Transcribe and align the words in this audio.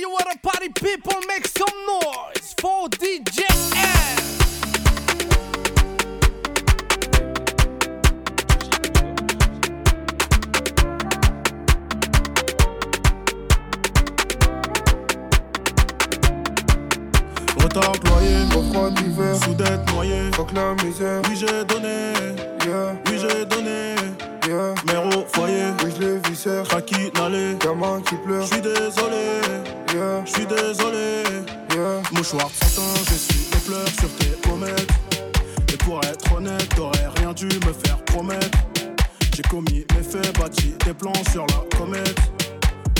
You 0.00 0.10
what 0.10 0.32
a 0.32 0.38
party 0.38 0.68
people, 0.68 1.14
make 1.26 1.44
some 1.48 1.66
noise 1.86 2.54
for 2.60 2.88
DJ 2.88 3.42
M. 3.74 4.18
Retard 17.56 17.88
employé, 17.88 18.46
froid 18.70 18.90
d'hiver, 18.90 19.34
sous 19.42 19.54
d'être 19.54 19.92
noyé. 19.92 20.30
fuck 20.36 20.52
la 20.52 20.74
misère, 20.84 21.22
Oui, 21.28 21.34
j'ai 21.34 21.64
donné, 21.64 22.12
yeah, 22.64 22.94
oui, 23.06 23.18
j'ai 23.18 23.44
donné. 23.46 24.07
Mère 24.54 25.06
au 25.06 25.26
foyer, 25.34 25.64
Oui, 25.84 25.90
je 26.00 26.06
les 26.06 26.18
viscère, 26.30 26.64
Kraki 26.64 27.10
n'allait. 27.14 27.54
gamin 27.62 28.00
qui 28.00 28.14
pleure, 28.16 28.44
J'suis 28.46 28.62
désolé, 28.62 29.40
yeah, 29.94 30.24
j'suis 30.24 30.46
désolé. 30.46 31.22
yeah. 31.74 32.00
Mouchoir 32.12 32.48
de 32.48 32.54
satin, 32.54 32.82
j'essuie 33.08 33.46
les 33.52 33.58
pleurs 33.60 33.88
sur 34.00 34.08
tes 34.16 34.48
pommettes. 34.48 34.88
Et 35.72 35.76
pour 35.78 36.00
être 36.02 36.32
honnête, 36.34 36.68
t'aurais 36.74 37.08
rien 37.16 37.32
dû 37.34 37.44
me 37.46 37.72
faire 37.84 38.02
promettre. 38.06 38.58
J'ai 39.36 39.42
commis 39.42 39.84
mes 39.94 40.02
faits, 40.02 40.38
bâti 40.38 40.74
des 40.86 40.94
plans 40.94 41.12
sur 41.30 41.44
la 41.46 41.76
comète. 41.78 42.18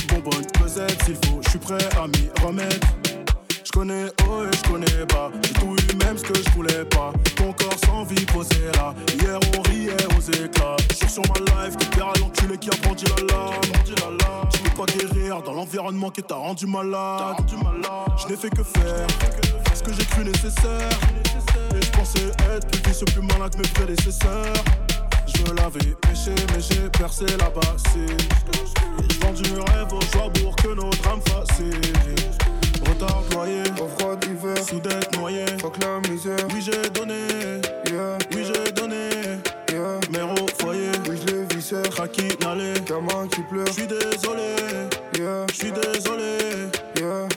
Bonbonne 0.09 0.45
pesette, 0.61 1.01
s'il 1.03 1.15
faut, 1.15 1.41
j'suis 1.47 1.59
prêt 1.59 1.77
à 2.01 2.07
m'y 2.07 2.29
remettre. 2.45 2.87
J'connais 3.71 4.05
haut 4.27 4.45
et 4.45 4.57
j'connais 4.57 5.05
bas. 5.09 5.29
J'ai 5.43 5.53
tout 5.53 5.75
eu, 5.75 5.97
même 6.03 6.17
ce 6.17 6.23
que 6.23 6.33
j'voulais 6.33 6.85
pas. 6.85 7.13
Ton 7.35 7.53
corps 7.53 7.77
sans 7.85 8.03
vie 8.03 8.25
posé 8.25 8.65
là. 8.73 8.95
Hier 9.13 9.39
on 9.55 9.61
riait 9.69 9.93
aux 10.17 10.21
éclats. 10.31 10.75
J'suis 10.91 11.07
sur 11.07 11.21
ma 11.27 11.39
life, 11.39 11.77
tu 11.77 11.85
verras 11.95 12.13
l'enculé 12.19 12.57
qui 12.57 12.69
a 12.69 12.75
brandi 12.81 13.05
la 13.05 13.31
lame. 13.31 13.61
Tu 14.51 14.59
peux 14.63 14.69
pas 14.71 14.85
guérir 14.91 15.43
dans 15.43 15.53
l'environnement 15.53 16.09
qui 16.09 16.23
t'a 16.23 16.33
rendu 16.33 16.65
malade. 16.65 17.35
Je 18.17 18.27
n'ai 18.27 18.37
fait 18.37 18.49
que 18.49 18.63
faire 18.63 19.07
ce 19.75 19.83
que 19.83 19.93
j'ai 19.93 20.05
cru 20.05 20.25
nécessaire. 20.25 20.89
Et 21.75 21.81
je 21.81 21.91
pensais 21.91 22.31
être 22.51 22.67
plus 22.67 22.89
vicieux, 22.89 23.05
plus 23.05 23.21
malin 23.21 23.49
que 23.49 23.57
mes 23.57 23.67
prédécesseurs. 23.67 24.53
Je 25.35 25.53
l'avais 25.53 25.95
péché, 26.01 26.33
mais 26.53 26.61
j'ai 26.61 26.89
percé 26.89 27.25
la 27.37 27.49
bassine. 27.49 28.17
Je 29.09 29.19
vends 29.19 29.33
du 29.33 29.51
rêve 29.71 29.93
aux 29.93 30.01
joies 30.17 30.31
pour 30.41 30.55
que 30.55 30.69
nos 30.69 30.89
drames 30.89 31.21
fassent. 31.27 31.61
Retard 32.87 33.17
employé, 33.19 33.61
Au 33.81 33.87
froid 33.87 34.15
d'hiver, 34.15 34.57
sous 34.67 34.79
d'être 34.79 35.17
noyé. 35.17 35.45
fuck 35.61 35.75
la 35.83 35.99
misère, 36.09 36.37
Oui, 36.53 36.61
j'ai 36.61 36.89
donné, 36.89 37.13
yeah, 37.91 38.17
oui, 38.35 38.43
j'ai 38.45 38.71
donné. 38.71 39.09
yeah. 39.71 39.99
Mère 40.11 40.31
au 40.41 40.47
foyer, 40.61 40.89
Oui, 41.07 41.17
je 41.25 41.33
les 41.35 41.55
viscère, 41.55 41.83
Kraki 41.91 42.27
n'allait. 42.41 42.79
gamin 42.87 43.27
qui 43.31 43.41
pleure, 43.43 43.67
J'suis 43.67 43.87
désolé, 43.87 44.55
yeah, 45.17 45.45
j'suis 45.53 45.71
désolé. 45.71 46.37
yeah. 46.99 47.27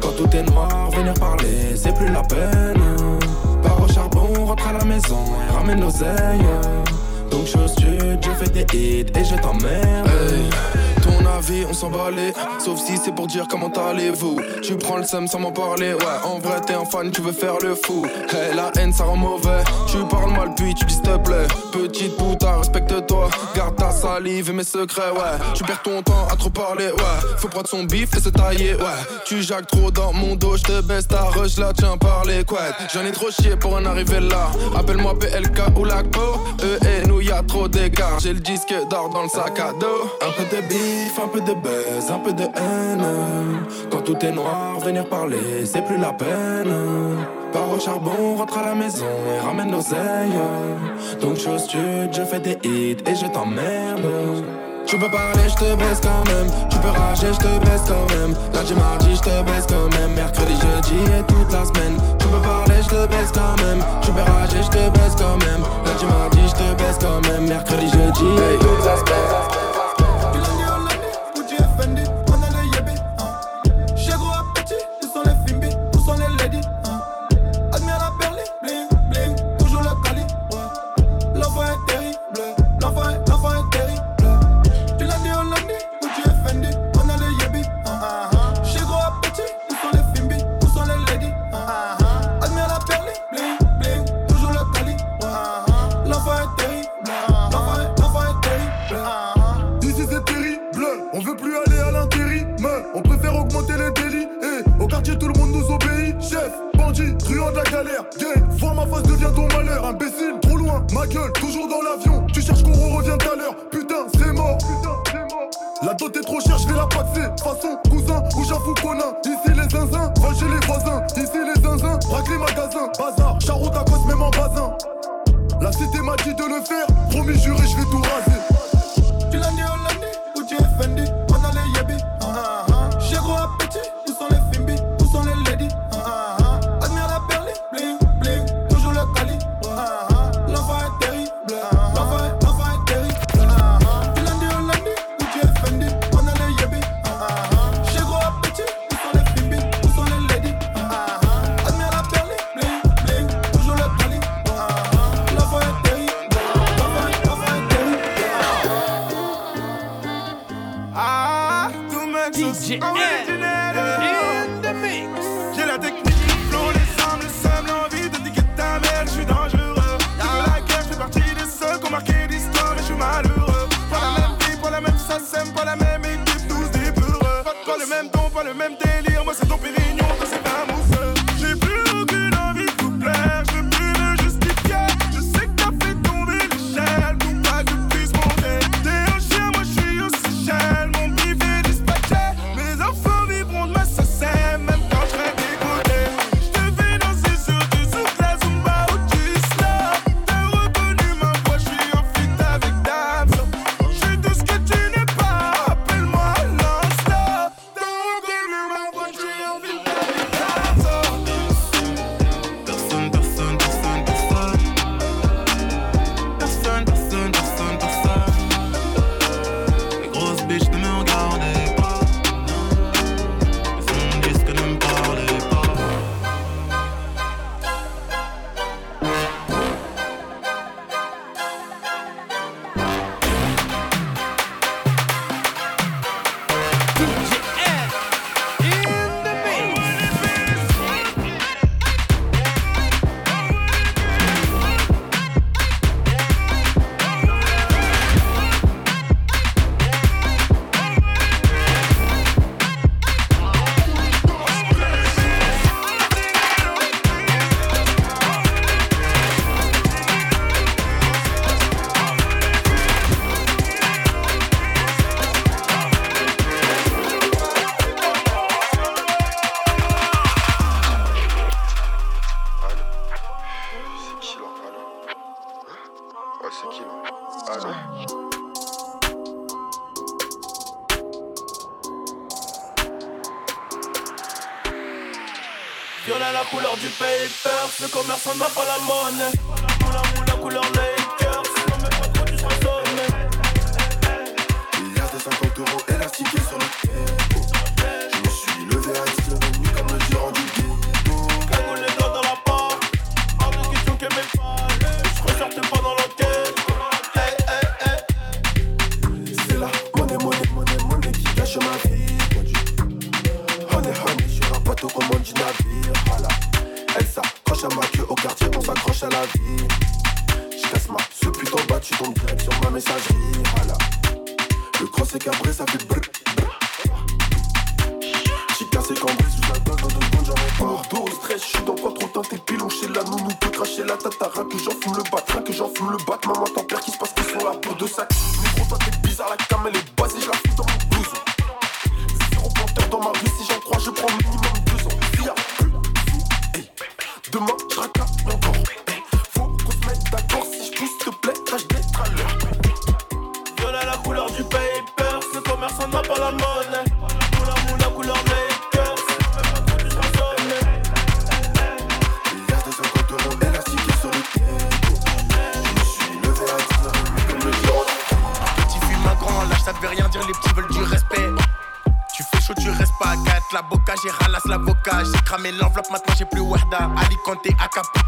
Quand 0.00 0.12
tout 0.16 0.36
est 0.36 0.42
noir, 0.50 0.90
venir 0.90 1.14
parler, 1.14 1.74
c'est 1.74 1.94
plus 1.94 2.08
la 2.08 2.22
peine. 2.22 2.82
Pars 3.62 3.82
au 3.82 3.88
charbon, 3.88 4.44
rentre 4.44 4.68
à 4.68 4.72
la 4.74 4.84
maison 4.84 5.24
et 5.48 5.52
ramène 5.52 5.80
l'oseille. 5.80 6.44
Chose 7.44 7.74
Dieu, 7.76 8.18
je 8.20 8.30
fais 8.30 8.50
des 8.50 8.78
hits 8.78 9.06
et 9.18 9.24
je 9.24 9.34
t'emmerde. 9.40 10.08
ton 11.02 11.26
avis, 11.26 11.64
on 11.68 11.74
s'en 11.74 11.90
balait. 11.90 12.32
Sauf 12.58 12.78
si 12.78 12.96
c'est 12.96 13.12
pour 13.12 13.26
dire 13.26 13.46
comment 13.50 13.70
allez-vous. 13.70 14.36
Tu 14.62 14.76
prends 14.76 14.96
le 14.96 15.04
seum 15.04 15.26
sans 15.26 15.40
m'en 15.40 15.50
parler. 15.50 15.92
Ouais, 15.92 16.18
en 16.24 16.38
vrai, 16.38 16.60
t'es 16.64 16.74
un 16.74 16.84
fan, 16.84 17.10
tu 17.10 17.20
veux 17.20 17.32
faire 17.32 17.56
le 17.62 17.74
fou. 17.74 18.06
Hey, 18.30 18.54
la 18.54 18.70
haine, 18.80 18.92
ça 18.92 19.04
rend 19.04 19.16
mauvais. 19.16 19.64
Tu 19.88 19.98
parles 20.08 20.30
mal, 20.30 20.54
puis 20.54 20.72
tu 20.74 20.84
dis 20.84 20.94
s'il 20.94 21.02
te 21.02 21.16
plaît. 21.18 21.46
Petite 21.72 22.16
putain, 22.16 22.58
respecte-toi. 22.58 23.28
Garde 23.56 23.76
ta 23.76 23.90
salive 23.90 24.50
et 24.50 24.52
mes 24.52 24.64
secrets, 24.64 25.10
ouais. 25.10 25.44
Tu 25.54 25.64
perds 25.64 25.82
ton 25.82 26.00
temps 26.02 26.28
à 26.30 26.36
trop 26.36 26.50
parler, 26.50 26.86
ouais. 26.86 27.36
Faut 27.38 27.48
prendre 27.48 27.68
son 27.68 27.82
bif 27.84 28.16
et 28.16 28.20
se 28.20 28.28
tailler, 28.28 28.74
ouais. 28.74 29.02
Tu 29.26 29.42
jacques 29.42 29.66
trop 29.66 29.90
dans 29.90 30.12
mon 30.12 30.36
dos, 30.36 30.56
je 30.56 30.62
te 30.62 30.80
baisse 30.82 31.08
ta 31.08 31.22
rush 31.24 31.58
là, 31.58 31.72
tiens, 31.76 31.96
par. 32.24 32.74
J'en 32.92 33.04
ai 33.04 33.12
trop 33.12 33.30
chié 33.30 33.56
pour 33.56 33.74
en 33.74 33.84
arriver 33.84 34.20
là. 34.20 34.50
Appelle-moi 34.76 35.18
PLK 35.18 35.78
ou 35.78 35.84
LACPO. 35.84 36.20
Eux 36.64 36.78
et 36.86 37.06
nous, 37.06 37.20
y 37.20 37.30
a 37.30 37.42
trop 37.42 37.68
d'écart. 37.68 38.18
J'ai 38.20 38.32
le 38.32 38.40
disque 38.40 38.74
d'or 38.90 39.10
dans 39.10 39.22
le 39.22 39.28
sac 39.28 39.58
à 39.58 39.72
dos. 39.72 40.10
Un 40.20 40.32
peu 40.32 40.56
de 40.56 40.62
bif, 40.68 41.18
un 41.22 41.28
peu 41.28 41.40
de 41.40 41.54
buzz, 41.54 42.10
un 42.10 42.18
peu 42.18 42.32
de 42.32 42.44
haine. 42.44 43.06
Quand 43.90 44.02
tout 44.02 44.18
est 44.24 44.32
noir, 44.32 44.78
venir 44.80 45.06
parler, 45.08 45.64
c'est 45.64 45.84
plus 45.84 45.98
la 45.98 46.12
peine. 46.12 46.74
Pars 47.52 47.70
au 47.70 47.78
charbon, 47.78 48.36
rentre 48.36 48.58
à 48.58 48.66
la 48.66 48.74
maison 48.74 49.06
et 49.34 49.40
ramène 49.44 49.70
l'oseille. 49.70 50.32
Donc 51.20 51.36
chose 51.38 51.68
je 51.70 52.22
fais 52.24 52.40
des 52.40 52.58
hits 52.64 52.96
et 53.06 53.14
je 53.14 53.26
t'emmerde. 53.26 54.06
Tu 54.86 54.98
peux 54.98 55.10
parler, 55.10 55.48
je 55.48 55.54
te 55.54 55.74
baisse 55.76 56.00
quand 56.02 56.24
même. 56.32 56.46
Tu 56.70 56.78
peux 56.78 56.88
rager, 56.88 57.32
je 57.32 57.38
te 57.38 57.58
baisse 57.64 57.82
quand 57.86 58.06
même. 58.14 58.34
Lundi, 58.52 58.74
mardi, 58.74 59.16
je 59.16 59.20
te 59.20 59.42
baisse 59.42 59.66
quand 59.68 59.88
même. 59.98 60.12
Mercredi, 60.14 60.52
jeudi 60.52 60.96
et 61.18 61.22
toute 61.24 61.52
la 61.52 61.64
semaine. 61.64 61.96
Tu 62.18 62.26
peux 62.26 62.40
parler, 62.40 62.82
je 62.82 62.88
te 62.88 63.06
baisse 63.06 63.32
quand 63.32 63.56
même. 63.64 63.82
Tu 64.02 64.10
peux 64.12 64.20
rager, 64.20 64.62
je 64.62 64.68
te 64.68 64.90
baisse 64.90 65.16
quand 65.16 65.38
même. 65.46 65.62
Lundi, 65.86 66.04
mardi, 66.06 66.40
je 66.46 66.52
te 66.52 66.82
baisse 66.82 66.98
quand 67.00 67.20
même. 67.28 67.48
Mercredi, 67.48 67.88
jeudi 67.88 68.26
et 68.26 68.58
toute 68.58 68.84
la 68.84 68.96
semaine. 68.96 69.71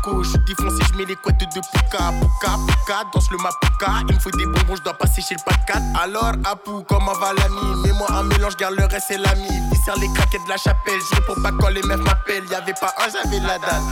Je 0.06 0.28
suis 0.28 0.38
défoncé, 0.40 0.84
je 0.92 0.98
mets 0.98 1.06
les 1.06 1.16
couettes 1.16 1.40
de 1.40 1.60
Pouka. 1.60 2.12
Pouka, 2.20 2.58
Pouka, 2.68 3.04
danse 3.12 3.30
le 3.30 3.38
Mapuka. 3.38 4.04
Il 4.08 4.14
me 4.14 4.20
faut 4.20 4.30
des 4.32 4.44
bonbons, 4.44 4.76
je 4.76 4.82
dois 4.82 4.92
passer 4.92 5.22
chez 5.22 5.34
le 5.34 5.40
Pat 5.44 5.58
Alors, 5.98 6.34
Apu, 6.44 6.84
comme 6.86 7.08
Avalami. 7.08 7.82
Mets-moi 7.82 8.06
un 8.10 8.24
mélange, 8.24 8.56
garde 8.56 8.74
le 8.74 8.84
reste, 8.84 9.06
c'est 9.08 9.16
l'ami. 9.16 9.48
Il 9.72 9.78
sert 9.78 9.96
les 9.96 10.12
craquettes 10.12 10.44
de 10.44 10.50
la 10.50 10.58
chapelle. 10.58 11.00
Je 11.10 11.20
pour 11.22 11.40
pas 11.42 11.52
quand 11.58 11.68
les 11.68 11.82
meufs 11.82 12.00
m'appellent. 12.00 12.44
Y'avait 12.50 12.74
pas 12.74 12.94
un, 12.98 13.08
j'avais 13.08 13.40
la 13.40 13.58
dalle. 13.58 13.82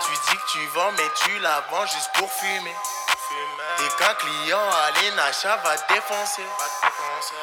Tu 0.00 0.12
dis 0.30 0.36
que 0.36 0.52
tu 0.52 0.66
vends, 0.74 0.92
mais 0.96 1.10
tu 1.22 1.38
la 1.40 1.62
vends 1.70 1.84
juste 1.84 2.10
pour 2.14 2.30
fumer. 2.32 2.74
Et 3.80 3.88
qu'un 3.98 4.14
client 4.14 4.58
à 4.58 5.16
Nacha 5.16 5.56
va 5.62 5.76
défoncer. 5.92 6.46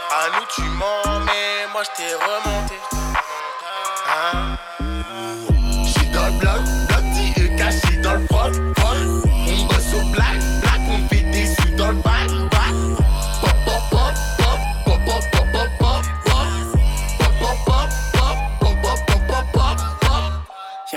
À 0.09 0.39
nous 0.39 0.45
tu 0.55 0.61
mens, 0.61 1.19
mais 1.25 1.67
moi 1.71 1.83
je 1.83 1.89
t'ai 1.97 2.15
remonté. 2.15 2.79
Hein? 4.07 4.57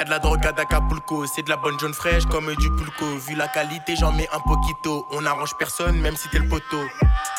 Y'a 0.05 0.09
de 0.09 0.11
la 0.11 0.19
drogue 0.19 0.45
à 0.47 0.53
d'Acapulco, 0.53 1.25
c'est 1.25 1.45
de 1.45 1.49
la 1.49 1.57
bonne 1.57 1.81
jaune 1.81 1.95
fraîche 1.95 2.27
comme 2.27 2.55
du 2.57 2.71
pulco. 2.73 3.07
Vu 3.27 3.35
la 3.37 3.49
qualité, 3.49 3.97
j'en 3.97 4.13
mets 4.13 4.29
un 4.35 4.41
poquito. 4.41 5.07
On 5.13 5.25
arrange 5.25 5.55
personne, 5.57 5.99
même 5.99 6.15
si 6.15 6.29
t'es 6.29 6.41
le 6.41 6.49
poteau. 6.49 6.85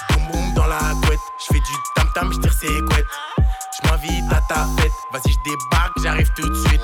Boum 0.10 0.28
boum 0.32 0.54
dans 0.56 0.66
la 0.66 0.80
couette, 1.06 1.20
j'fais 1.38 1.60
du 1.60 1.74
tam 1.96 2.08
tam, 2.16 2.34
j'tire 2.34 2.54
ses 2.54 2.68
couettes. 2.68 3.06
J'm'invite 3.78 4.32
à 4.32 4.42
ta 4.50 4.66
fête, 4.78 4.92
vas-y 5.14 5.32
j'débarque, 5.32 5.94
j'arrive 6.02 6.32
tout 6.36 6.50
de 6.50 6.56
suite. 6.68 6.82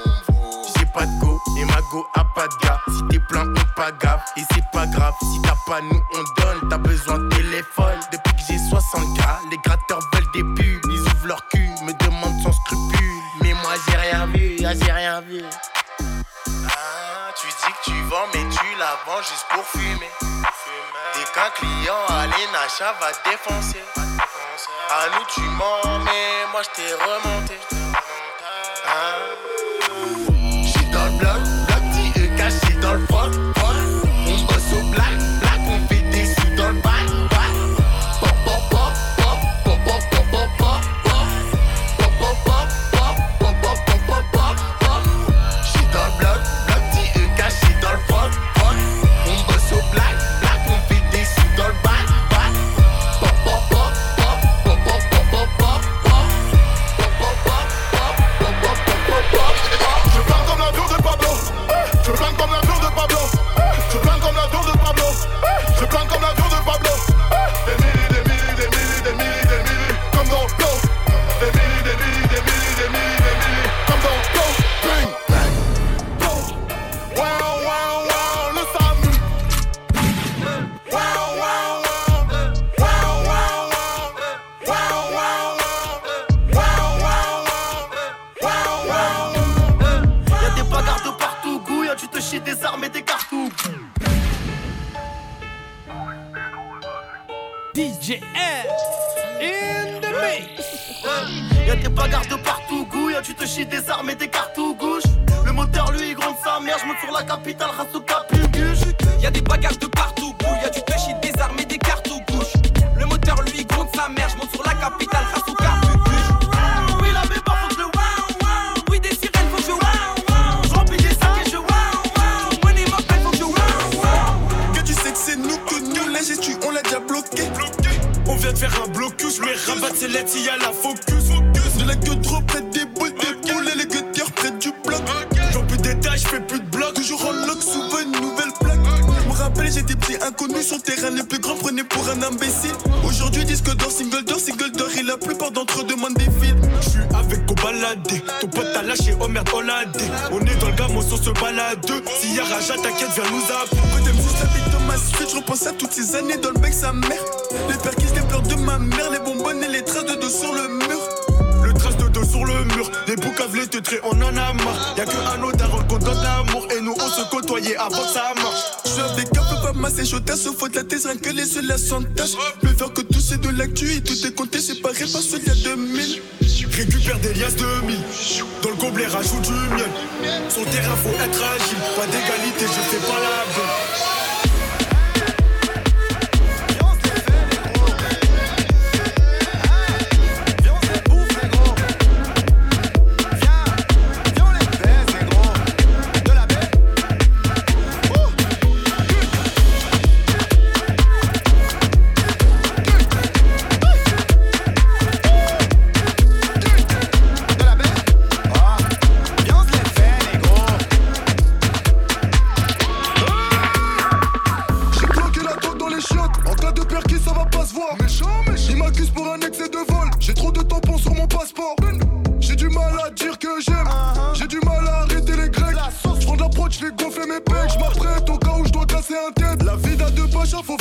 J'ai 0.78 0.86
pas 0.94 1.08
de 1.08 1.20
go, 1.20 1.40
et 1.58 1.66
ma 1.66 1.82
go 1.90 2.06
a 2.14 2.26
pas 2.26 2.48
de 2.48 2.56
gars. 2.64 2.80
Si 2.88 3.02
t'es 3.10 3.20
plein, 3.28 3.48
on 3.48 3.76
pas 3.76 3.92
gaffe, 3.94 4.22
et 4.38 4.42
c'est 4.54 4.66
pas 4.72 4.86
grave. 4.86 5.16
Si 5.22 5.42
t'as 5.42 5.56
pas, 5.66 5.82
nous 5.82 6.02
on 6.14 6.42
donne, 6.42 6.70
t'as 6.70 6.78
besoin 6.78 7.18
de 7.18 7.30
téléphone. 7.30 8.00
Depuis 8.12 8.34
que 8.36 8.42
j'ai 8.48 8.58
60k, 8.58 9.50
les 9.50 9.58
gratteurs 9.66 10.02
veulent 10.14 10.32
des 10.34 10.44
pubs, 10.44 10.92
ils 10.92 11.00
ouvrent 11.00 11.28
leur 11.28 11.48
cul, 11.48 11.70
me 11.86 11.94
demandent 12.06 12.40
sans 12.44 12.52
scrupule. 12.52 13.02
Mais 13.42 13.54
moi 13.54 13.74
j'ai 13.88 13.98
rien 13.98 14.28
vu, 14.28 14.58
ah, 14.64 14.74
j'ai 14.76 14.92
rien 14.92 15.22
vu 15.22 15.42
mais 18.34 18.44
tu 18.50 18.76
la 18.78 18.98
vends 19.06 19.22
juste 19.22 19.46
pour 19.50 19.66
fumer. 19.68 20.12
Dès 21.14 21.24
qu'un 21.34 21.50
client 21.52 22.06
à 22.10 22.28
l'achat 22.28 22.94
va 23.00 23.12
défoncer. 23.30 23.84
À 24.90 25.10
nous, 25.10 25.26
tu 25.34 25.42
mens, 25.42 26.00
mais 26.04 26.46
moi, 26.52 26.62
je 26.64 26.70
t'ai 26.72 26.94
remonté. 26.94 27.58
Hein? 28.86 29.51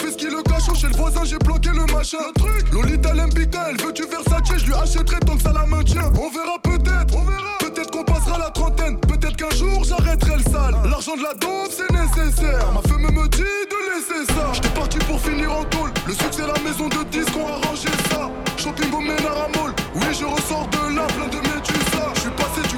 fils 0.01 0.17
qui 0.17 0.27
le 0.27 0.43
cache, 0.43 0.73
chez 0.79 0.89
le 0.89 0.97
voisin, 0.97 1.25
j'ai 1.25 1.39
bloqué 1.39 1.71
le 1.71 1.85
machin. 1.93 2.19
Le 2.27 2.41
truc, 2.41 2.73
Lolita 2.73 3.15
l'MBK, 3.15 3.57
elle 3.71 3.81
veut 3.85 3.93
du 3.93 4.03
Versace, 4.03 4.59
je 4.59 4.67
lui 4.67 4.75
achèterai 4.75 5.21
tant 5.21 5.37
que 5.37 5.43
ça 5.43 5.53
la 5.53 5.67
maintient. 5.67 6.11
On 6.15 6.31
verra 6.31 6.59
peut-être, 6.63 7.15
on 7.15 7.25
verra. 7.25 7.59
Peut-être 7.61 7.91
qu'on 7.91 8.05
passera 8.05 8.39
la 8.39 8.51
trentaine, 8.51 8.99
peut-être 9.01 9.37
qu'un 9.37 9.55
jour 9.57 9.85
j'arrêterai 9.85 10.37
le 10.37 10.43
sale. 10.51 10.75
Ah. 10.75 10.89
L'argent 10.89 11.17
de 11.17 11.23
la 11.23 11.35
donf, 11.35 11.71
c'est 11.71 11.91
nécessaire. 11.93 12.73
Ma 12.73 12.83
femme 12.89 13.03
me 13.03 13.29
dit 13.29 13.43
de 13.43 13.79
laisser 13.95 14.33
ça. 14.33 14.53
J'étais 14.53 14.69
parti 14.71 14.99
pour 14.99 15.21
finir 15.21 15.53
en 15.53 15.65
tôle. 15.65 15.91
Le 16.07 16.13
succès, 16.15 16.43
la 16.47 16.61
maison 16.63 16.89
de 16.89 17.05
disques, 17.11 17.37
on 17.37 17.47
arrangé 17.47 17.89
ça. 18.11 18.31
Shopping 18.57 18.93
au 18.93 19.01
Ménara 19.01 19.49
Mall. 19.57 19.73
Oui, 19.95 20.07
je 20.13 20.25
ressors 20.25 20.69
de 20.69 20.97
là, 20.97 21.07
plein 21.07 21.29
de 21.29 21.41
médusa. 21.49 22.05
Je 22.15 22.21
suis 22.21 22.31
passé 22.31 22.61
du 22.69 22.77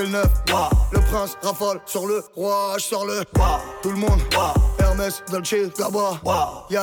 c'est 0.00 0.06
le 0.06 0.12
neuf. 0.12 0.28
Le 0.92 1.00
prince 1.00 1.36
raffole 1.42 1.80
sur 1.84 2.06
le 2.06 2.24
roi 2.34 2.74
Je 2.78 2.84
sors 2.84 3.04
le, 3.04 3.22
tout 3.82 3.90
le 3.90 3.96
monde. 3.96 4.20
Hermès, 4.78 5.22
Dolce, 5.30 5.54
là-bas 5.78 6.20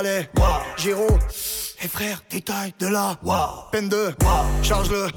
les, 0.03 0.29
Giro 0.77 1.07
Et 1.81 1.87
frère, 1.87 2.21
détail 2.29 2.73
de 2.79 2.87
là 2.87 3.15
Peine 3.71 3.89
de, 3.89 4.13
charge-le 4.61 5.07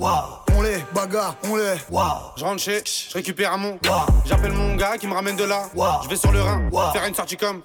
On 0.56 0.62
les 0.62 0.78
bagarre, 0.94 1.36
on 1.44 1.56
les 1.56 1.74
Je 2.36 2.44
rentre 2.44 2.62
chez, 2.62 2.82
je 2.84 3.14
récupère 3.14 3.52
un 3.52 3.58
mon. 3.58 3.78
J'appelle 4.24 4.52
mon 4.52 4.76
gars 4.76 4.96
qui 4.96 5.06
me 5.06 5.14
ramène 5.14 5.36
de 5.36 5.44
là. 5.44 5.68
Je 6.02 6.08
vais 6.08 6.16
sur 6.16 6.32
le 6.32 6.40
Rhin, 6.40 6.70
faire 6.92 7.04
une 7.04 7.14
sortie 7.14 7.36
comme. 7.36 7.62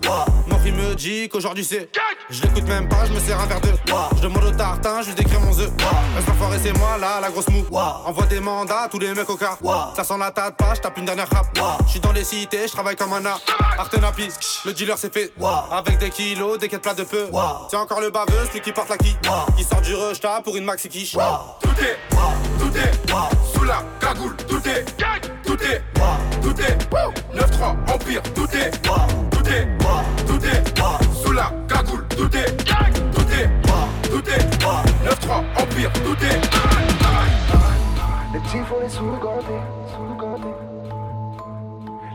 Mon 0.47 0.57
me 0.57 0.95
dit 0.95 1.29
qu'aujourd'hui 1.29 1.63
c'est. 1.63 1.89
Je 2.29 2.41
l'écoute 2.41 2.63
même 2.63 2.89
pas, 2.89 3.05
je 3.05 3.13
me 3.13 3.19
sers 3.19 3.39
un 3.39 3.45
verre 3.45 3.61
de. 3.61 3.69
Je 4.15 4.21
demande 4.21 4.45
au 4.45 4.51
tartin, 4.51 5.01
je 5.03 5.09
lui 5.09 5.15
décris 5.15 5.37
mon 5.37 5.51
œuf. 5.59 5.69
Reste 6.15 6.29
enfoiré, 6.29 6.57
c'est 6.61 6.75
moi 6.77 6.97
là, 6.99 7.19
la 7.21 7.29
grosse 7.29 7.47
mou. 7.49 7.63
Envoie 7.71 8.25
des 8.25 8.39
mandats 8.39 8.87
tous 8.89 8.97
les 8.97 9.13
mecs 9.13 9.29
au 9.29 9.35
car. 9.35 9.59
Ça 9.95 10.03
sent 10.03 10.17
la 10.17 10.31
tête 10.31 10.55
pas, 10.57 10.73
je 10.73 10.81
tape 10.81 10.97
une 10.97 11.05
dernière 11.05 11.29
rap. 11.29 11.45
Je 11.85 11.91
suis 11.91 11.99
dans 11.99 12.11
les 12.11 12.23
cités, 12.23 12.67
je 12.67 12.71
travaille 12.71 12.95
comme 12.95 13.13
un 13.13 13.23
art. 13.25 13.41
Artenapis, 13.77 14.33
le 14.65 14.73
dealer 14.73 14.97
c'est 14.97 15.13
fait. 15.13 15.33
Avec 15.71 15.99
des 15.99 16.09
kilos, 16.09 16.57
des 16.57 16.67
quêtes 16.67 16.81
plats 16.81 16.95
de 16.95 17.03
peu. 17.03 17.27
C'est 17.69 17.77
encore 17.77 18.01
le 18.01 18.09
baveux, 18.09 18.45
celui 18.47 18.61
qui 18.61 18.71
porte 18.71 18.89
la 18.89 18.97
qui. 18.97 19.15
Qui 19.55 19.63
sort 19.63 19.81
du 19.81 19.93
rush 19.93 20.19
pour 20.43 20.55
une 20.55 20.65
maxi 20.65 20.89
quiche. 20.89 21.15
Tout 21.75 21.81
est, 21.81 21.97
tout 22.57 22.77
est, 22.77 22.91
sous 23.53 23.63
la 23.65 23.83
cagoule, 23.99 24.35
tout 24.47 24.61
est, 24.65 24.85
tout 25.43 25.57
est, 25.61 25.81
tout 26.41 26.61
est, 26.61 26.77
9-3, 27.35 27.93
Empire, 27.93 28.21
tout 28.33 28.47
est, 28.55 28.71
tout 28.81 29.49
est, 29.49 29.67
tout 30.25 30.45
est, 30.45 30.63
sous 31.21 31.33
la 31.33 31.51
cagoule, 31.67 32.05
tout 32.09 32.37
est, 32.37 32.55
tout 32.55 33.27
est, 33.33 33.49
tout 34.09 34.29
est, 34.29 34.43
9-3, 35.05 35.43
Empire, 35.61 35.91
tout 36.05 36.23
est. 36.23 36.39
Les 38.33 38.39
petits 38.39 38.63
font 38.69 38.79
les 38.81 38.89
sous-gandés. 38.89 39.61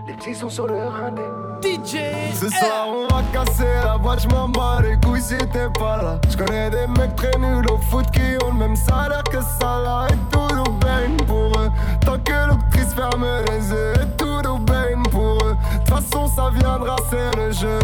Les 0.07 0.14
petits 0.14 0.35
sont 0.35 0.49
sur 0.49 0.66
le 0.66 0.88
rindé. 0.88 1.23
DJ 1.62 1.99
Ce 2.35 2.49
soir 2.49 2.88
on 2.88 3.07
va 3.14 3.23
casser 3.33 3.64
boîte, 4.11 4.27
j'm'en 4.29 4.49
bats 4.49 4.79
les 4.83 4.96
couilles 5.07 5.23
si 5.23 5.37
t'es 5.37 5.68
pas 5.79 5.96
là. 5.96 6.20
J'connais 6.29 6.70
des 6.70 6.87
mecs 6.99 7.14
très 7.16 7.37
nuls 7.38 7.66
au 7.70 7.79
foot 7.79 8.07
qui 8.12 8.44
ont 8.44 8.53
le 8.53 8.59
même 8.59 8.77
salaire 8.77 9.23
que 9.25 9.40
ça 9.40 9.81
là. 9.85 10.07
Et 10.11 10.16
tout 10.33 10.55
nous 10.55 10.73
baigne 10.79 11.16
pour 11.27 11.53
eux. 11.59 11.70
Tant 12.05 12.18
que 12.18 12.49
l'octrice 12.49 12.94
ferme 12.94 13.27
les 13.49 13.70
yeux, 13.70 13.92
et 13.94 14.16
tout 14.16 14.42
nous 14.44 14.59
baigne 14.59 15.03
pour 15.11 15.38
eux. 15.44 15.55
De 15.55 15.79
toute 15.79 15.88
façon 15.88 16.27
ça 16.27 16.51
viendra, 16.55 16.96
c'est 17.11 17.37
le 17.37 17.53
jeu. 17.53 17.79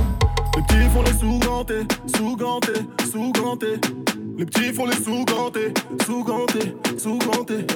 Les 0.57 0.63
petits 0.63 0.89
font 0.91 1.03
les 1.03 1.13
sous-gantés, 1.13 1.87
sous-gantés, 2.17 2.87
sous-gantés. 3.11 3.81
Les 4.39 4.47
petits 4.47 4.73
font 4.73 4.87
les 4.87 4.97
sous-gantés, 4.97 5.75
sous-gantés, 6.05 6.77
sous-gantés. 6.99 7.67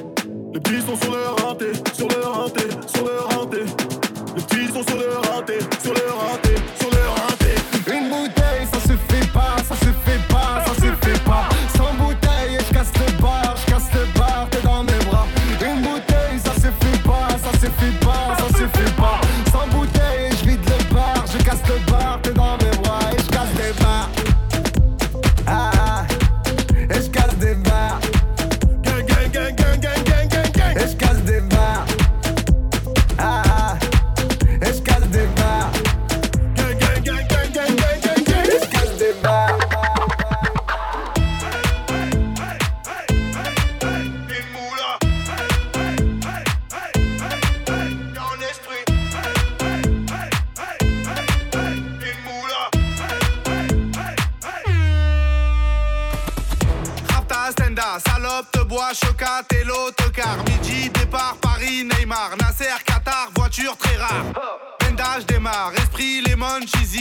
Les 0.52 0.60
petits 0.60 0.80
sont 0.80 0.96
sur 0.96 1.12
leur 1.12 1.36
raté, 1.46 1.72
sur 1.92 2.08
leur 2.08 2.42
raté, 2.42 2.64
sur 2.86 3.04
leur 3.04 3.28
raté. 3.28 4.09
Les 4.36 4.42
petits 4.42 4.72
sont 4.72 4.82
sur 4.86 4.96
leur 4.96 5.22
raté, 5.34 5.58
sur 5.82 5.92
leur 5.92 6.18
raté, 6.18 6.54
sur 6.78 6.90
leur 6.90 7.14
raté. 7.14 7.54
Une 7.92 8.08
bouteille, 8.08 8.66
ça 8.72 8.80
se 8.80 8.96
fait 8.96 9.26
pas, 9.32 9.56
ça 9.68 9.74
se 9.74 9.90
fait 10.04 10.22
pas, 10.28 10.64
ça 10.66 10.74
se 10.74 10.90
fait 11.04 11.24
pas. 11.24 11.48
Sans 11.76 11.92
bouteille, 11.94 12.58
je 12.66 12.72
casse 12.72 12.92
le 12.94 13.20
bar, 13.20 13.54
je 13.56 13.72
casse 13.72 13.90
le 13.92 14.06
bar, 14.18 14.46
t'es 14.50 14.60
dans 14.62 14.84
mes 14.84 15.04
bras. 15.10 15.26
Une 15.60 15.82
bouteille, 15.82 16.38
ça 16.44 16.54
se 16.54 16.70
fait 16.70 17.02
pas, 17.04 17.28
ça 17.42 17.52
se 17.58 17.66
fait 17.66 17.98
pas, 18.04 18.36
ça 18.38 18.48
se 18.58 18.66
fait 18.78 18.96
pas. 18.96 19.20
Sans 19.50 19.66
bouteille, 19.76 20.30
je 20.38 20.50
vide 20.50 20.60
le 20.64 20.94
bar, 20.94 21.24
je 21.26 21.44
casse 21.44 21.62
le 21.68 21.90
bar, 21.90 22.20
t'es 22.22 22.30
dans 22.32 22.39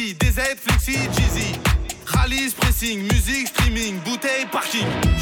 cheesy, 0.10 0.14
DZ, 0.16 0.56
flexi, 0.56 0.94
cheesy. 1.16 1.60
Rallye, 2.06 2.54
pressing, 2.56 3.02
musique, 3.04 3.48
streaming, 3.48 4.00
bouteille, 4.04 4.46
parking. 4.52 5.19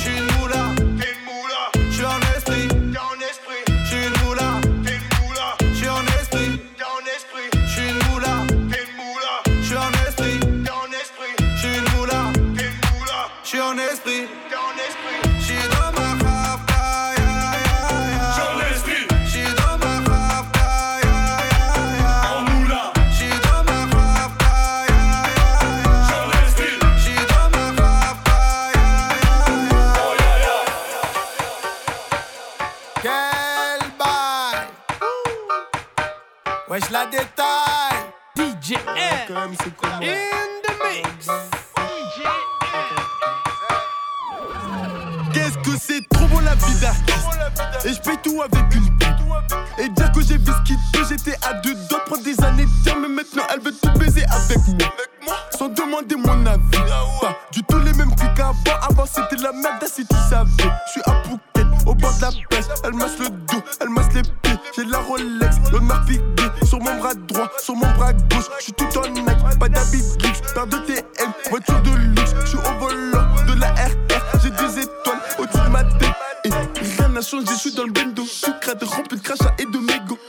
J'ai 64.76 64.86
de 64.86 64.92
la 64.92 65.00
Rolex, 65.00 65.56
l'honneur 65.72 66.04
piqué 66.06 66.24
sur 66.66 66.80
mon 66.80 66.96
bras 66.96 67.14
droit, 67.14 67.50
sur 67.62 67.76
mon 67.76 67.90
bras 67.96 68.14
gauche. 68.14 68.46
J'suis 68.60 68.74
tout 68.74 68.86
en 68.98 69.08
Nike, 69.10 69.60
pas 69.60 69.70
d'habit 69.70 70.04
luxe, 70.24 70.42
paire 70.54 70.68
de 70.68 70.78
TM, 70.78 71.32
voiture 71.50 71.82
de 71.82 71.92
luxe. 71.92 72.34
J'suis 72.46 72.58
au 72.58 72.80
volant 72.80 73.28
de 73.48 73.60
la 73.60 73.70
RR, 73.72 74.40
j'ai 74.44 74.50
des 74.52 74.80
étoiles 74.84 75.20
au-dessus 75.40 75.60
de 75.66 75.70
ma 75.70 75.84
tête. 75.84 76.16
Et 76.46 76.50
rien 76.50 77.10
n'a 77.10 77.22
changé, 77.22 77.48
j'suis 77.58 77.74
dans 77.74 77.86
le 77.86 77.92
bendo. 77.92 78.24
Sucre 78.26 78.76
de 78.76 78.86
rempli 78.86 79.18
de 79.18 79.24
crachat 79.24 79.54
et 79.60 79.66
de 79.66 79.78
mégots. 79.78 80.20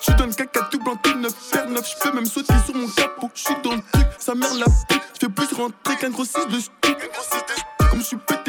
J'suis 0.00 0.14
dans 0.14 0.26
le 0.26 0.32
caca 0.32 0.68
tout 0.70 0.78
blanc, 0.78 0.96
tout 1.02 1.18
neuf, 1.18 1.34
faire 1.34 1.68
neuf. 1.68 1.86
J'peux 1.86 2.12
même 2.12 2.26
sauter 2.26 2.54
sur 2.64 2.74
mon 2.74 2.88
capot. 2.88 3.30
J'suis 3.34 3.54
dans 3.62 3.72
le 3.72 3.82
truc, 3.92 4.06
sa 4.18 4.34
mère 4.34 4.54
la 4.54 4.64
pute. 4.88 5.02
J'fais 5.14 5.28
plus 5.28 5.52
rentrer 5.54 5.96
qu'un 6.00 6.10
grossiste 6.10 6.48
de 6.50 6.58
stick. 6.58 6.96
Comme 7.90 8.00
j'suis 8.00 8.16
pété 8.16 8.39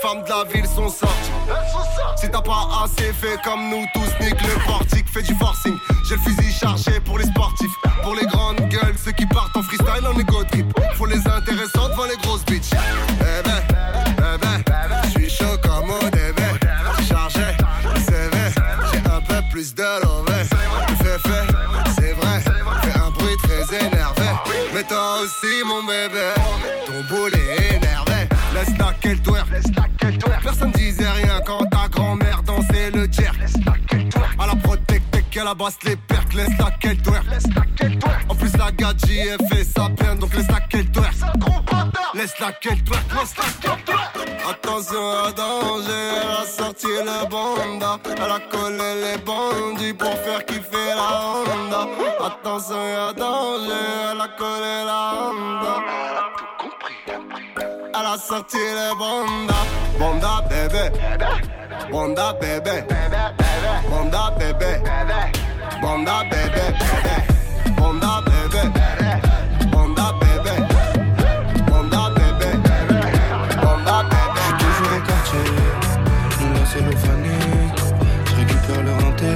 Les 0.00 0.08
femmes 0.08 0.22
de 0.22 0.28
la 0.28 0.44
ville 0.52 0.66
sont 0.66 0.88
sorties. 0.88 1.32
Si 2.16 2.30
t'as 2.30 2.40
pas 2.40 2.68
assez 2.84 3.12
fait 3.12 3.36
comme 3.42 3.68
nous 3.68 3.84
tous, 3.94 4.24
nique 4.24 4.40
le 4.42 4.64
portique, 4.64 5.06
fais 5.12 5.22
du 5.22 5.34
forcing. 5.34 5.76
J'ai 6.08 6.14
le 6.14 6.20
fusil 6.20 6.52
chargé 6.52 7.00
pour 7.00 7.18
les 7.18 7.24
sportifs, 7.24 7.72
pour 8.02 8.14
les 8.14 8.26
grandes 8.26 8.60
gueules, 8.68 8.94
ceux 9.02 9.12
qui 9.12 9.26
partent 9.26 9.56
en 9.56 9.62
freestyle 9.62 10.06
en 10.06 10.18
égo 10.18 10.44
trip. 10.44 10.66
Faut 10.94 11.06
les 11.06 11.26
intéressants 11.26 11.88
devant 11.88 12.04
les 12.04 12.16
grosses 12.18 12.44
bitches. 12.44 12.70
Eh 12.74 13.42
ben, 13.42 13.62
eh 14.18 14.38
ben, 14.38 14.62
j'suis 15.08 15.30
chaud 15.30 15.56
comme 15.62 15.90
au 15.90 16.10
début. 16.10 16.60
Chargé, 17.08 17.40
c'est 18.06 18.28
vrai, 18.28 18.52
j'ai 18.92 19.10
un 19.10 19.20
peu 19.20 19.42
plus 19.50 19.74
de 19.74 20.04
l'envers. 20.04 20.44
Fais, 20.44 21.18
fais, 21.18 21.94
c'est 21.96 22.12
vrai, 22.12 22.40
fais 22.82 22.98
un 22.98 23.10
bruit 23.10 23.36
très 23.42 23.86
énervé. 23.86 24.26
Mais 24.74 24.84
toi 24.84 25.22
aussi, 25.22 25.64
mon 25.66 25.82
bébé. 25.82 26.37
la 35.48 35.54
basse 35.54 35.78
les 35.84 35.96
percs, 35.96 36.34
laisse 36.34 36.58
la 36.58 36.70
qu'elle 36.72 37.00
twerk. 37.00 37.24
En 38.28 38.34
plus 38.34 38.54
la 38.58 38.70
gadji 38.70 39.18
elle 39.18 39.38
fait 39.48 39.64
sa 39.64 39.88
peine, 39.88 40.18
donc 40.18 40.34
laisse 40.34 40.48
la 40.48 40.60
qu'elle 40.60 40.90
twerk. 40.90 41.14
Laisse 42.14 42.38
la 42.38 42.52
qu'elle 42.52 42.84
twerk, 42.84 43.04
laisse 43.14 43.34
la. 43.38 44.50
Attention 44.50 45.10
à 45.26 45.32
danger, 45.32 46.04
elle 46.20 46.42
a 46.42 46.46
sorti 46.46 46.86
le 46.86 47.28
banda. 47.30 47.98
Elle 48.04 48.30
a 48.30 48.40
collé 48.50 48.90
les 49.04 49.18
bandits 49.22 49.94
pour 49.94 50.12
faire 50.24 50.44
kiffer 50.44 50.90
la 51.00 51.08
Honda. 51.32 51.88
Attention 52.26 53.08
à 53.08 53.12
danger, 53.14 53.84
elle 54.12 54.20
a 54.20 54.28
collé 54.36 54.84
la 54.84 55.30
Honda 55.30 56.37
a 58.12 58.16
sorti 58.16 58.56
le 58.56 58.96
Bonda. 58.96 59.54
Bonda 59.98 60.42
bébé. 60.48 60.84
Bonda 61.90 62.32
bébé. 62.40 62.84
Bonda 63.90 64.30
bébé. 64.38 64.80
Bonda 65.82 66.24
bébé. 66.30 66.64
Bonda 67.76 68.22
bébé. 68.26 68.62
Bonda 69.70 70.06
bébé. 70.20 70.54
Bonda 71.70 72.02
bébé. 72.16 72.50
Bonda 73.60 73.96
bébé. 74.08 74.50
Toujours 74.58 74.92
au 74.96 75.00
quartier. 75.08 75.46
Mon 76.40 76.64
cellophanique. 76.72 77.80
Je 78.26 78.34
récupère 78.36 78.82
le 78.84 78.92
renté. 79.04 79.32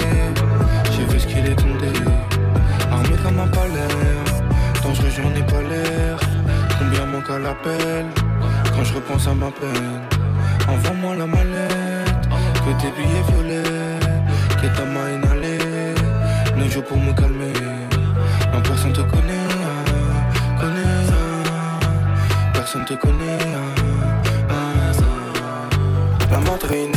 J'ai 0.92 1.04
vu 1.04 1.20
ce 1.20 1.26
qu'il 1.26 1.46
est 1.46 1.56
tombé. 1.56 1.92
Armé 2.90 3.16
comme 3.22 3.38
un 3.38 3.48
palais. 3.48 3.96
Dangereux, 4.82 5.10
j'en 5.14 5.34
ai 5.34 5.42
pas 5.42 5.62
l'air. 5.68 6.18
Combien 6.78 7.06
manque 7.06 7.30
à 7.30 7.38
l'appel? 7.38 8.31
Quand 8.74 8.84
je 8.84 8.94
repense 8.94 9.26
à 9.28 9.34
ma 9.34 9.50
peine, 9.50 10.00
envoie-moi 10.68 11.16
la 11.16 11.26
mallette. 11.26 12.28
Que 12.64 12.70
tes 12.80 12.90
billets 12.96 13.24
violets, 13.28 14.00
que 14.60 14.66
ta 14.76 14.84
main 14.84 15.08
inhalée. 15.16 15.94
Ne 16.56 16.68
joue 16.70 16.82
pour 16.82 16.96
me 16.96 17.12
calmer. 17.12 17.52
Non, 18.52 18.60
personne 18.62 18.92
te 18.92 19.00
connaît, 19.00 19.48
connaît. 20.60 20.92
Personne 22.54 22.84
te 22.84 22.94
connaît. 22.94 23.38
Hein, 23.56 23.74
hein, 24.50 24.92
hein. 24.98 25.68
La 26.30 26.38
madrine 26.38 26.91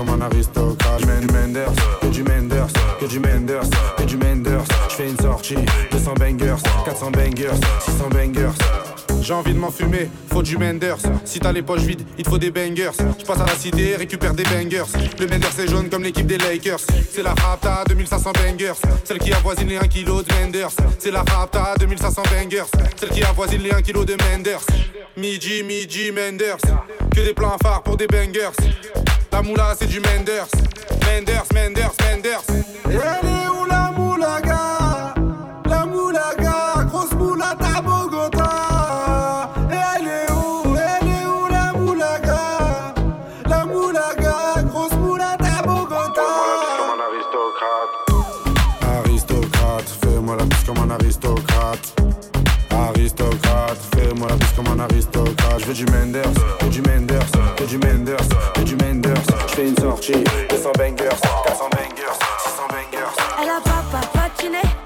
comme 0.00 0.22
un 0.22 0.24
aristocrate. 0.24 1.04
Mend 1.06 1.30
Menders, 1.32 1.72
que 2.00 2.06
du 2.06 2.22
Menders, 2.22 2.68
que 2.98 3.04
du 3.04 3.20
Menders, 3.20 3.68
que 3.98 4.02
du 4.04 4.16
Menders. 4.16 4.64
Je 4.88 4.94
fais 4.94 5.08
une 5.08 5.18
sortie, 5.18 5.56
200 5.90 6.14
bangers, 6.14 6.56
400 6.86 7.10
bangers, 7.10 7.60
600 7.80 8.08
bangers. 8.08 8.56
J'ai 9.20 9.34
envie 9.34 9.52
de 9.52 9.58
m'en 9.58 9.70
fumer, 9.70 10.08
faut 10.32 10.42
du 10.42 10.56
Menders. 10.56 10.96
Si 11.26 11.38
t'as 11.38 11.52
les 11.52 11.60
poches 11.60 11.82
vides, 11.82 12.00
il 12.16 12.24
te 12.24 12.30
faut 12.30 12.38
des 12.38 12.50
bangers. 12.50 12.92
Je 13.18 13.24
passe 13.26 13.40
à 13.40 13.44
la 13.44 13.54
cité, 13.54 13.96
récupère 13.96 14.32
des 14.32 14.44
bangers. 14.44 14.84
Le 15.18 15.26
Menders 15.26 15.60
est 15.60 15.68
jaune 15.68 15.90
comme 15.90 16.02
l'équipe 16.02 16.26
des 16.26 16.38
Lakers. 16.38 16.80
C'est 17.12 17.22
la 17.22 17.34
Rapta 17.34 17.84
2500 17.86 18.32
bangers, 18.32 18.80
celle 19.04 19.18
qui 19.18 19.34
avoisine 19.34 19.68
les 19.68 19.76
1 19.76 19.80
kg 19.80 20.24
de 20.24 20.34
Menders. 20.40 20.72
C'est 20.98 21.10
la 21.10 21.22
Rapta 21.24 21.74
2500 21.78 22.22
bangers, 22.34 22.64
celle 22.96 23.10
qui 23.10 23.22
avoisine 23.22 23.60
les 23.62 23.72
1 23.72 23.82
kg 23.82 24.06
de 24.06 24.16
Menders. 24.16 24.64
Midi, 25.18 25.62
midi, 25.62 26.10
Menders. 26.10 26.56
Que 27.14 27.20
des 27.20 27.34
plans 27.34 27.58
phares 27.62 27.82
pour 27.82 27.98
des 27.98 28.06
bangers. 28.06 28.52
La 29.32 29.42
moula 29.42 29.74
c'est 29.78 29.86
du 29.86 30.00
Menders. 30.00 30.46
Menders, 31.06 31.44
Menders, 31.54 31.92
Menders. 32.04 32.44
Menders. 32.86 33.29
que 55.70 55.74
du 55.74 55.86
Menders, 55.86 56.34
que 56.58 56.66
du 56.66 56.82
Menders, 56.82 57.30
que 57.56 57.62
du 57.62 57.78
Menders, 57.78 58.28
que 58.54 58.60
du 58.62 58.74
Menders. 58.74 59.22
J'fais 59.46 59.68
une 59.68 59.78
sortie, 59.78 60.24
200 60.48 60.72
bangers, 60.76 61.08
400 61.44 61.68
bangers, 61.70 62.18
600 62.42 62.62
bangers. 62.68 63.14
Elle 63.40 63.48
a 63.50 63.60
pas 63.60 64.00
patiné. 64.12 64.79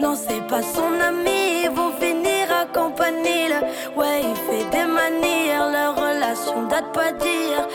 Non, 0.00 0.14
c'est 0.14 0.46
pas 0.48 0.60
son 0.60 1.00
ami, 1.00 1.62
ils 1.64 1.70
vont 1.70 1.92
finir 1.98 2.46
à 2.52 2.66
compagnie. 2.66 3.48
Ouais, 3.96 4.20
il 4.22 4.36
fait 4.36 4.70
des 4.70 4.84
manières, 4.84 5.70
leur 5.70 5.96
relation 5.96 6.66
date 6.68 6.92
pas 6.92 7.12
dire. 7.12 7.66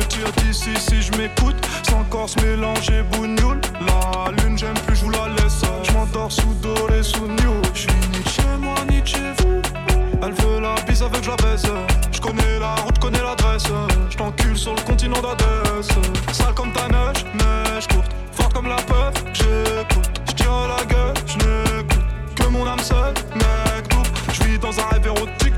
Me 0.00 0.06
tire 0.06 0.32
d'ici 0.38 0.70
si 0.78 1.02
je 1.02 1.12
m'écoute, 1.18 1.56
sans 1.88 2.04
corse 2.04 2.36
mélanger 2.42 3.02
bougnoule. 3.12 3.60
La 3.86 4.30
lune, 4.42 4.56
j'aime 4.56 4.78
plus, 4.86 4.96
je 4.96 5.04
vous 5.04 5.10
la 5.10 5.28
laisse. 5.28 5.62
Je 5.82 5.92
m'endors 5.92 6.32
sous 6.32 6.54
doré, 6.62 7.02
sous 7.02 7.26
new. 7.26 7.54
Je 7.74 7.80
suis 7.80 7.90
ni 8.12 8.22
chez 8.30 8.56
moi, 8.60 8.74
ni 8.88 9.00
chez 9.04 9.32
vous. 9.38 9.60
Elle 10.22 10.32
veut 10.32 10.60
la 10.60 10.74
bise 10.86 11.02
avec 11.02 11.22
je 11.22 11.30
la 11.30 11.36
baisse. 11.36 11.66
Je 12.12 12.20
connais 12.20 12.58
la 12.58 12.74
route, 12.76 12.98
connais 12.98 13.22
l'adresse. 13.22 13.68
Je 14.10 14.16
t'encule 14.16 14.56
sur 14.56 14.74
le 14.74 14.80
continent 14.82 15.20
d'Adès. 15.20 15.88
Sale 16.32 16.54
comme 16.54 16.72
ta 16.72 16.88
neige, 16.88 17.24
neige 17.34 17.86
courte. 17.88 18.10
Forte 18.32 18.52
comme 18.54 18.68
la 18.68 18.76
peur, 18.76 19.12
j'écoute. 19.32 20.10
Je 20.28 20.32
tire 20.32 20.68
la 20.68 20.84
gueule, 20.84 21.14
je 21.26 21.36
n'écoute 21.36 22.04
que 22.36 22.46
mon 22.48 22.66
âme 22.66 22.80
seule, 22.80 23.14
mec 23.34 23.88
double. 23.90 24.08
Je 24.32 24.42
vis 24.44 24.58
dans 24.58 24.78
un 24.78 24.86
rêve 24.92 25.06
érotique 25.06 25.54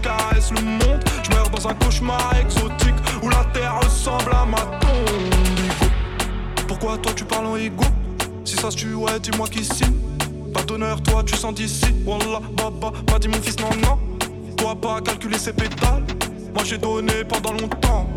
je 0.00 0.08
caresse 0.08 0.50
le 0.52 0.62
monde. 0.62 1.04
Je 1.22 1.30
meurs 1.30 1.50
dans 1.50 1.68
un 1.68 1.74
cauchemar 1.74 2.34
exotique 2.40 2.94
où 3.22 3.28
la 3.28 3.44
terre 3.52 3.78
ressemble 3.82 4.32
à 4.32 4.44
ma 4.44 4.58
tombe. 4.78 6.66
Pourquoi 6.66 6.98
toi 6.98 7.12
tu 7.14 7.24
parles 7.24 7.46
en 7.46 7.56
ego 7.56 7.84
Si 8.44 8.56
ça 8.56 8.70
se 8.70 8.76
tue, 8.76 8.94
dis-moi 9.22 9.48
qui 9.48 9.64
signe. 9.64 9.94
Pas 10.52 10.62
d'honneur, 10.62 11.02
toi 11.02 11.22
tu 11.24 11.36
sens 11.36 11.54
d'ici. 11.54 11.86
Wallah, 12.06 12.40
baba, 12.56 12.92
pas 13.06 13.18
dit 13.18 13.28
mon 13.28 13.40
fils, 13.40 13.56
non, 13.58 13.70
non. 13.82 13.98
Toi 14.56 14.74
pas 14.80 15.00
calculer 15.00 15.38
ses 15.38 15.52
pétales. 15.52 16.04
Moi 16.54 16.64
j'ai 16.64 16.78
donné 16.78 17.24
pendant 17.28 17.52
longtemps. 17.52 18.08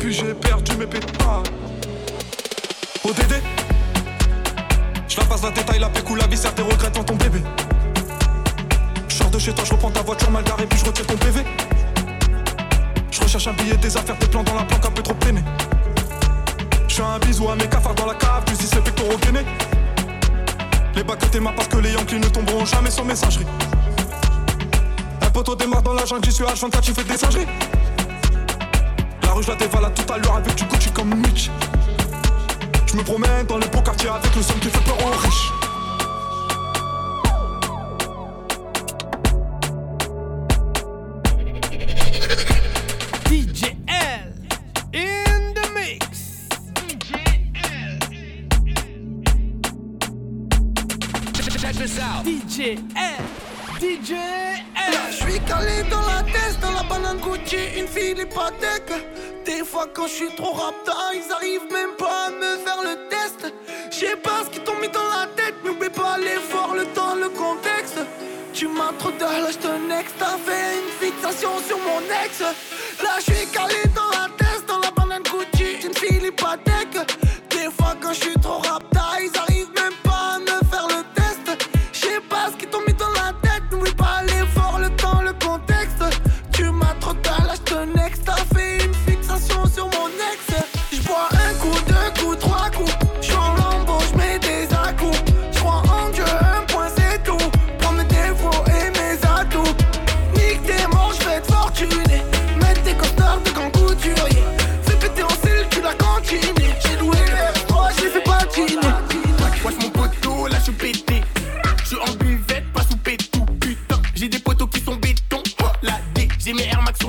Puis 0.00 0.12
j'ai 0.12 0.34
perdu 0.34 0.76
mes 0.76 0.86
pétales. 0.86 1.42
ODD, 3.04 3.34
je 5.06 5.16
la 5.16 5.24
passe 5.24 5.42
la 5.42 5.50
détail, 5.50 5.78
la 5.78 5.88
pécou, 5.88 6.16
la 6.16 6.26
viscère, 6.26 6.54
tes 6.54 6.62
regrets 6.62 6.90
dans 6.90 7.04
ton 7.04 7.14
bébé. 7.14 7.40
De 9.36 9.40
chez 9.40 9.52
toi, 9.52 9.66
je 9.66 9.72
reprends 9.72 9.90
ta 9.90 10.00
voiture 10.00 10.30
mal 10.30 10.42
garée, 10.44 10.64
puis 10.64 10.78
je 10.78 10.84
retire 10.86 11.06
ton 11.06 11.14
PV. 11.18 11.44
Je 13.10 13.20
recherche 13.20 13.46
un 13.46 13.52
billet, 13.52 13.76
des 13.76 13.94
affaires, 13.94 14.18
tes 14.18 14.28
plans 14.28 14.42
dans 14.42 14.54
la 14.54 14.62
planque, 14.62 14.86
un 14.86 14.90
peu 14.90 15.02
trop 15.02 15.12
peiné. 15.12 15.42
Je 16.88 16.94
fais 16.94 17.02
un 17.02 17.18
bisou 17.18 17.46
à 17.50 17.54
mes 17.54 17.68
cafards 17.68 17.94
dans 17.96 18.06
la 18.06 18.14
cave, 18.14 18.44
tu 18.46 18.54
dis 18.54 18.66
c'est 18.66 18.82
pectoraux 18.82 19.18
gainés. 19.18 19.44
Les 20.94 21.04
bacs 21.04 21.18
que 21.18 21.26
t'aimas 21.26 21.52
parce 21.54 21.68
que 21.68 21.76
les 21.76 21.92
Yankees 21.92 22.18
ne 22.18 22.28
tomberont 22.28 22.64
jamais 22.64 22.90
sans 22.90 23.04
messagerie. 23.04 23.44
Un 25.20 25.28
poteau 25.28 25.54
démarre 25.54 25.82
dans 25.82 25.92
la 25.92 26.06
jungle, 26.06 26.24
j'y 26.24 26.32
suis 26.32 26.44
H24, 26.44 26.80
tu 26.80 26.94
fais 26.94 27.04
des 27.04 27.18
singeries. 27.18 27.46
La 29.22 29.32
rue, 29.32 29.42
je 29.42 29.50
la 29.50 29.56
dévale 29.56 29.84
à 29.84 29.90
toute 29.90 30.10
allure 30.10 30.34
avec 30.34 30.54
du 30.54 30.64
Gucci 30.64 30.90
comme 30.92 31.14
Mitch. 31.14 31.50
Je 32.86 32.96
me 32.96 33.02
promène 33.02 33.44
dans 33.46 33.58
les 33.58 33.68
beaux 33.68 33.82
quartiers 33.82 34.08
avec 34.08 34.34
le 34.34 34.40
son 34.40 34.54
qui 34.54 34.70
fait 34.70 34.80
peur 34.80 34.96
aux 35.06 35.10
riches. 35.18 35.65
DJ 52.66 54.10
L. 54.74 54.92
Je 55.10 55.14
suis 55.14 55.40
calé 55.40 55.84
dans 55.88 56.00
la 56.00 56.24
tête, 56.24 56.58
dans 56.60 56.72
la 56.72 56.82
banane 56.82 57.18
Gucci, 57.18 57.78
une 57.78 57.86
fille 57.86 58.10
hypothèque. 58.20 58.90
Des 59.44 59.64
fois 59.64 59.86
quand 59.94 60.08
je 60.08 60.14
suis 60.14 60.34
trop 60.34 60.50
rapta, 60.50 60.92
ils 61.14 61.32
arrivent 61.32 61.70
même 61.72 61.94
pas 61.96 62.26
à 62.26 62.30
me 62.30 62.56
faire 62.64 62.82
le 62.82 63.08
test. 63.08 63.54
Je 63.92 63.96
sais 63.96 64.16
pas 64.16 64.42
ce 64.44 64.50
qu'ils 64.50 64.64
t'ont 64.64 64.80
mis 64.80 64.88
dans 64.88 65.06
la 65.06 65.28
tête, 65.36 65.54
n'oublie 65.64 65.90
pas 65.90 66.18
l'effort, 66.18 66.74
le 66.74 66.86
temps, 66.86 67.14
le 67.14 67.28
contexte. 67.28 68.00
Tu 68.52 68.66
m'as 68.66 68.92
trop 68.98 69.12
de 69.12 69.52
je 69.52 69.58
te 69.58 69.68
next, 69.88 70.16
t'as 70.18 70.36
fait 70.38 70.78
une 70.80 70.90
fixation 71.06 71.50
sur 71.68 71.78
mon 71.78 72.00
ex. 72.24 72.40
Là 72.40 73.10
je 73.18 73.32
suis 73.32 73.46
calé 73.52 73.80
dans 73.94 74.10
la 74.10 74.28
tête, 74.36 74.66
dans 74.66 74.80
la 74.80 74.90
banane 74.90 75.22
Gucci, 75.22 75.86
une 75.86 75.94
fille 75.94 76.26
hypothèque. 76.26 76.98
Des 77.48 77.70
fois 77.78 77.94
quand 78.00 78.12
je 78.12 78.22
suis 78.22 78.40
trop 78.40 78.58
rapta, 78.58 78.85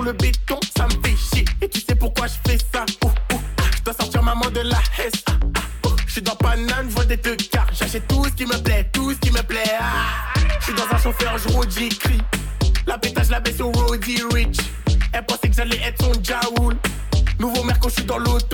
le 0.08 0.14
béton. 0.14 0.60
Ça 0.76 0.86
me 0.86 1.04
fait 1.04 1.16
chier. 1.18 1.46
Et 1.62 1.68
tu 1.68 1.82
sais 1.82 1.96
pourquoi 1.96 2.28
je 2.28 2.50
fais 2.50 2.58
ça? 2.74 2.86
Oh, 3.04 3.12
oh, 3.34 3.40
je 3.78 3.84
dois 3.84 3.94
sortir 3.94 4.24
maman 4.24 4.50
de 4.50 4.62
la 4.62 4.80
hesse. 4.98 5.22
Ah, 5.28 5.34
ah, 5.58 5.60
oh, 5.86 5.90
je 6.06 6.12
suis 6.14 6.22
dans 6.22 6.36
Paname, 6.36 6.88
je 6.90 6.96
vois 6.96 7.06
des 7.06 7.18
deux 7.18 7.36
quarts. 7.36 7.68
J'achète 7.74 8.08
tout 8.08 8.24
ce 8.26 8.32
qui 8.32 8.46
me 8.46 8.58
plaît, 8.58 8.90
tout 8.94 9.12
ce 9.12 9.18
qui 9.18 9.32
me 9.32 9.42
plaît. 9.44 9.76
Ah, 9.80 10.34
je 10.60 10.66
suis 10.66 10.74
dans 10.74 10.88
un 10.90 10.98
chauffeur, 10.98 11.38
je 11.38 11.50
roule, 11.50 11.70
j'écris. 11.70 12.22
La 12.86 12.98
pétage, 12.98 13.30
la 13.30 13.42
baisse 13.42 13.60
au 13.60 13.72
Roddy 13.72 14.22
Rich. 14.34 14.60
Elle 15.12 15.26
pensait 15.26 15.50
que 15.50 15.56
j'allais 15.56 15.82
être 15.84 16.02
son 16.02 16.14
Jaoul. 16.24 16.78
Nouveau 17.40 17.64
merco, 17.64 17.90
je 17.90 17.96
suis 17.96 18.06
dans 18.06 18.18
l'auto, 18.18 18.47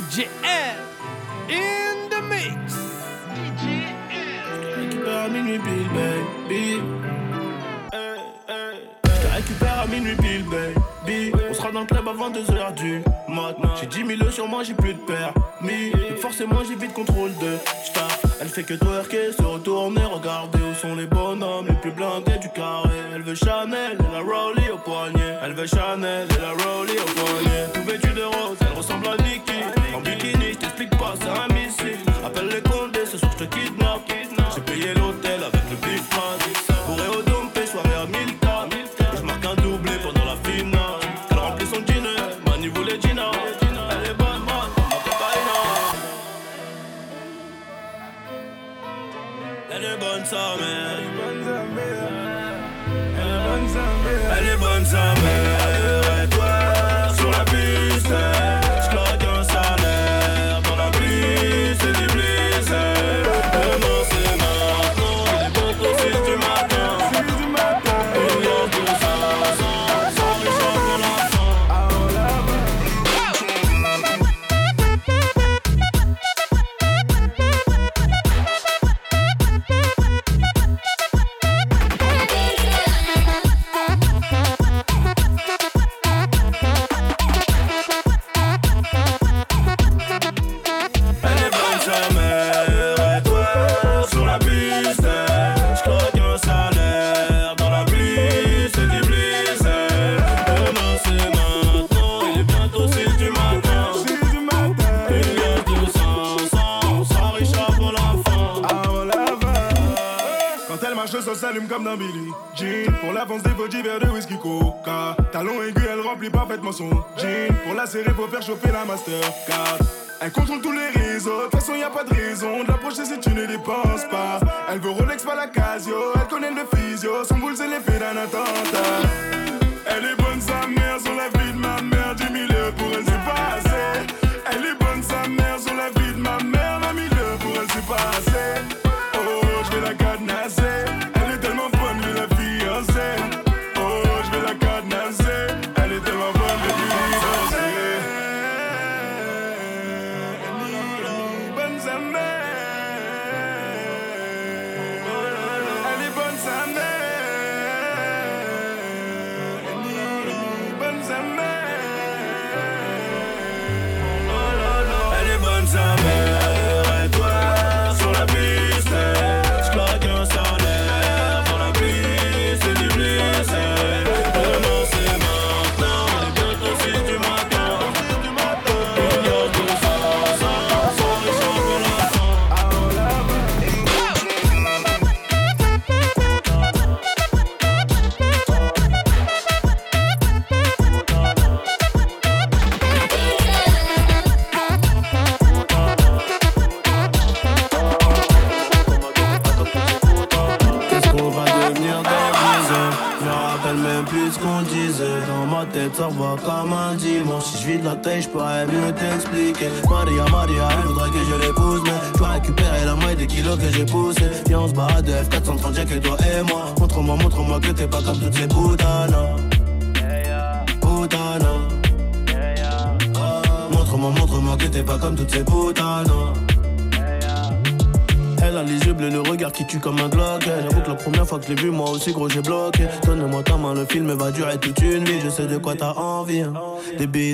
DJ 0.00 0.28
L 0.42 0.76
in 1.50 2.08
the 2.08 2.22
mix. 2.22 2.74
récupère 4.74 5.20
à 5.24 5.28
minuit 5.28 5.58
pile, 5.58 5.88
baby. 5.94 6.80
Je 9.04 9.20
te 9.20 9.34
récupère 9.34 9.80
à 9.80 9.86
minuit 9.86 10.16
pile, 10.16 10.44
baby. 10.44 11.32
On 11.50 11.54
sera 11.54 11.70
dans 11.70 11.80
le 11.80 11.86
club 11.86 12.08
avant 12.08 12.30
2h 12.30 12.74
du 12.76 13.02
mat. 13.28 13.56
J'ai 13.78 13.86
10 13.86 14.16
000 14.18 14.30
sur 14.30 14.48
moi, 14.48 14.62
j'ai 14.62 14.72
plus 14.72 14.94
de 14.94 15.00
permis. 15.00 15.92
Forcément, 16.18 16.60
j'ai 16.66 16.76
vite 16.76 16.94
contrôle 16.94 17.32
de 17.36 17.58
star. 17.84 18.08
Elle 18.40 18.48
fait 18.48 18.62
que 18.62 18.74
twerker, 18.74 19.32
se 19.36 19.42
retourner, 19.42 20.04
regarder 20.04 20.60
où 20.60 20.74
sont 20.74 20.94
les 20.94 21.06
bonhommes 21.06 21.66
les 21.68 21.74
plus 21.74 21.90
blindés 21.90 22.38
du 22.38 22.48
carré. 22.48 22.88
Elle 23.14 23.22
veut 23.22 23.34
Chanel 23.34 23.98
et 23.98 24.12
la 24.12 24.20
Rollie 24.20 24.70
au 24.72 24.78
poignet. 24.78 25.36
Elle 25.42 25.52
veut 25.52 25.66
Chanel 25.66 26.26
et 26.30 26.40
la 26.40 26.52
Rollie 26.52 26.96
au 26.98 27.10
poignet. 27.20 27.66
Tout 27.74 27.82
vêtu 27.82 28.08
de 28.14 28.22
rose, 28.22 28.56
elle 28.62 28.76
ressemble 28.76 29.08
à 29.08 29.16
t'explique 30.80 30.98
pas, 30.98 31.14
c'est 31.20 31.28
un 31.28 31.48
missile. 31.54 31.98
Appelle 32.24 32.48
les 32.48 32.62
condés, 32.62 33.04
ce 33.04 33.18
soir 33.18 33.32
je 33.38 33.44
te 33.44 33.54
kidnappe. 33.54 34.02
J'ai 34.54 34.60
payé 34.62 34.94
l'hôtel 34.94 35.40
avec 35.42 35.62
le 35.70 35.76
big 35.76 36.02
man. 36.10 36.38
Bourré 36.86 37.08
au 37.08 37.22
dompé, 37.22 37.66
soirée 37.66 37.94
à 37.94 38.06
1000 38.06 38.18
Et 38.18 39.16
je 39.16 39.22
marque 39.22 39.44
un 39.44 39.54
doublé 39.56 39.92
pendant 40.02 40.24
la 40.24 40.36
finale. 40.50 41.00
Elle 41.30 41.38
remplit 41.38 41.66
son 41.66 41.80
dîner, 41.80 42.16
Mani 42.46 42.68
voulait 42.68 43.00
Gina. 43.00 43.30
Elle 43.60 44.10
est 44.10 44.14
bonne, 44.14 44.44
man, 44.46 44.46
ma. 44.46 44.90
Elle 49.72 49.84
est 49.84 49.98
bonne, 49.98 50.24
sa 50.24 50.56
mère. 50.58 50.96
Elle 50.96 51.04
est 51.04 51.12
bonne, 51.16 51.44
sa 53.68 53.84
mère. 54.04 54.36
Elle 54.38 54.48
est 54.48 54.56
bonne, 54.56 54.84
sa 54.84 55.14
mère. 55.22 55.49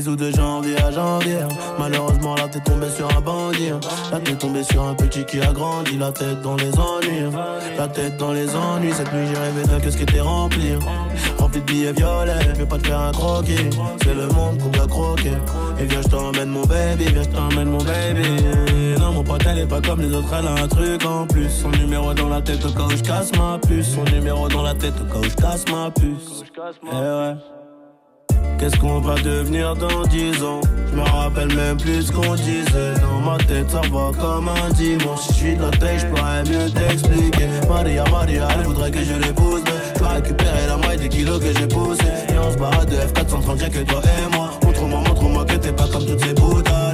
Bisous 0.07 0.17
de 0.17 0.31
janvier 0.31 0.77
à 0.79 0.91
janvier. 0.91 1.39
Malheureusement 1.79 2.37
là 2.37 2.47
t'es 2.49 2.61
tombé 2.61 2.89
sur 2.91 3.09
un 3.17 3.21
bandit. 3.21 3.71
Hein. 3.71 3.81
Là 4.13 4.21
t'es 4.21 4.35
tombé 4.35 4.63
sur 4.63 4.85
un 4.85 4.95
petit 4.95 5.25
qui 5.25 5.41
a 5.41 5.53
grandi. 5.53 5.97
La 5.99 6.13
tête 6.13 6.41
dans 6.43 6.57
les 6.57 6.71
ennuis. 6.79 7.35
La 7.77 7.89
tête 7.89 8.17
dans 8.17 8.33
les 8.33 8.55
ennuis. 8.55 8.93
Cette 8.93 9.13
nuit 9.13 9.27
j'ai 9.27 9.39
rêvé 9.39 9.63
d'un 9.65 9.81
qu'est-ce 9.81 9.97
qui 9.97 10.05
était 10.05 10.21
rempli. 10.21 10.75
Rempli 11.39 11.61
de 11.61 11.67
billets 11.67 11.93
violets 11.93 12.39
Je 12.55 12.59
vais 12.61 12.67
pas 12.67 12.79
te 12.79 12.87
faire 12.87 13.01
un 13.01 13.13
croquis. 13.13 13.71
C'est 14.03 14.15
le 14.15 14.29
monde 14.29 14.59
qu'on 14.59 14.69
doit 14.69 14.87
croquer. 14.87 15.35
Et 15.81 15.85
viens 15.85 16.03
je 16.03 16.09
t'emmène 16.09 16.51
mon 16.51 16.65
baby. 16.65 17.05
Viens 17.05 17.23
je 17.23 17.29
t'emmène 17.29 17.71
mon 17.71 17.79
baby. 17.79 19.01
Non 19.01 19.13
mon 19.13 19.25
pote 19.25 19.43
elle 19.49 19.59
est 19.59 19.67
pas 19.67 19.81
comme 19.81 20.01
les 20.01 20.15
autres. 20.15 20.33
Elle 20.39 20.47
a 20.47 20.63
un 20.63 20.69
truc 20.69 21.05
en 21.05 21.27
plus. 21.27 21.51
Son 21.51 21.71
numéro 21.71 22.15
dans 22.15 22.29
la 22.29 22.41
tête 22.41 22.65
au 22.65 22.71
cas 22.71 22.85
où 22.85 22.91
je 22.91 23.03
casse 23.03 23.33
ma 23.37 23.59
puce. 23.59 23.95
Son 23.95 24.05
numéro 24.05 24.49
dans 24.49 24.63
la 24.63 24.75
tête 24.75 24.95
au 25.01 25.13
cas 25.13 25.19
où 25.19 25.25
je 25.25 25.37
casse 25.37 25.65
ma 25.69 25.91
puce. 25.91 26.45
Eh 26.85 26.95
ouais 26.95 27.56
Qu'est-ce 28.59 28.77
qu'on 28.79 29.01
va 29.01 29.15
devenir 29.17 29.75
dans 29.77 30.03
10 30.05 30.43
ans? 30.43 30.61
Je 30.91 30.97
me 30.97 31.03
rappelle 31.03 31.55
même 31.55 31.77
plus 31.77 32.03
ce 32.07 32.13
qu'on 32.13 32.35
disait. 32.35 32.95
Dans 33.01 33.21
ma 33.21 33.37
tête 33.39 33.71
ça 33.71 33.81
va 33.83 34.11
comme 34.19 34.49
un 34.49 34.71
dimanche. 34.73 35.21
Si 35.21 35.33
je 35.33 35.39
suis 35.39 35.57
de 35.57 35.63
la 35.63 35.71
tête 35.71 36.01
je 36.01 36.07
pourrais 36.07 36.43
mieux 36.45 36.71
t'expliquer. 36.71 37.49
Maria 37.69 38.05
Maria 38.11 38.49
elle 38.55 38.67
voudrait 38.67 38.91
que 38.91 39.03
je 39.03 39.15
l'épouse. 39.15 39.63
Je 39.95 39.99
dois 39.99 40.09
récupérer 40.09 40.67
la 40.67 40.77
moitié 40.77 40.97
des 40.97 41.09
kilos 41.09 41.41
que 41.41 41.59
j'ai 41.59 41.67
poussé 41.67 42.05
Et 42.29 42.39
on 42.39 42.51
se 42.51 42.57
barre 42.59 42.87
de 42.87 42.97
F430 42.97 43.61
y'a 43.61 43.69
que 43.69 43.79
toi 43.81 44.01
et 44.05 44.37
moi. 44.37 44.51
Montre-moi 44.65 45.01
montre-moi 45.01 45.45
que 45.45 45.57
t'es 45.57 45.73
pas 45.73 45.89
comme 45.89 46.07
toutes 46.07 46.21
ces 46.21 46.35
putanas 46.35 46.86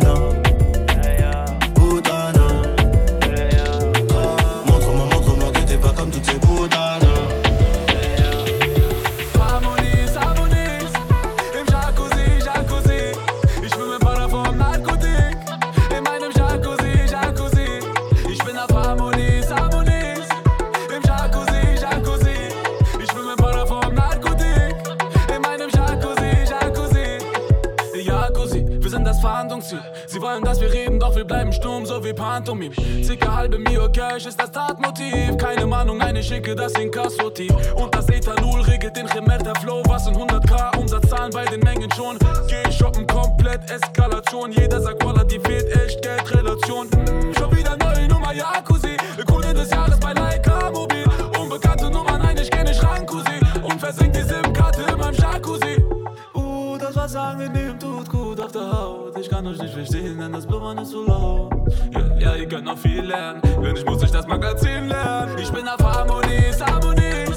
Ziel. 29.33 29.81
Sie 30.07 30.21
wollen, 30.21 30.45
dass 30.45 30.61
wir 30.61 30.71
reden, 30.71 31.01
doch 31.01 31.17
wir 31.17 31.25
bleiben 31.25 31.53
stumm, 31.53 31.87
so 31.87 32.05
wie 32.05 32.13
Pantomim. 32.13 32.73
Circa 33.03 33.35
halbe 33.35 33.59
Mio 33.59 33.91
Cash 33.91 34.27
ist 34.27 34.39
das 34.39 34.51
Tatmotiv. 34.51 35.37
Keine 35.39 35.67
Mahnung, 35.67 36.01
eine 36.03 36.23
schicke, 36.23 36.55
das 36.55 36.73
Inkasso-Tief. 36.75 37.53
Und 37.75 37.95
das 37.95 38.09
Ethanol 38.11 38.61
regelt 38.61 38.95
den 38.95 39.09
Chemerter 39.09 39.55
Flow. 39.61 39.83
Was 39.87 40.07
in 40.07 40.15
100k 40.15 40.77
Umsatzzahlen 40.79 41.33
bei 41.33 41.47
den 41.47 41.61
Mengen 41.61 41.91
schon. 41.93 42.19
Geh 42.47 42.71
shoppen, 42.71 43.07
komplett 43.07 43.71
Eskalation. 43.71 44.53
Jeder 44.53 44.81
sagt, 44.81 45.03
Walla, 45.05 45.25
die 45.25 45.41
fehlt 45.41 45.67
echt 45.77 46.03
Geldrelation. 46.03 46.89
Mm, 46.89 47.33
Schon 47.39 47.57
wieder 47.57 47.77
neue 47.79 48.09
Nummer, 48.09 48.35
Jacuzzi. 48.35 48.97
Kunde 49.27 49.55
des 49.55 49.71
Jahres 49.71 49.99
bei 49.99 50.13
Leica 50.13 50.71
Mobil. 50.71 51.07
Unbekannte 51.41 51.91
Nummer, 51.91 52.19
nein, 52.19 52.37
ich 52.37 52.51
kenne 52.51 52.75
Schrankusi. 52.75 53.41
Und 53.63 53.81
versinkt 53.81 54.15
die 54.17 54.23
SIM-Karte 54.23 54.83
in 54.83 54.99
meinem 54.99 55.15
Jacuzzi. 55.15 55.83
Uh, 56.35 56.77
das 56.79 56.95
gut 56.95 57.03
auf 57.03 57.13
der 57.13 57.23
Haut. 57.23 57.62
Ich 59.23 59.31
kann 59.31 59.47
euch 59.47 59.59
nicht 59.59 59.73
verstehen, 59.73 60.19
denn 60.19 60.33
das 60.33 60.45
Blubbern 60.45 60.79
ist 60.79 60.91
so 60.91 61.05
laut. 61.05 61.53
Ja, 61.93 62.19
ja, 62.19 62.35
ihr 62.35 62.49
könnt 62.49 62.65
noch 62.65 62.77
viel 62.77 63.03
lernen. 63.03 63.41
Wenn 63.61 63.77
ich 63.77 63.85
muss 63.85 64.03
ich 64.03 64.11
das 64.11 64.27
Magazin 64.27 64.89
lernen. 64.89 65.39
Ich 65.39 65.49
bin 65.49 65.69
auf 65.69 65.79
Harmonie, 65.79 66.49
ist 66.51 66.61
Harmonie. 66.61 67.32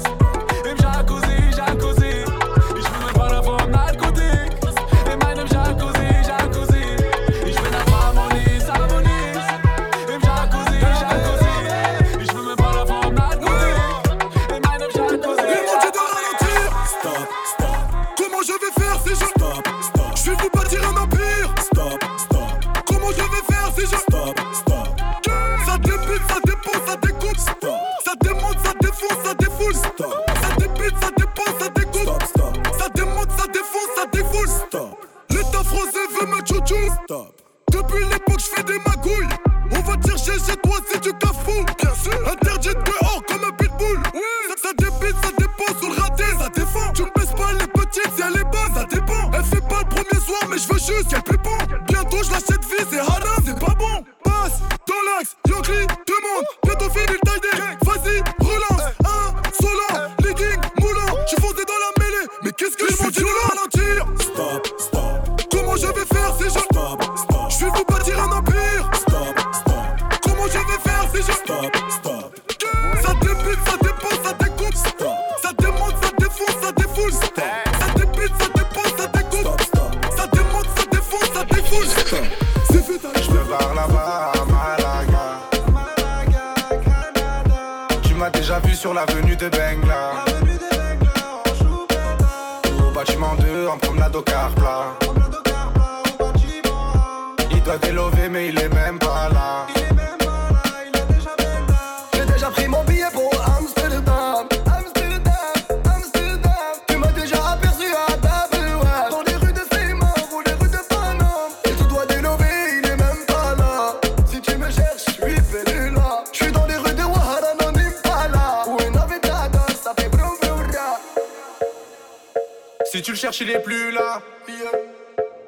Si 122.96 123.02
tu 123.02 123.10
le 123.10 123.16
cherches, 123.18 123.42
il 123.42 123.50
est 123.50 123.58
plus 123.58 123.90
là. 123.90 124.22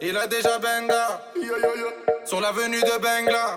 Il 0.03 0.14
a 0.18 0.26
déjà 0.26 0.59
benga. 0.59 1.22
Sur 2.26 2.42
l'avenue 2.42 2.78
de 2.78 3.01
Bengla. 3.01 3.57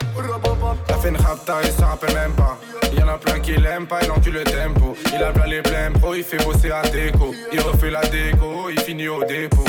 Fait 1.02 1.10
une 1.10 1.18
rapta, 1.18 1.58
il 1.62 1.72
s'en 1.74 1.88
rappelle 1.88 2.14
même 2.14 2.32
pas. 2.32 2.58
Y'en 2.98 3.10
a 3.10 3.18
plein 3.18 3.42
qui 3.42 3.52
l'aiment 3.58 3.88
pas, 3.88 4.00
il 4.02 4.10
encule 4.10 4.36
le 4.36 4.44
tempo. 4.46 4.96
Il 5.14 5.22
a 5.22 5.34
plein 5.34 5.46
les 5.46 5.62
blèmes 5.62 6.00
pro, 6.00 6.16
il 6.16 6.24
fait 6.24 6.38
bosser 6.38 6.72
à 6.72 6.84
déco. 6.84 7.36
Il 7.52 7.60
refait 7.60 7.90
la 7.90 8.00
déco, 8.06 8.70
il 8.70 8.80
finit 8.80 9.10
au 9.10 9.26
dépôt. 9.26 9.66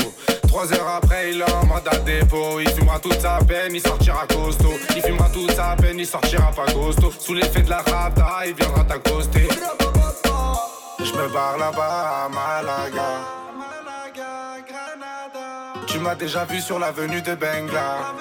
Trois 0.47 0.71
heures 0.71 0.87
après, 0.87 1.31
il 1.31 1.43
en 1.43 1.65
mode 1.65 1.85
à 1.91 1.97
dépôt. 1.97 2.61
Il 2.61 2.69
fumera 2.69 2.99
toute 2.99 3.19
sa 3.19 3.39
peine, 3.45 3.75
il 3.75 3.81
sortira 3.81 4.25
costaud. 4.25 4.79
Il 4.95 5.01
fumera 5.01 5.27
toute 5.33 5.51
sa 5.51 5.75
peine, 5.75 5.99
il 5.99 6.07
sortira 6.07 6.49
pas 6.51 6.71
costaud. 6.71 7.11
Sous 7.19 7.33
l'effet 7.33 7.63
de 7.63 7.69
la 7.69 7.79
rapta, 7.79 8.45
il 8.45 8.53
viendra 8.53 8.85
t'accoster. 8.85 9.49
Je 10.99 11.11
me 11.11 11.27
barre 11.27 11.57
là-bas 11.57 12.23
à 12.23 12.29
Malaga. 12.29 13.32
Tu 15.93 15.99
m'as 15.99 16.15
déjà 16.15 16.43
vu 16.45 16.59
sur 16.59 16.79
l'avenue 16.79 17.21
de 17.21 17.35
Bengla. 17.35 18.15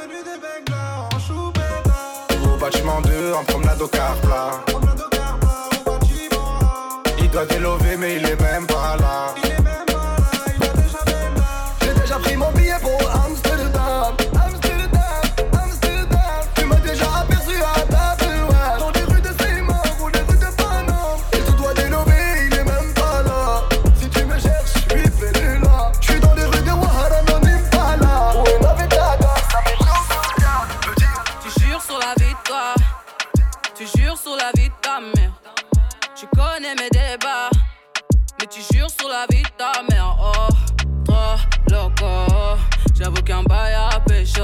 Au 2.44 2.58
bâtiment 2.58 3.00
2 3.00 3.32
en 3.32 3.44
promenade 3.44 3.80
au 3.80 3.88
car 3.88 4.14
plat. 4.16 4.62
Il 7.18 7.30
doit 7.30 7.46
délover 7.46 7.96
mais 7.96 8.16
il 8.16 8.26
est 8.26 8.40
même 8.42 8.66
pas 8.66 8.98
là. 9.00 9.34
La 39.12 39.26
vie 39.30 39.42
ta 39.58 39.82
mère. 39.90 40.16
Oh, 40.18 40.48
trop 41.04 41.36
loco, 41.70 42.58
j'avoue 42.94 43.22
qu'un 43.22 43.42
bail 43.42 43.74
à 43.74 44.00
pécho. 44.00 44.42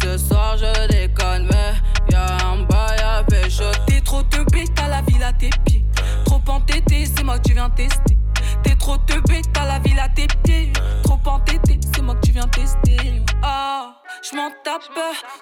Ce 0.00 0.16
soir 0.16 0.56
je 0.56 0.86
déconne, 0.86 1.48
mais 1.50 1.74
y'a 2.10 2.36
un 2.46 2.62
bail 2.62 3.00
à 3.00 3.24
pécho. 3.24 3.64
T'es 3.86 4.00
trop 4.00 4.22
te 4.22 4.38
bête 4.52 4.78
à 4.80 4.88
la 4.88 5.02
ville 5.02 5.22
à 5.22 5.32
tes 5.32 5.50
pieds. 5.64 5.84
Trop 6.24 6.40
entêté, 6.46 7.06
c'est 7.06 7.24
moi 7.24 7.38
que 7.38 7.48
tu 7.48 7.54
viens 7.54 7.70
tester. 7.70 8.16
T'es 8.62 8.76
trop 8.76 8.96
te 8.98 9.18
bête 9.28 9.46
à 9.60 9.66
la 9.66 9.78
ville 9.80 9.98
à 9.98 10.08
tes 10.08 10.28
pieds. 10.44 10.72
Trop 11.02 11.18
entêté, 11.26 11.80
c'est 11.92 12.02
moi 12.02 12.14
que 12.14 12.26
tu 12.26 12.32
viens 12.32 12.48
tester. 12.48 13.24
Ah, 13.42 13.96
je 14.22 14.36
m'en 14.36 14.50
tape 14.62 14.82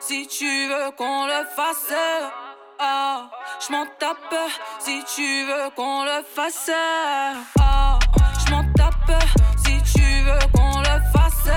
si 0.01 0.27
tu 0.27 0.69
veux 0.69 0.91
qu'on 0.97 1.27
le 1.27 1.45
fasse. 1.55 1.93
Ah, 2.79 3.31
je 3.67 3.73
m'en 3.73 3.87
tape 3.99 4.35
si 4.79 5.03
tu 5.15 5.45
veux 5.47 5.71
qu'on 5.75 6.05
le 6.05 6.23
fasse. 6.23 6.71
Ah, 7.59 7.99
je 8.45 8.51
m'en 8.51 8.65
tape 8.75 9.23
si 9.65 9.79
tu 9.95 10.03
veux 10.25 10.47
qu'on 10.53 10.81
le 10.81 11.01
fasse. 11.13 11.51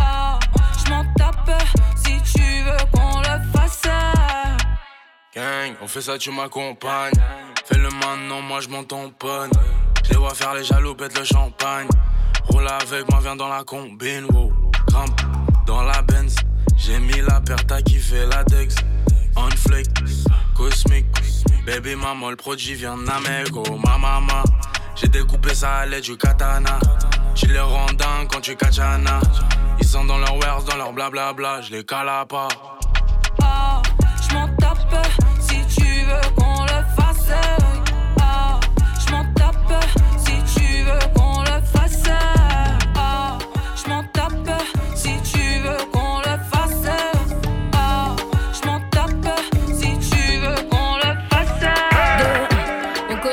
Ah, 0.00 0.38
je 0.78 0.90
m'en 0.90 1.04
tape 1.14 1.50
si 1.96 2.22
tu 2.32 2.62
veux 2.62 2.76
qu'on 2.92 3.18
le 3.20 3.52
fasse. 3.52 3.82
Gang, 5.34 5.74
on 5.82 5.88
fait 5.88 6.02
ça, 6.02 6.16
tu 6.18 6.30
m'accompagnes. 6.30 7.12
Fais-le 7.64 7.90
maintenant, 7.90 8.40
moi 8.40 8.60
je 8.60 8.68
m'en 8.68 8.84
tamponne. 8.84 9.50
Je 10.04 10.10
les 10.10 10.16
vois 10.16 10.34
faire 10.34 10.54
les 10.54 10.64
jaloux, 10.64 10.94
pète 10.94 11.18
le 11.18 11.24
champagne. 11.24 11.88
Roule 12.44 12.68
avec 12.68 13.10
moi, 13.10 13.18
viens 13.20 13.36
dans 13.36 13.48
la 13.48 13.64
combine, 13.64 14.26
wow. 14.30 14.52
Grimpe 14.86 15.20
dans 15.66 15.82
la 15.82 16.00
Benz. 16.02 16.36
J'ai 16.76 17.00
mis 17.00 17.20
la 17.20 17.40
paire, 17.40 17.66
t'as 17.66 17.82
kiffé 17.82 18.24
la 18.26 18.44
Dex 18.44 18.76
on 19.38 20.56
cosmique. 20.56 21.06
Baby 21.66 21.94
maman, 21.94 22.30
le 22.30 22.36
produit 22.36 22.74
vient 22.74 22.96
d'Amego, 22.96 23.62
ma 23.84 23.98
maman. 23.98 24.42
J'ai 24.96 25.08
découpé 25.08 25.54
ça 25.54 25.76
à 25.76 25.86
l'aide 25.86 26.02
du 26.02 26.16
katana. 26.16 26.78
Tu 27.34 27.46
les 27.46 27.60
rends 27.60 27.86
quand 28.30 28.40
tu 28.40 28.56
katana. 28.56 29.20
Ils 29.80 29.86
sont 29.86 30.04
dans 30.04 30.18
leur 30.18 30.36
wares, 30.38 30.64
dans 30.64 30.76
leur 30.76 30.92
blablabla, 30.92 31.60
je 31.62 31.72
les 31.72 31.84
cala 31.84 32.26
pas. 32.26 32.48
Ah, 33.42 33.82
je 34.22 34.34
m'en 34.34 34.48
tape 34.56 35.06
si 35.40 35.56
tu 35.76 35.84
veux 35.84 36.37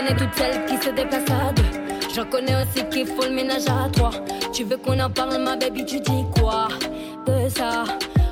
connais 0.06 0.20
toutes 0.20 0.36
celles 0.36 0.66
qui 0.66 0.78
se 0.78 0.90
déplacent 0.92 1.32
à 1.32 1.52
deux. 1.54 1.64
J'en 2.14 2.26
connais 2.26 2.56
aussi 2.56 2.86
qui 2.90 3.06
font 3.06 3.28
le 3.28 3.36
ménage 3.36 3.68
à 3.68 3.90
trois. 3.90 4.12
Tu 4.54 4.64
veux 4.64 4.78
qu'on 4.78 5.00
en 5.00 5.10
parle, 5.10 5.42
ma 5.42 5.56
baby, 5.56 5.86
tu 5.86 6.00
dis 6.00 6.26
quoi? 6.38 6.68
De 7.26 7.50
ça 7.50 7.84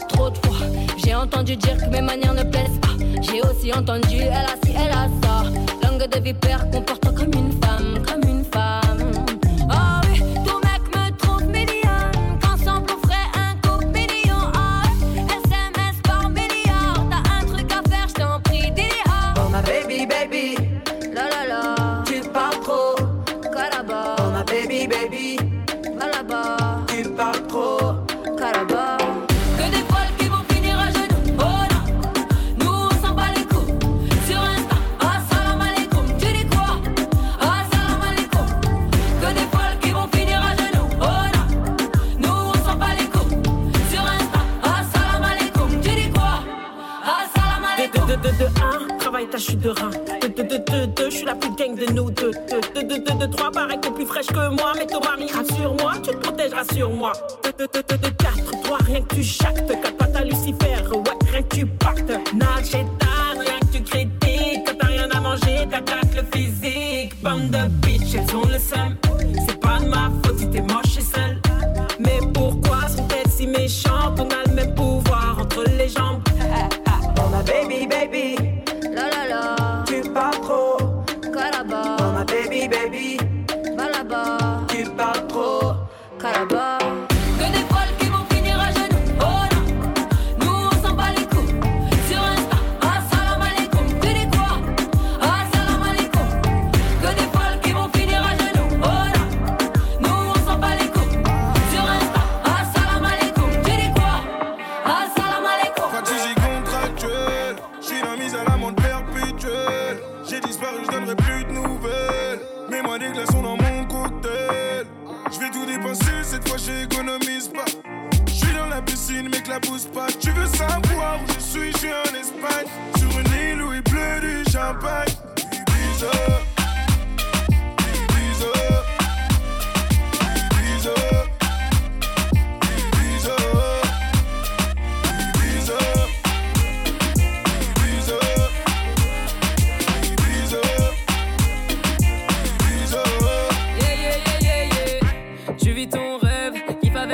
Trop 0.09 0.29
de 0.29 0.37
fois, 0.37 0.67
j'ai 1.03 1.15
entendu 1.15 1.55
dire 1.55 1.77
que 1.77 1.89
mes 1.89 2.01
manières 2.01 2.33
ne 2.33 2.43
plaisent 2.43 2.79
pas. 2.81 2.95
J'ai 3.21 3.41
aussi 3.41 3.73
entendu, 3.73 4.17
elle 4.19 4.31
a 4.31 4.55
si, 4.63 4.71
elle 4.71 4.91
a 4.91 5.07
ça. 5.23 5.43
Langue 5.81 6.07
de 6.07 6.19
vipère, 6.19 6.69
comporte 6.69 7.05
comme 7.15 7.33
une 7.33 7.51
femme, 7.63 8.03
sur 56.71 56.89
moi. 56.89 57.13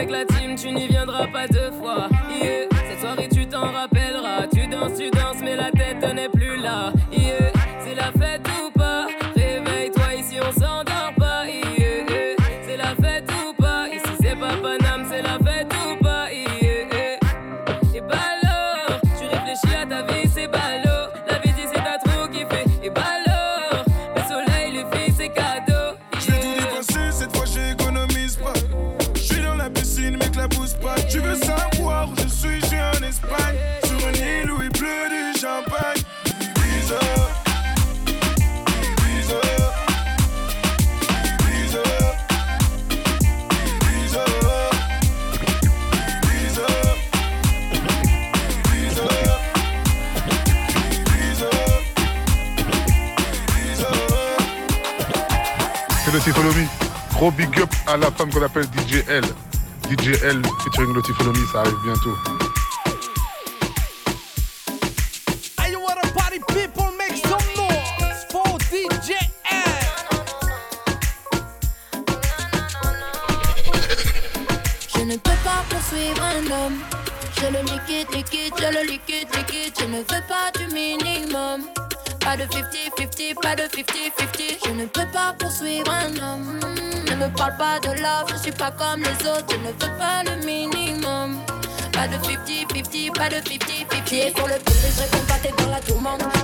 la 0.10 0.26
team, 0.26 0.55
tu 0.55 0.72
n'y 0.72 0.88
viendras 0.88 1.28
pas 1.28 1.47
deux 1.47 1.72
fois. 1.72 2.10
femme 58.20 58.32
qu'on 58.32 58.44
appelle 58.44 58.66
DJL. 58.72 59.24
DJL 59.90 60.42
featuring 60.62 60.94
Lotifonomi, 60.94 61.40
ça 61.54 61.62
arrive 61.62 61.78
bientôt. 61.86 62.29
les 88.98 89.28
autres, 89.28 89.46
je 89.52 89.58
ne 89.58 89.68
veux 89.68 89.98
pas 89.98 90.24
le 90.24 90.46
minimum. 90.46 91.38
Pas 91.92 92.08
de 92.08 92.16
50-50, 92.16 93.14
pas 93.14 93.30
de 93.30 93.36
50-50. 93.36 94.04
Pied 94.06 94.34
sur 94.36 94.48
le 94.48 94.56
piste, 94.66 94.88
je 94.96 95.02
réponds 95.02 95.26
pas, 95.28 95.40
t'es 95.42 95.64
dans 95.64 95.70
la 95.70 95.80
tourmente. 95.82 96.39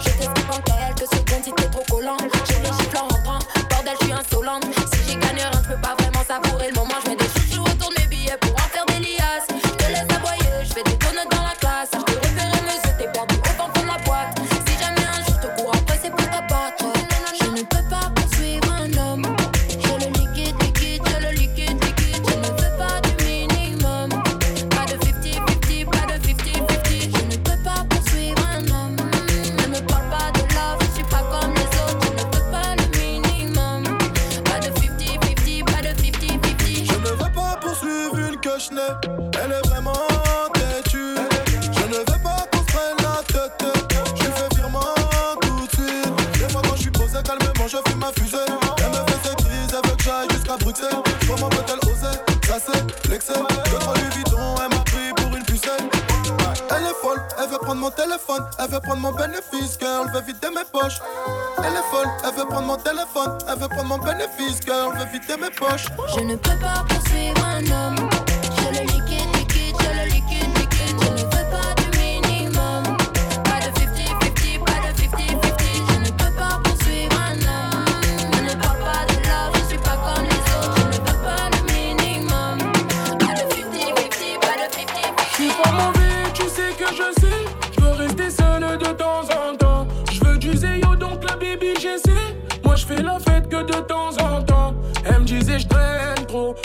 Elle 61.60 61.74
est 61.74 61.90
folle, 61.92 62.08
elle 62.24 62.36
veut 62.36 62.46
prendre 62.46 62.68
mon 62.68 62.78
téléphone, 62.78 63.38
elle 63.48 63.60
veut 63.60 63.68
prendre 63.68 63.90
mon 63.90 63.98
bénéfice, 63.98 64.60
girl, 64.66 64.98
veut 64.98 65.06
vider 65.12 65.38
mes 65.42 65.50
poches. 65.50 65.88
Je 66.16 66.22
ne 66.22 66.36
peux 66.36 66.60
pas 66.60 66.84
poursuivre 66.88 67.46
un 67.46 67.64
homme. 67.72 68.25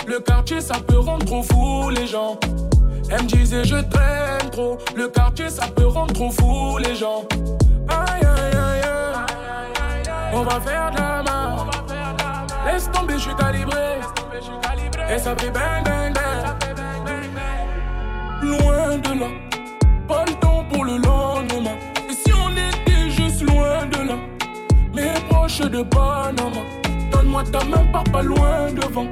Le 0.07 0.18
quartier 0.20 0.61
ça 0.61 0.74
peut 0.86 0.99
rendre 0.99 1.24
trop 1.24 1.43
fou 1.43 1.91
les 1.91 2.07
gens. 2.07 2.38
Elle 3.11 3.22
me 3.22 3.28
disait 3.28 3.64
je 3.64 3.76
traîne 3.76 4.51
trop. 4.51 4.78
Le 4.97 5.09
quartier 5.09 5.49
ça 5.49 5.66
peut 5.68 5.86
rendre 5.86 6.12
trop 6.12 6.30
fou 6.30 6.78
les 6.78 6.95
gens. 6.95 7.24
Aïe 7.88 8.22
aïe 8.22 8.57
aïe 8.57 8.82
aïe. 8.82 10.11
On 10.32 10.43
va 10.43 10.61
faire 10.61 10.91
de 10.91 10.99
la 10.99 11.22
main. 11.22 11.66
Laisse 12.66 12.91
tomber, 12.91 13.14
je 13.14 13.20
suis 13.20 13.34
calibré. 13.34 13.99
Et 15.12 15.18
ça 15.18 15.34
fait 15.36 15.51
bang 15.51 15.84
bang 15.84 16.14
bang. 16.14 16.70
Loin 18.43 18.97
de 18.99 19.20
là, 19.20 19.26
pas 20.09 20.24
le 20.26 20.32
temps 20.34 20.64
pour 20.72 20.84
le 20.84 20.97
lendemain. 20.99 21.76
Et 22.09 22.12
si 22.12 22.32
on 22.32 22.51
était 22.53 23.11
juste 23.11 23.43
loin 23.43 23.86
de 23.86 24.09
là, 24.09 24.14
mais 24.95 25.12
proche 25.28 25.61
de 25.61 25.82
Panama, 25.82 26.62
donne-moi 27.11 27.43
ta 27.53 27.64
main, 27.64 27.84
pars 27.93 28.05
pas 28.05 28.22
loin 28.22 28.72
devant. 28.72 29.07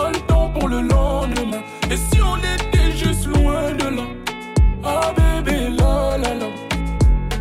Pas 0.00 0.12
le 0.12 0.20
temps 0.20 0.50
pour 0.58 0.66
le 0.66 0.80
lendemain. 0.80 1.62
Et 1.90 1.96
si 1.96 2.22
on 2.22 2.38
était 2.38 2.90
juste 2.96 3.26
loin 3.26 3.70
de 3.72 3.96
là, 3.96 4.04
ah 4.82 5.12
bébé, 5.14 5.68
la 5.78 6.16
la 6.16 6.34
la. 6.36 6.46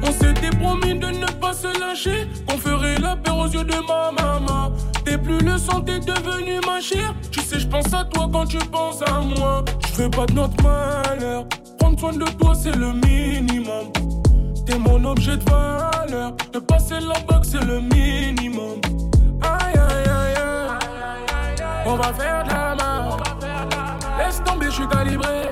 On 0.04 0.12
s'était 0.12 0.50
promis 0.58 1.00
de 1.00 1.08
ne 1.08 1.26
pas 1.40 1.54
se 1.54 1.68
lâcher, 1.80 2.28
qu'on 2.46 2.58
ferait 2.58 2.98
la 3.00 3.16
paix 3.16 3.32
aux 3.32 3.48
yeux 3.48 3.64
de 3.64 3.80
ma 3.88 4.12
maman. 4.12 4.74
T'es 5.06 5.18
plus 5.18 5.40
le 5.40 5.58
sang, 5.58 5.80
t'es 5.80 6.00
devenu 6.00 6.60
ma 6.68 6.82
chère. 6.82 7.14
Tu 7.32 7.40
sais, 7.40 7.60
je 7.60 7.68
pense 7.68 7.94
à 7.94 8.04
toi 8.04 8.30
quand 8.30 8.46
tu 8.46 8.58
penses 8.58 9.02
à 9.04 9.22
moi. 9.22 9.64
Je 9.94 10.04
veux 10.04 10.10
pas 10.10 10.26
de 10.26 10.34
notre 10.34 10.62
malheur. 10.62 11.46
Prendre 11.80 11.98
soin 11.98 12.12
de 12.12 12.26
toi, 12.26 12.54
c'est 12.54 12.76
le 12.76 12.92
minimum. 12.92 13.88
T'es 14.66 14.78
mon 14.78 15.06
objet 15.06 15.38
de 15.38 15.50
valeur. 15.50 16.34
De 16.52 16.60
passer 16.60 17.00
la 17.00 17.20
boxe, 17.22 17.52
c'est 17.54 17.64
le 17.66 17.80
minimum. 17.80 18.82
Aïe, 19.44 19.76
aïe. 19.78 20.09
On 21.92 21.96
va 21.96 22.14
faire 22.14 22.44
de 22.44 22.50
la 22.50 22.76
main. 22.76 23.18
Laisse 24.20 24.44
tomber, 24.44 24.68
je 24.68 24.74
suis 24.74 24.88
calibré. 24.88 25.50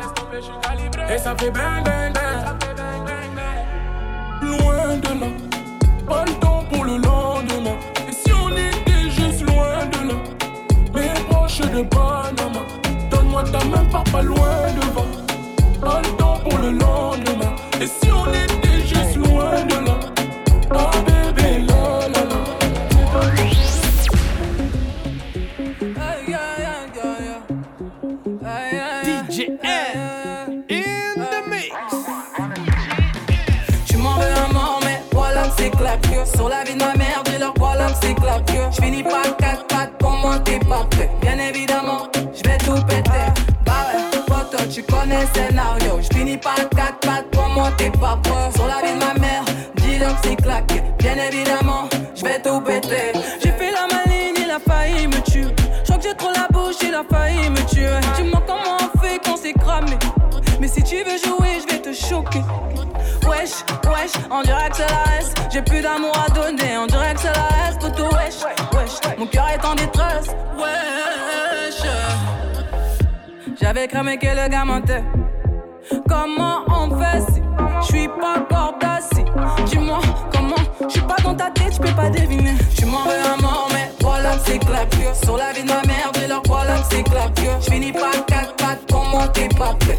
Et 1.12 1.18
ça 1.18 1.36
fait 1.36 1.50
bang, 1.50 1.84
bang, 1.84 2.14
bang. 2.14 2.56
Loin 4.44 4.98
de 4.98 5.20
là, 5.20 5.28
pas 6.08 6.26
le 6.26 6.34
temps 6.34 6.64
pour 6.72 6.86
le 6.86 6.98
lendemain. 6.98 7.78
Et 8.08 8.12
si 8.12 8.32
on 8.34 8.52
était 8.52 9.10
juste 9.10 9.42
loin 9.48 9.88
de 9.92 10.10
là, 10.10 10.14
mais 10.94 11.12
proche 11.28 11.60
de 11.60 11.82
Panama, 11.82 12.62
donne-moi 13.10 13.44
ta 13.46 13.66
main, 13.66 13.86
pars 13.92 14.04
pas 14.04 14.22
loin 14.22 14.68
devant. 14.80 15.08
Pas 15.82 16.02
le 16.02 16.18
temps 16.18 16.38
pour 16.48 16.60
le 16.60 16.70
lendemain. 16.70 17.56
Et 17.82 17.88
si 17.88 18.12
on 18.12 18.28
était 18.28 18.57
claque. 36.02 36.28
Sur 36.28 36.50
la 36.50 36.64
vie 36.64 36.74
de 36.74 36.80
ma 36.80 36.94
mère, 36.96 37.22
dis-leur 37.26 37.54
voilà 37.58 37.88
que 37.88 37.98
c'est 38.02 38.14
claque. 38.14 38.52
Je 38.72 38.82
finis 38.82 39.04
par 39.04 39.36
quatre 39.38 39.66
pattes, 39.68 39.98
pour 40.00 40.12
moi 40.12 40.40
t'es 40.40 40.60
pas. 40.60 40.86
Bien 41.22 41.38
évidemment, 41.40 42.08
je 42.16 42.50
vais 42.50 42.58
tout 42.58 42.82
péter. 42.86 43.12
Ouais, 43.68 44.22
photo, 44.28 44.64
tu 44.70 44.84
connais 44.84 45.22
le 45.22 45.28
scénario. 45.34 46.00
Je 46.02 46.18
finis 46.18 46.38
par 46.38 46.56
quatre 46.56 47.00
pattes, 47.00 47.30
pour 47.32 47.48
moi 47.50 47.70
t'es 47.78 47.90
pas. 47.90 48.20
Sur 48.54 48.68
la 48.68 48.82
vie 48.86 48.94
de 48.94 49.00
ma 49.00 49.14
mère, 49.20 49.44
dis-leur 49.76 50.16
c'est 50.24 50.36
claqué. 50.36 50.82
Bien 51.00 51.16
évidemment, 51.16 51.90
je 52.16 52.24
vais 52.24 52.42
tout 52.42 52.62
péter. 52.62 53.14
J'ai 53.44 53.52
fait 53.52 53.72
la 53.72 53.88
maligne, 53.88 54.36
il 54.44 54.52
a 54.52 54.60
failli 54.60 55.08
me 55.08 55.22
tuer. 55.22 55.54
Je 55.84 55.84
crois 55.84 55.98
que 55.98 56.04
j'ai 56.04 56.16
trop 56.16 56.32
la 56.34 56.48
bouche, 56.52 56.76
il 56.82 56.94
a 56.94 57.04
failli 57.10 57.50
me 57.50 57.66
tuer. 57.66 58.00
Dis-moi 58.16 58.42
comment 58.46 58.78
on 58.82 59.00
fait 59.00 59.20
quand 59.24 59.38
c'est 59.42 59.54
cramé? 59.54 59.98
Mais 60.60 60.68
si 60.68 60.82
tu 60.84 60.98
veux 60.98 61.18
jouer, 61.18 61.60
je 61.62 61.74
vais 61.74 61.82
te 61.82 61.94
choquer. 61.94 62.42
Wesh, 63.48 63.64
wesh, 63.86 64.12
on 64.30 64.42
dirait 64.42 64.70
que 64.70 64.76
c'est 64.76 64.90
la 64.90 65.20
S. 65.20 65.34
J'ai 65.50 65.62
plus 65.62 65.80
d'amour 65.80 66.12
à 66.18 66.30
donner, 66.32 66.78
on 66.78 66.86
dirait 66.86 67.14
que 67.14 67.22
c'est 67.22 67.28
la 67.28 67.70
S. 67.70 67.78
Tout 67.80 68.04
wesh, 68.04 68.44
wesh, 68.74 69.18
mon 69.18 69.26
cœur 69.26 69.48
est 69.48 69.66
en 69.66 69.74
détresse. 69.74 70.28
Wesh, 70.58 71.90
j'avais 73.62 73.88
cramé 73.88 74.18
que 74.18 74.28
le 74.28 74.50
gars 74.50 74.66
mentait. 74.66 75.04
Comment 76.10 76.64
on 76.68 76.90
fait 77.00 77.22
si 77.32 77.42
je 77.82 77.86
suis 77.86 78.08
pas 78.10 78.42
cordassi 78.50 79.24
Dis-moi 79.66 80.00
comment, 80.34 80.56
je 80.82 80.90
suis 80.90 81.02
pas 81.02 81.16
dans 81.24 81.36
ta 81.36 81.50
tête, 81.52 81.74
je 81.76 81.80
peux 81.80 81.96
pas 81.96 82.10
deviner. 82.10 82.56
Tu 82.78 82.86
m'en 82.86 83.04
veux 83.04 83.34
un 83.34 83.42
mort, 83.42 83.70
mais 83.72 83.90
voilà 84.02 84.32
que 84.32 84.42
c'est 84.46 84.60
claque. 84.60 84.94
Sur 85.24 85.38
la 85.38 85.54
vie 85.54 85.64
de 85.64 85.70
ma 85.70 85.82
mère, 85.84 86.12
dis-leur 86.14 86.42
voilà 86.48 86.74
que 86.80 86.86
c'est 86.92 87.04
claque. 87.04 87.40
Je 87.62 87.72
finis 87.72 87.94
par 87.94 88.26
quatre 88.26 88.56
pattes, 88.58 88.86
pour 88.88 89.06
moi 89.06 89.26
t'es 89.30 89.48
pas 89.48 89.74
prêt. 89.80 89.98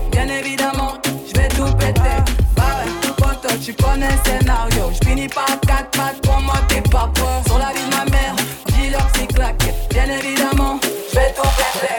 Scénario. 4.98 5.02
Je 5.02 5.08
finis 5.08 5.28
par 5.28 5.60
quatre 5.60 5.90
pattes, 5.90 6.20
pour 6.22 6.40
moi 6.40 6.54
t'es 6.68 6.82
pas 6.82 7.10
prêt. 7.14 7.42
Sur 7.46 7.58
la 7.58 7.72
vie 7.72 7.84
de 7.84 7.90
ma 7.90 8.04
mère, 8.04 8.36
dis-leur 8.66 9.08
c'est 9.14 9.26
claqué. 9.26 9.72
Bien 9.90 10.04
évidemment, 10.04 10.80
je 11.10 11.16
vais 11.16 11.32
tout 11.34 11.42
péter. 11.42 11.94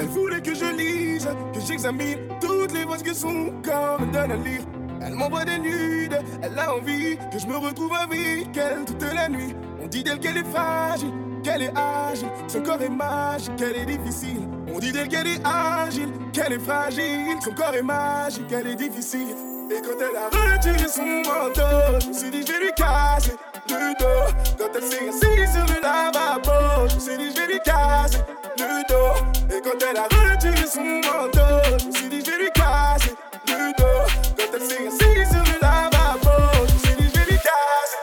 Elle 0.00 0.06
voulait 0.08 0.40
que 0.40 0.54
je 0.54 0.64
lise, 0.76 1.28
que 1.52 1.60
j'examine 1.60 2.18
toutes 2.40 2.72
les 2.72 2.84
voix 2.84 2.96
que 2.96 3.14
son 3.14 3.52
corps 3.62 4.00
me 4.00 4.06
donne 4.12 4.32
à 4.32 4.36
lire. 4.36 4.62
Elle 5.02 5.14
m'envoie 5.14 5.44
des 5.44 5.58
nudes, 5.58 6.18
elle 6.42 6.58
a 6.58 6.74
envie 6.74 7.16
que 7.32 7.38
je 7.38 7.46
me 7.46 7.56
retrouve 7.56 7.92
avec 7.94 8.48
elle 8.56 8.84
toute 8.86 9.02
la 9.02 9.28
nuit. 9.28 9.54
On 9.82 9.86
dit 9.86 10.02
d'elle 10.02 10.18
qu'elle 10.18 10.36
est 10.38 10.50
fragile, 10.50 11.12
qu'elle 11.42 11.62
est 11.62 11.72
agile, 11.76 12.28
son 12.48 12.62
corps 12.62 12.82
est 12.82 12.88
magique, 12.88 13.56
qu'elle 13.56 13.76
est 13.76 13.86
difficile? 13.86 14.40
On 14.74 14.78
dit 14.78 14.92
d'elle 14.92 15.08
qu'elle 15.08 15.26
est 15.26 15.40
agile, 15.44 16.12
qu'elle 16.32 16.52
est 16.52 16.58
fragile, 16.58 17.36
son 17.42 17.52
corps 17.52 17.74
est 17.74 17.82
magique, 17.82 18.46
qu'elle 18.46 18.66
est 18.66 18.76
difficile. 18.76 19.36
Et 19.70 19.80
quand 19.82 19.98
elle 19.98 20.16
a 20.16 20.28
retiré 20.28 20.88
son 20.88 21.04
manteau, 21.04 22.00
je 22.00 22.08
me 22.08 22.12
suis 22.12 22.30
dit 22.30 22.44
je 22.46 22.52
vais 22.52 22.72
casser 22.72 23.36
le 23.68 23.94
dos. 23.98 24.34
Quand 24.58 24.68
elle 24.74 24.82
s'est 24.82 25.08
assise 25.08 25.52
sur 25.52 25.66
le 25.66 25.80
lavabo, 25.80 26.88
je 26.88 26.94
me 26.96 27.00
suis 27.00 27.16
dit 27.18 27.30
je 27.34 27.40
vais 27.40 27.52
lui 27.52 27.60
casser 27.60 28.18
le 28.58 28.88
dos. 28.88 29.56
Et 29.56 29.60
quand 29.60 29.78
elle 29.88 29.96
a 29.96 30.04
retiré 30.04 30.66
son 30.66 30.82
manteau, 30.82 31.78
je 31.78 31.86
me 31.86 31.92
suis 31.92 32.08
dit 32.08 32.22
je 32.24 32.32
vais 32.32 32.50
casser 32.50 33.14
le 33.46 33.72
dos. 33.78 34.06
Quand 34.36 34.54
elle 34.54 34.62
s'est 34.62 34.86
assise 34.88 35.28
sur 35.30 35.44
le 35.44 35.58
lavabo, 35.62 36.66
je 36.66 36.72
me 36.72 36.78
suis 36.78 36.96
dit 36.96 37.10
je 37.14 37.20
vais 37.20 37.38
casser. 37.38 37.98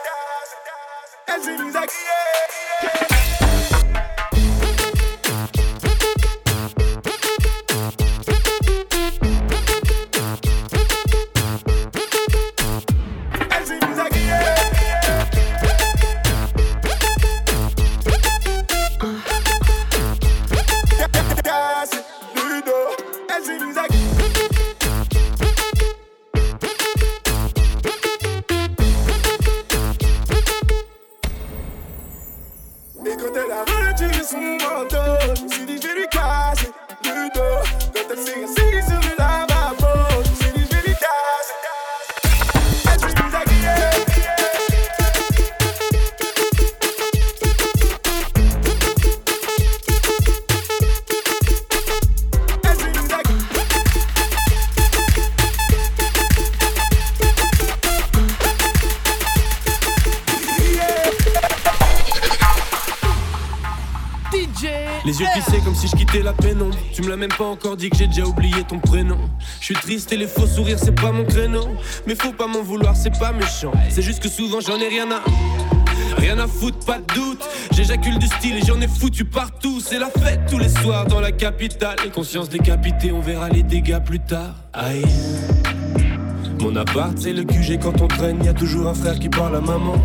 Elle 1.26 1.42
s'est 1.42 1.62
mise 1.62 1.76
à 1.76 1.86
crier. 1.86 2.47
Même 67.18 67.28
pas 67.36 67.44
encore 67.44 67.76
dit 67.76 67.90
que 67.90 67.96
j'ai 67.96 68.06
déjà 68.06 68.24
oublié 68.24 68.62
ton 68.62 68.78
prénom. 68.78 69.18
Je 69.60 69.66
suis 69.66 69.74
triste 69.74 70.12
et 70.12 70.16
les 70.16 70.28
faux 70.28 70.46
sourires, 70.46 70.78
c'est 70.78 70.94
pas 70.94 71.10
mon 71.10 71.24
créneau. 71.24 71.66
Mais 72.06 72.14
faut 72.14 72.32
pas 72.32 72.46
m'en 72.46 72.62
vouloir, 72.62 72.96
c'est 72.96 73.16
pas 73.18 73.32
méchant. 73.32 73.72
C'est 73.90 74.02
juste 74.02 74.22
que 74.22 74.28
souvent 74.28 74.60
j'en 74.60 74.78
ai 74.78 74.88
rien 74.88 75.10
à. 75.10 75.22
Rien 76.16 76.38
à 76.38 76.46
foutre, 76.46 76.78
pas 76.86 76.98
de 76.98 77.14
doute. 77.14 77.44
J'éjacule 77.72 78.18
du 78.18 78.26
style 78.26 78.56
et 78.56 78.64
j'en 78.64 78.80
ai 78.80 78.88
foutu 78.88 79.24
partout. 79.24 79.80
C'est 79.80 79.98
la 79.98 80.10
fête 80.10 80.40
tous 80.48 80.58
les 80.58 80.68
soirs 80.68 81.06
dans 81.06 81.20
la 81.20 81.32
capitale. 81.32 81.96
Conscience 82.14 82.48
décapitée, 82.48 83.12
on 83.12 83.20
verra 83.20 83.48
les 83.48 83.62
dégâts 83.62 84.02
plus 84.02 84.20
tard. 84.20 84.54
Aïe. 84.72 85.04
Mon 86.60 86.74
appart, 86.76 87.16
c'est 87.18 87.32
le 87.32 87.44
QG 87.44 87.78
quand 87.80 88.00
on 88.00 88.08
traîne. 88.08 88.42
Y 88.44 88.48
a 88.48 88.54
toujours 88.54 88.86
un 88.88 88.94
frère 88.94 89.18
qui 89.18 89.28
parle 89.28 89.56
à 89.56 89.60
maman. 89.60 89.96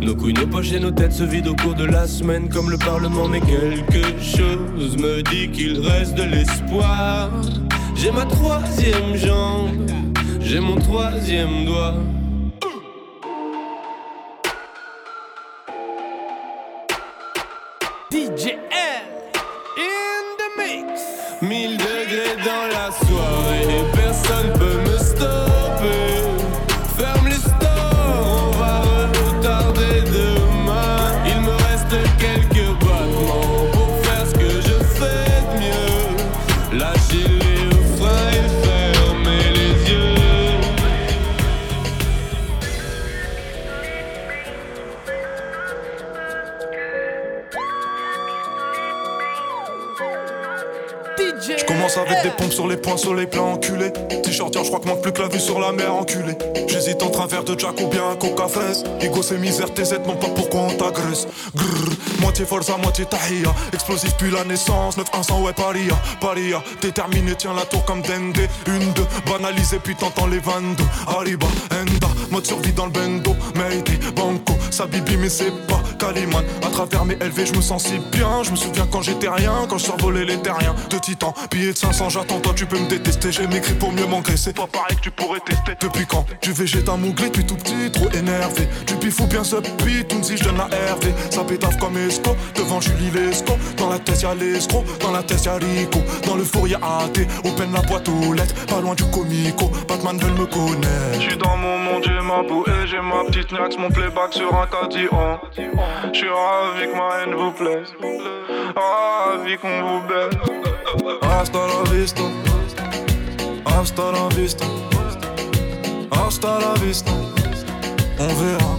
Nos 0.00 0.14
couilles, 0.14 0.34
nos 0.34 0.46
poches 0.46 0.72
et 0.72 0.80
nos 0.80 0.90
têtes 0.90 1.12
se 1.12 1.24
vident 1.24 1.50
au 1.50 1.56
cours 1.56 1.74
de 1.74 1.84
la 1.84 2.06
semaine 2.06 2.48
comme 2.48 2.70
le 2.70 2.78
Parlement. 2.78 3.28
Mais 3.28 3.40
quelque 3.40 4.20
chose 4.20 4.96
me 4.96 5.22
dit 5.22 5.50
qu'il 5.50 5.80
reste 5.80 6.14
de 6.14 6.24
l'espoir. 6.24 7.30
J'ai 7.94 8.12
ma 8.12 8.26
troisième 8.26 9.16
jambe, 9.16 9.90
j'ai 10.40 10.60
mon 10.60 10.76
troisième 10.76 11.64
doigt. 11.64 11.94
Commence 52.36 52.36
avec 52.36 52.36
des 52.36 52.42
pompes 52.42 52.52
sur 52.52 52.66
les 52.66 52.76
poings, 52.76 52.96
soleil 52.96 53.26
plein 53.26 53.42
enculé. 53.42 53.92
T-shirt, 54.22 54.56
je 54.56 54.68
crois 54.68 54.80
que 54.80 54.88
manque 54.88 55.02
plus 55.02 55.12
que 55.12 55.22
la 55.22 55.28
vue 55.28 55.40
sur 55.40 55.60
la 55.60 55.72
mer 55.72 55.94
enculé. 55.94 56.36
J'hésite 56.68 57.02
entre 57.02 57.22
un 57.22 57.26
verre 57.26 57.44
de 57.44 57.58
Jack 57.58 57.80
ou 57.80 57.88
bien 57.88 58.10
un 58.10 58.16
coca 58.16 58.48
fraise. 58.48 58.84
Ego, 59.00 59.22
c'est 59.22 59.38
misère, 59.38 59.72
tes 59.72 59.82
aides, 59.82 60.06
non 60.06 60.16
pourquoi 60.16 60.62
on 60.62 60.70
t'agresse. 60.70 61.26
Grrr, 61.54 62.20
moitié 62.20 62.44
forza, 62.44 62.76
moitié 62.76 63.04
tahia. 63.06 63.54
Explosif 63.72 64.14
puis 64.18 64.30
la 64.30 64.44
naissance, 64.44 64.96
9-100, 64.96 65.42
ouais, 65.42 65.52
paria. 65.52 65.94
Paria, 66.20 66.62
déterminé, 66.80 67.34
tiens 67.36 67.54
la 67.54 67.62
tour 67.62 67.84
comme 67.84 68.02
Dende. 68.02 68.38
Une, 68.66 68.92
deux, 68.92 69.06
banalisé, 69.26 69.78
puis 69.82 69.94
t'entends 69.94 70.26
les 70.26 70.40
22. 70.40 70.84
Arriba, 71.06 71.46
Enda, 71.70 72.08
mode 72.30 72.46
survie 72.46 72.72
dans 72.72 72.86
le 72.86 72.92
bendo. 72.92 73.34
Mayday, 73.54 73.98
Banco, 74.14 74.54
Sabibi, 74.70 75.16
mais 75.16 75.28
c'est 75.28 75.52
pas 75.66 75.80
Caliman. 75.96 76.42
À 76.64 76.70
travers 76.70 77.04
mes 77.04 77.14
LV, 77.14 77.46
je 77.46 77.54
me 77.54 77.60
sens 77.60 77.84
si 77.84 77.98
bien. 78.12 78.42
Je 78.42 78.50
me 78.50 78.56
souviens 78.56 78.86
quand 78.90 79.02
j'étais 79.02 79.28
rien, 79.28 79.66
quand 79.68 79.78
je 79.78 79.84
survolais 79.84 80.24
les 80.24 80.38
terriens. 80.38 80.74
De 80.90 80.98
titan, 80.98 81.34
billet 81.50 81.72
de 81.72 81.76
500, 81.76 82.10
j'attends, 82.10 82.40
toi 82.40 82.52
tu 82.54 82.66
peux 82.66 82.78
me 82.78 82.88
détester. 82.88 83.32
J'ai 83.32 83.46
m'écrit 83.46 83.74
pour 83.74 83.92
mieux 83.92 84.06
m'engraisser. 84.06 84.52
Pas 84.52 84.66
pareil 84.66 84.96
que 84.96 85.02
tu 85.02 85.10
pourrais 85.10 85.40
tester. 85.40 85.72
Depuis 85.80 86.06
quand 86.06 86.24
Du 86.42 86.52
végéta 86.52 86.96
mouglé, 86.96 87.28
depuis 87.28 87.44
tout 87.44 87.56
petit, 87.56 87.90
trop 87.92 88.10
énervé. 88.10 88.68
Du 88.86 88.94
pif 88.94 89.20
ou 89.20 89.26
bien 89.26 89.44
ce 89.44 89.56
si 90.22 90.36
je 90.36 90.44
donne 90.44 90.56
la 90.56 90.64
RV. 90.64 91.14
Ça 91.30 91.44
pétave 91.44 91.76
comme 91.78 91.96
Esco, 91.96 92.36
devant 92.54 92.80
Julie 92.80 93.10
Lesco. 93.10 93.54
Dans 93.76 93.88
la 93.88 93.98
tête 93.98 94.22
y'a 94.22 94.34
l'escroc, 94.34 94.84
dans 95.00 95.12
la 95.12 95.22
tête 95.22 95.44
y'a 95.44 95.54
Rico. 95.54 96.00
Dans 96.26 96.36
le 96.36 96.44
four 96.44 96.68
y'a 96.68 96.78
AT, 96.78 97.20
open 97.44 97.72
la 97.72 97.82
boîte 97.82 98.08
aux 98.08 98.32
lettres. 98.32 98.54
Pas 98.66 98.80
loin 98.80 98.94
du 98.94 99.04
comico, 99.04 99.70
Batman 99.88 100.18
veulent 100.18 100.38
me 100.38 100.46
connaître. 100.46 101.20
J'suis 101.20 101.36
dans 101.36 101.56
mon 101.56 101.78
monde, 101.78 102.04
j'ai 102.04 102.20
ma 102.20 102.42
bouée, 102.42 102.86
j'ai 102.86 103.00
ma 103.00 103.24
petite 103.24 103.52
nax, 103.52 103.76
mon 103.78 103.90
playback 103.90 104.32
sur 104.32 104.54
un 104.54 104.66
cadillon. 105.86 106.12
J'suis 106.12 106.28
ravi 106.28 106.86
que 106.86 106.96
ma 106.96 107.22
haine 107.22 107.34
vous 107.34 107.52
plaise, 107.52 107.92
ravi 108.76 109.56
qu'on 109.58 109.82
vous 109.82 110.00
baise. 110.08 110.36
Hasta 111.22 111.58
la 111.58 111.90
vista, 111.90 112.22
hasta 113.64 114.12
la 114.12 114.28
vista, 114.34 114.64
hasta 116.10 116.58
la 116.58 116.74
vista. 116.84 117.12
On 118.18 118.28
verra. 118.28 118.74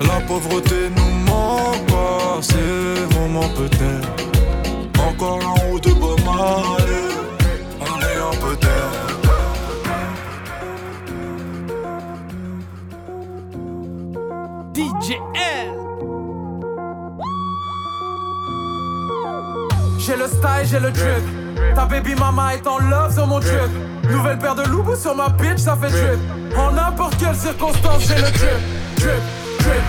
La 0.00 0.20
pauvreté 0.26 0.90
nous 0.96 1.12
manque 1.30 1.86
pas, 1.86 2.40
ces 2.40 3.16
moments 3.18 3.48
peut-être. 3.54 4.08
Encore 5.08 5.40
un 5.42 5.72
ou 5.72 5.80
deux 5.80 5.94
pas 5.94 6.22
mal, 6.24 6.88
on 7.80 8.00
est 8.00 8.18
un 8.20 8.36
peu 8.40 8.56
terre. 14.76 14.84
DJ 15.00 15.12
L. 15.34 15.72
J'ai 19.98 20.16
le 20.16 20.26
style, 20.28 20.64
j'ai 20.64 20.80
le 20.80 20.90
drip. 20.90 21.74
Ta 21.74 21.86
baby 21.86 22.14
mama 22.14 22.54
est 22.54 22.66
en 22.66 22.78
love 22.78 23.12
sur 23.12 23.26
mon 23.26 23.40
drip. 23.40 23.70
Nouvelle 24.10 24.38
paire 24.38 24.54
de 24.54 24.62
loubous 24.64 24.96
sur 24.96 25.14
ma 25.14 25.28
bitch, 25.30 25.58
ça 25.58 25.76
fait 25.76 25.90
drip. 25.90 26.20
En 26.56 26.72
n'importe 26.72 27.16
quelle 27.18 27.34
circonstance, 27.34 28.06
j'ai 28.06 28.14
le 28.14 28.30
drip. 28.30 28.60
Drip, 28.96 29.22
drip, 29.58 29.82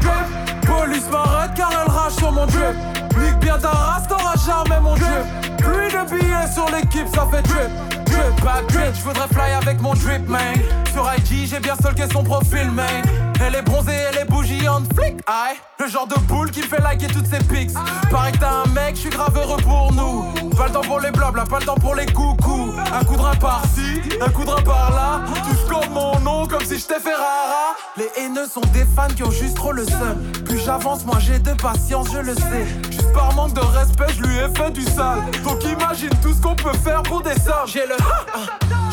drip. 0.00 0.66
Police 0.66 1.08
m'arrête 1.10 1.52
car 1.56 1.70
elle 1.72 1.90
rage 1.90 2.12
sur 2.12 2.32
mon 2.32 2.46
drip. 2.46 2.76
Nique 3.18 3.38
bien 3.38 3.58
ta 3.58 3.70
race, 3.70 4.08
t'auras 4.08 4.34
jamais 4.44 4.80
mon 4.80 4.94
drip. 4.94 5.56
Pluie 5.58 5.88
de 5.88 6.10
billets 6.10 6.52
sur 6.52 6.66
l'équipe, 6.70 7.08
ça 7.14 7.26
fait 7.30 7.42
drip. 7.42 8.04
Drip, 8.06 8.44
bad 8.44 8.66
drip, 8.68 8.94
j'voudrais 8.94 9.28
fly 9.28 9.52
avec 9.52 9.80
mon 9.80 9.94
drip, 9.94 10.28
man. 10.28 10.54
Sur 10.92 11.10
IG, 11.16 11.48
j'ai 11.48 11.60
bien 11.60 11.74
stalké 11.76 12.04
son 12.12 12.22
profil, 12.22 12.70
man. 12.70 13.23
Elle 13.40 13.56
est 13.56 13.62
bronzée, 13.62 13.92
elle 13.92 14.18
est 14.18 14.24
bouillante, 14.24 14.84
flic, 14.94 15.16
aïe. 15.26 15.56
Le 15.78 15.88
genre 15.88 16.06
de 16.06 16.18
boule 16.20 16.50
qui 16.50 16.62
fait 16.62 16.80
liker 16.80 17.08
toutes 17.08 17.26
ses 17.26 17.38
pics. 17.38 17.70
Pareil 18.10 18.32
que 18.32 18.38
t'as 18.38 18.62
un 18.64 18.66
mec, 18.68 18.94
je 18.94 19.00
suis 19.00 19.10
grave 19.10 19.36
heureux 19.36 19.60
pour 19.62 19.92
nous. 19.92 20.50
Pas 20.56 20.66
le 20.66 20.72
temps 20.72 20.80
pour 20.80 21.00
les 21.00 21.10
blabla, 21.10 21.44
pas 21.44 21.58
le 21.58 21.66
temps 21.66 21.74
pour 21.74 21.94
les 21.94 22.06
coucous. 22.06 22.72
Un 22.92 23.04
coup 23.04 23.16
de 23.16 23.38
par-ci, 23.38 24.00
un 24.20 24.30
coup 24.30 24.44
de 24.44 24.62
par-là. 24.62 25.22
Tu 25.48 25.56
scordes 25.66 25.90
mon 25.90 26.18
nom 26.20 26.46
comme 26.46 26.64
si 26.64 26.78
j'étais 26.78 27.00
Ferrara. 27.00 27.74
Les 27.96 28.08
haineux 28.16 28.46
sont 28.46 28.62
des 28.72 28.84
fans 28.96 29.08
qui 29.14 29.22
ont 29.22 29.30
juste 29.30 29.56
trop 29.56 29.72
le 29.72 29.84
seum. 29.84 30.16
Plus 30.44 30.58
j'avance, 30.58 31.04
moi 31.04 31.18
j'ai 31.18 31.38
de 31.38 31.52
patience, 31.52 32.08
je 32.12 32.18
le 32.18 32.34
sais. 32.34 32.66
Par 33.14 33.32
manque 33.34 33.54
de 33.54 33.60
respect, 33.60 34.12
je 34.16 34.22
lui 34.22 34.36
ai 34.38 34.48
fait 34.56 34.70
du 34.70 34.82
sale. 34.82 35.22
Donc 35.44 35.62
imagine 35.64 36.10
tout 36.22 36.32
ce 36.34 36.40
qu'on 36.40 36.54
peut 36.56 36.72
faire 36.84 37.02
pour 37.02 37.22
des 37.22 37.34
sommes. 37.34 37.66
J'ai 37.66 37.86
le. 37.86 37.96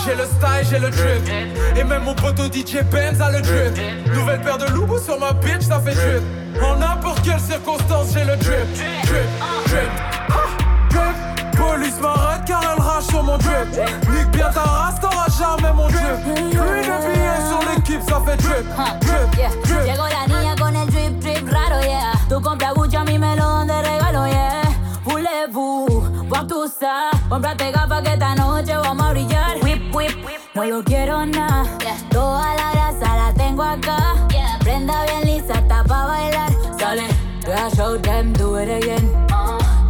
J'ai 0.05 0.15
le 0.15 0.23
style, 0.25 0.67
j'ai 0.69 0.79
le 0.79 0.89
drip. 0.89 1.29
Et 1.75 1.83
même 1.83 2.03
mon 2.03 2.15
poteau 2.15 2.45
DJ 2.45 2.81
Benz 2.91 3.21
a 3.21 3.31
le 3.31 3.41
drip. 3.41 3.77
Nouvelle 4.15 4.41
paire 4.41 4.57
de 4.57 4.65
loubous 4.71 4.99
sur 4.99 5.19
ma 5.19 5.33
bitch, 5.33 5.61
ça 5.67 5.79
fait 5.79 5.93
drip. 5.93 6.23
En 6.63 6.75
n'importe 6.77 7.21
quelle 7.23 7.39
circonstance, 7.39 8.07
j'ai 8.13 8.23
le 8.25 8.35
drip. 8.37 8.65
Drip, 9.05 9.29
drip, 9.67 9.91
drip. 10.89 11.15
Police 11.55 11.99
m'arrête 12.01 12.41
car 12.47 12.61
elle 12.75 12.81
rage 12.81 13.03
sur 13.03 13.23
mon 13.23 13.37
drip. 13.37 13.67
Nique 14.09 14.31
bien 14.31 14.49
ta 14.51 14.61
race, 14.61 14.99
t'auras 14.99 15.27
jamais 15.37 15.73
mon 15.73 15.87
drip. 15.87 16.23
Pluie 16.33 16.81
de 16.81 17.13
billets 17.13 17.47
sur 17.47 17.59
l'équipe, 17.69 18.01
ça 18.09 18.21
fait 18.25 18.37
drip. 18.37 18.65
Drip, 19.01 19.37
Yeah. 19.37 19.49
drip. 19.63 19.85
Llegó 19.85 20.07
la 20.07 20.27
niña 20.27 20.55
con 20.59 20.75
el 20.75 20.87
drip 20.87 21.19
drip 21.19 21.49
raro, 21.51 21.81
yeah. 21.83 22.13
Tú 22.31 22.41
compras 22.41 22.73
Gucci, 22.73 22.95
a 22.95 23.03
mí 23.03 23.19
me 23.19 23.35
lo 23.35 23.43
dan 23.43 23.67
de 23.67 23.81
regalo, 23.81 24.25
yeah. 24.25 24.61
Voulez-vous 25.03 25.85
voir 26.29 26.47
tout 26.47 26.65
ça? 26.65 27.11
Cómprate 27.27 27.71
gafas 27.73 28.01
que 28.03 28.13
esta 28.13 28.35
noche 28.35 28.73
vamos 28.73 29.05
a 29.05 29.09
brillar. 29.11 29.57
Whip, 29.61 29.93
whip, 29.93 30.15
no 30.55 30.63
lo 30.63 30.81
quiero 30.81 31.25
nada. 31.25 31.65
Toda 32.09 32.55
la 32.55 32.71
grasa 32.71 33.17
la 33.17 33.33
tengo 33.33 33.63
acá. 33.63 34.15
Prenda 34.61 35.03
bien 35.07 35.25
lisa, 35.25 35.55
está 35.55 35.83
pa' 35.83 36.05
bailar. 36.05 36.51
Sale, 36.79 37.03
deja 37.45 37.69
show 37.75 37.99
them, 37.99 38.31
do 38.31 38.57
it 38.61 38.69
again. 38.81 39.11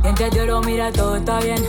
Quien 0.01 0.15
te 0.15 0.31
lloro, 0.31 0.61
mira, 0.61 0.91
todo 0.91 1.17
está 1.17 1.41
bien. 1.41 1.63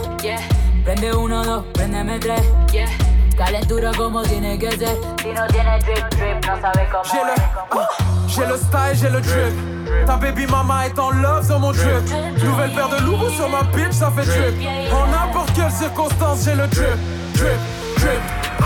Prende 0.85 1.15
uno, 1.15 1.45
dos, 1.45 1.67
préndeme 1.75 2.19
tres. 2.19 2.41
Calentó 2.73 3.12
cintura 3.37 3.91
como 3.97 4.23
tiene 4.23 4.59
que 4.59 4.71
ser. 4.73 4.99
Si 5.21 5.33
no 5.33 5.47
tiene 5.49 5.79
drip, 5.81 6.09
drip, 6.11 6.47
no 6.47 6.61
sabe 6.61 6.89
cómo 6.91 7.05
J'ai 7.05 7.25
le, 7.25 7.35
ah, 7.71 7.89
j'ai 8.29 8.47
le 8.47 8.57
style, 8.57 8.95
j'ai 8.95 9.11
le 9.11 9.21
drip. 9.21 10.07
Ta 10.07 10.17
baby 10.17 10.47
mama 10.47 10.87
est 10.87 10.99
en 10.99 11.11
love 11.11 11.47
sur 11.47 11.59
mon 11.59 11.73
drip. 11.73 12.03
Nouvelle 12.43 12.73
paire 12.73 12.89
de 12.89 13.05
loups 13.05 13.31
sur 13.31 13.49
ma 13.49 13.63
bitch, 13.63 13.93
ça 13.93 14.11
fait 14.11 14.25
drip. 14.25 14.93
En 14.93 15.07
n'importe 15.07 15.53
quelle 15.55 15.71
circonstance, 15.71 16.45
j'ai 16.45 16.55
le 16.55 16.67
drip, 16.69 16.99
drip, 17.35 17.61
drip. 17.97 18.23
Ah, 18.61 18.65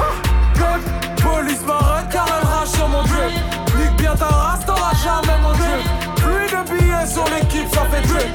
drip. 0.55 1.23
Police 1.23 1.63
m'arrête 1.67 2.09
car 2.13 2.27
elle 2.27 2.47
rage 2.49 2.69
sur 2.69 2.89
mon 2.89 3.03
drip. 3.03 3.33
Nique 3.77 3.97
bien 3.99 4.15
ta 4.15 4.27
race, 4.27 4.65
t'auras 4.67 4.95
jamais 5.03 5.39
mon 5.43 5.53
drip. 5.53 5.83
Plus 6.17 6.49
de 6.51 6.79
billets 6.79 7.07
sur 7.07 7.25
l'équipe, 7.25 7.69
ça 7.73 7.83
fait 7.91 8.07
drip, 8.07 8.29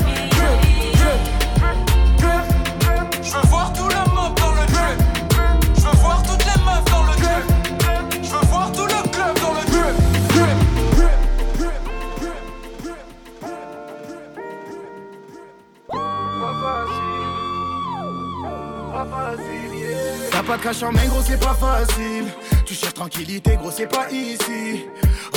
T'as 20.32 20.44
pas 20.44 20.58
de 20.58 20.64
cash 20.64 20.84
en 20.84 20.92
main, 20.92 21.06
gros, 21.08 21.22
c'est 21.26 21.40
pas 21.40 21.56
facile. 21.56 22.26
Tu 22.66 22.74
cherches 22.74 22.94
tranquillité, 22.94 23.58
gros, 23.58 23.72
c'est 23.72 23.88
pas 23.88 24.10
ici. 24.12 24.86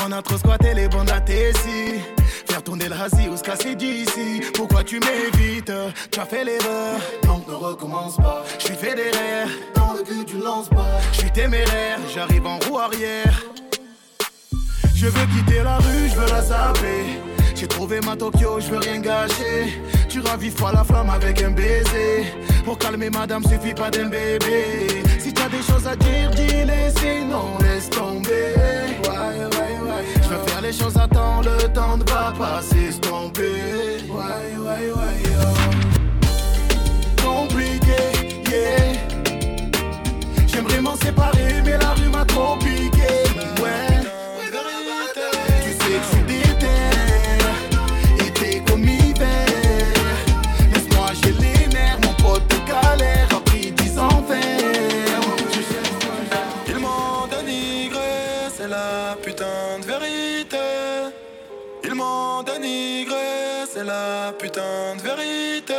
On 0.06 0.12
a 0.12 0.22
trop 0.22 0.38
squatté 0.38 0.74
les 0.74 0.88
bandes 0.88 1.10
à 1.10 1.20
Tessie. 1.20 2.00
Faire 2.46 2.62
tourner 2.62 2.88
le 2.88 2.94
hasi 2.94 3.28
ou 3.28 3.36
se 3.36 3.42
casser 3.42 3.74
d'ici. 3.74 4.42
Pourquoi 4.54 4.84
tu 4.84 5.00
m'évites? 5.00 5.72
Tu 6.10 6.20
as 6.20 6.24
fait 6.24 6.44
l'erreur. 6.44 7.00
Donc 7.24 7.48
ne 7.48 7.54
recommence 7.54 8.16
pas. 8.16 8.44
Je 8.58 8.66
suis 8.66 8.74
fédéraire. 8.74 9.48
Dans 9.74 9.94
le 9.94 10.02
cul, 10.02 10.24
tu 10.26 10.38
lances 10.38 10.68
pas. 10.68 11.00
Je 11.12 11.20
suis 11.20 11.30
téméraire. 11.30 11.98
J'arrive 12.14 12.46
en 12.46 12.58
roue 12.58 12.78
arrière. 12.78 13.42
Je 14.94 15.06
veux 15.06 15.26
quitter 15.26 15.62
la 15.62 15.78
rue, 15.78 16.08
je 16.08 16.14
veux 16.14 16.28
la 16.28 16.42
zapper. 16.42 17.33
J'ai 17.64 17.68
trouvé 17.68 17.98
ma 18.02 18.14
Tokyo, 18.14 18.60
je 18.60 18.68
veux 18.68 18.76
rien 18.76 19.00
gâcher. 19.00 19.80
Tu 20.10 20.20
ravives 20.20 20.52
pas 20.52 20.70
la 20.70 20.84
flamme 20.84 21.08
avec 21.08 21.42
un 21.42 21.50
baiser. 21.50 22.26
Pour 22.62 22.76
calmer 22.76 23.08
madame, 23.08 23.42
suffit 23.42 23.72
pas 23.72 23.90
d'un 23.90 24.10
bébé. 24.10 25.02
Si 25.18 25.32
t'as 25.32 25.48
des 25.48 25.62
choses 25.62 25.86
à 25.86 25.96
dire, 25.96 26.28
dis-les, 26.32 26.90
sinon 27.00 27.56
laisse 27.60 27.88
tomber. 27.88 28.52
Ouais, 29.02 29.46
ouais, 29.46 29.78
ouais. 29.82 30.04
Je 30.24 30.28
veux 30.28 30.46
faire 30.46 30.60
les 30.60 30.74
choses 30.74 30.98
à 30.98 31.08
temps, 31.08 31.40
le 31.40 31.56
temps 31.72 31.96
ne 31.96 32.04
va 32.04 32.34
pas 32.38 32.60
s'estomper. 32.60 34.02
Ouais, 34.10 34.58
ouais, 34.58 34.92
ouais, 34.92 35.16
yo. 35.24 35.40
Compliqué, 37.24 38.02
yeah. 38.50 38.92
J'aimerais 40.46 40.82
m'en 40.82 40.96
séparer, 40.96 41.62
mais 41.64 41.78
la 41.78 41.94
rue 41.94 42.10
m'a 42.10 42.26
trop 42.26 42.58
piqué. 42.58 43.24
Ouais. 43.62 43.93
C'est 63.74 63.82
la 63.82 64.32
putain 64.38 64.94
de 64.96 65.02
vérité. 65.02 65.74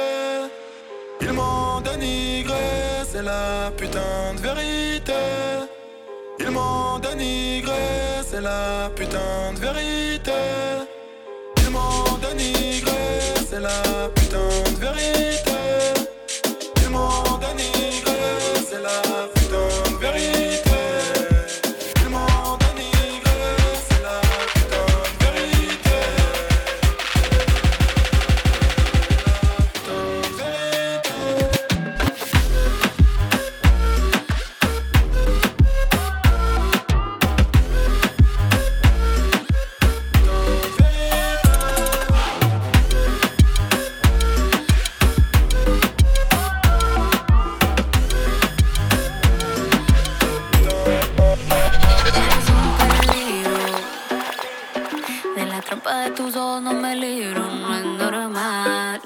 Ils 1.21 1.31
m'ont 1.31 1.79
dénigré, 1.79 2.65
c'est 3.09 3.21
la 3.23 3.71
putain 3.77 4.33
de 4.35 4.41
vérité. 4.41 5.13
Ils 6.39 6.51
m'ont 6.51 6.99
dénigré, 6.99 7.85
c'est 8.29 8.41
la 8.41 8.89
putain 8.97 9.53
de 9.55 9.59
vérité. 9.59 10.41
Ils 11.61 11.69
m'ont 11.69 12.17
dénigré, 12.25 13.03
c'est 13.49 13.61
la 13.61 13.81
putain 14.13 14.49
de 14.73 14.79
vérité. 14.85 15.44
No 56.61 56.73
me 56.73 56.95
libro, 56.95 57.41
no 57.41 57.75
es 57.75 57.85
normal. 57.85 59.01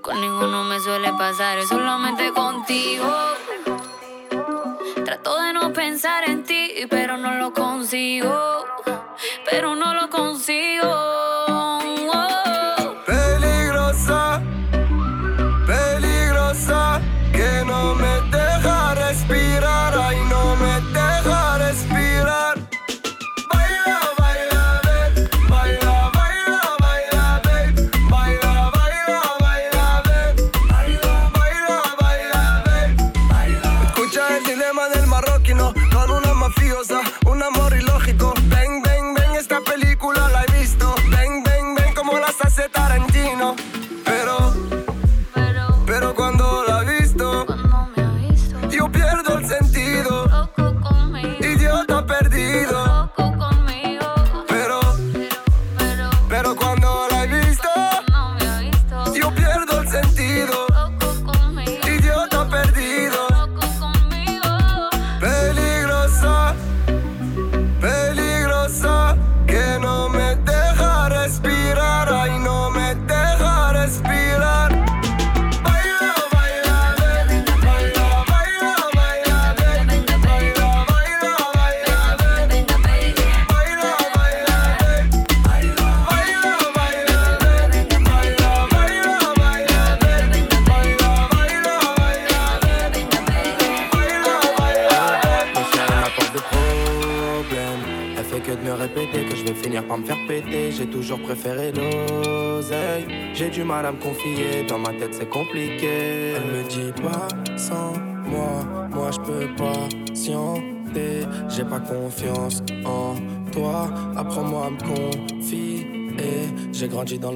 Con 0.00 0.20
ninguno 0.20 0.64
me 0.64 0.80
suele 0.80 1.12
pasar, 1.12 1.58
es 1.58 1.68
solamente 1.68 2.32
contigo. 2.32 3.08
Trato 5.04 5.40
de 5.40 5.52
no 5.52 5.72
pensar 5.72 6.28
en 6.28 6.44
ti, 6.44 6.72
pero 6.88 7.16
no 7.16 7.34
lo 7.34 7.52
consigo. 7.52 8.64
Pero 9.48 9.76
no 9.76 9.94
lo 9.94 10.10
consigo. 10.10 11.29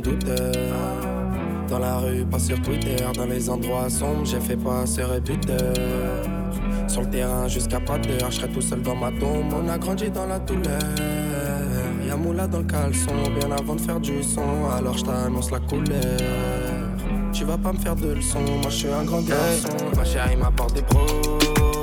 Grandi 0.04 0.26
dans 1.68 1.78
la 1.78 1.96
rue, 1.96 2.24
pas 2.26 2.38
sur 2.38 2.60
Twitter, 2.60 2.96
dans 3.16 3.26
les 3.26 3.48
endroits 3.48 3.88
sombres, 3.88 4.24
j'ai 4.24 4.40
fait 4.40 4.56
passer 4.56 5.02
buteur. 5.24 5.74
Sur 6.86 7.02
le 7.02 7.10
terrain 7.10 7.48
jusqu'à 7.48 7.80
pas 7.80 7.98
d'heure, 7.98 8.30
je 8.30 8.36
serai 8.36 8.48
tout 8.48 8.60
seul 8.60 8.82
dans 8.82 8.94
ma 8.94 9.10
tombe. 9.10 9.52
On 9.52 9.68
a 9.68 9.78
grandi 9.78 10.10
dans 10.10 10.26
la 10.26 10.38
douleur. 10.38 10.78
Y'a 12.06 12.16
moula 12.16 12.46
dans 12.46 12.58
le 12.58 12.64
caleçon, 12.64 13.12
bien 13.38 13.50
avant 13.50 13.74
de 13.74 13.80
faire 13.80 13.98
du 13.98 14.22
son. 14.22 14.70
Alors 14.76 14.96
je 14.96 15.04
t'annonce 15.04 15.50
la 15.50 15.60
couleur. 15.60 16.20
Tu 17.32 17.44
vas 17.44 17.58
pas 17.58 17.72
me 17.72 17.78
faire 17.78 17.96
de 17.96 18.12
leçons, 18.12 18.40
moi 18.40 18.70
je 18.70 18.76
suis 18.76 18.92
un 18.92 19.04
grand 19.04 19.22
garçon. 19.22 19.68
Ma 19.96 20.04
chérie 20.04 20.36
m'apporte 20.36 20.74
des 20.74 20.82
problèmes. 20.82 21.73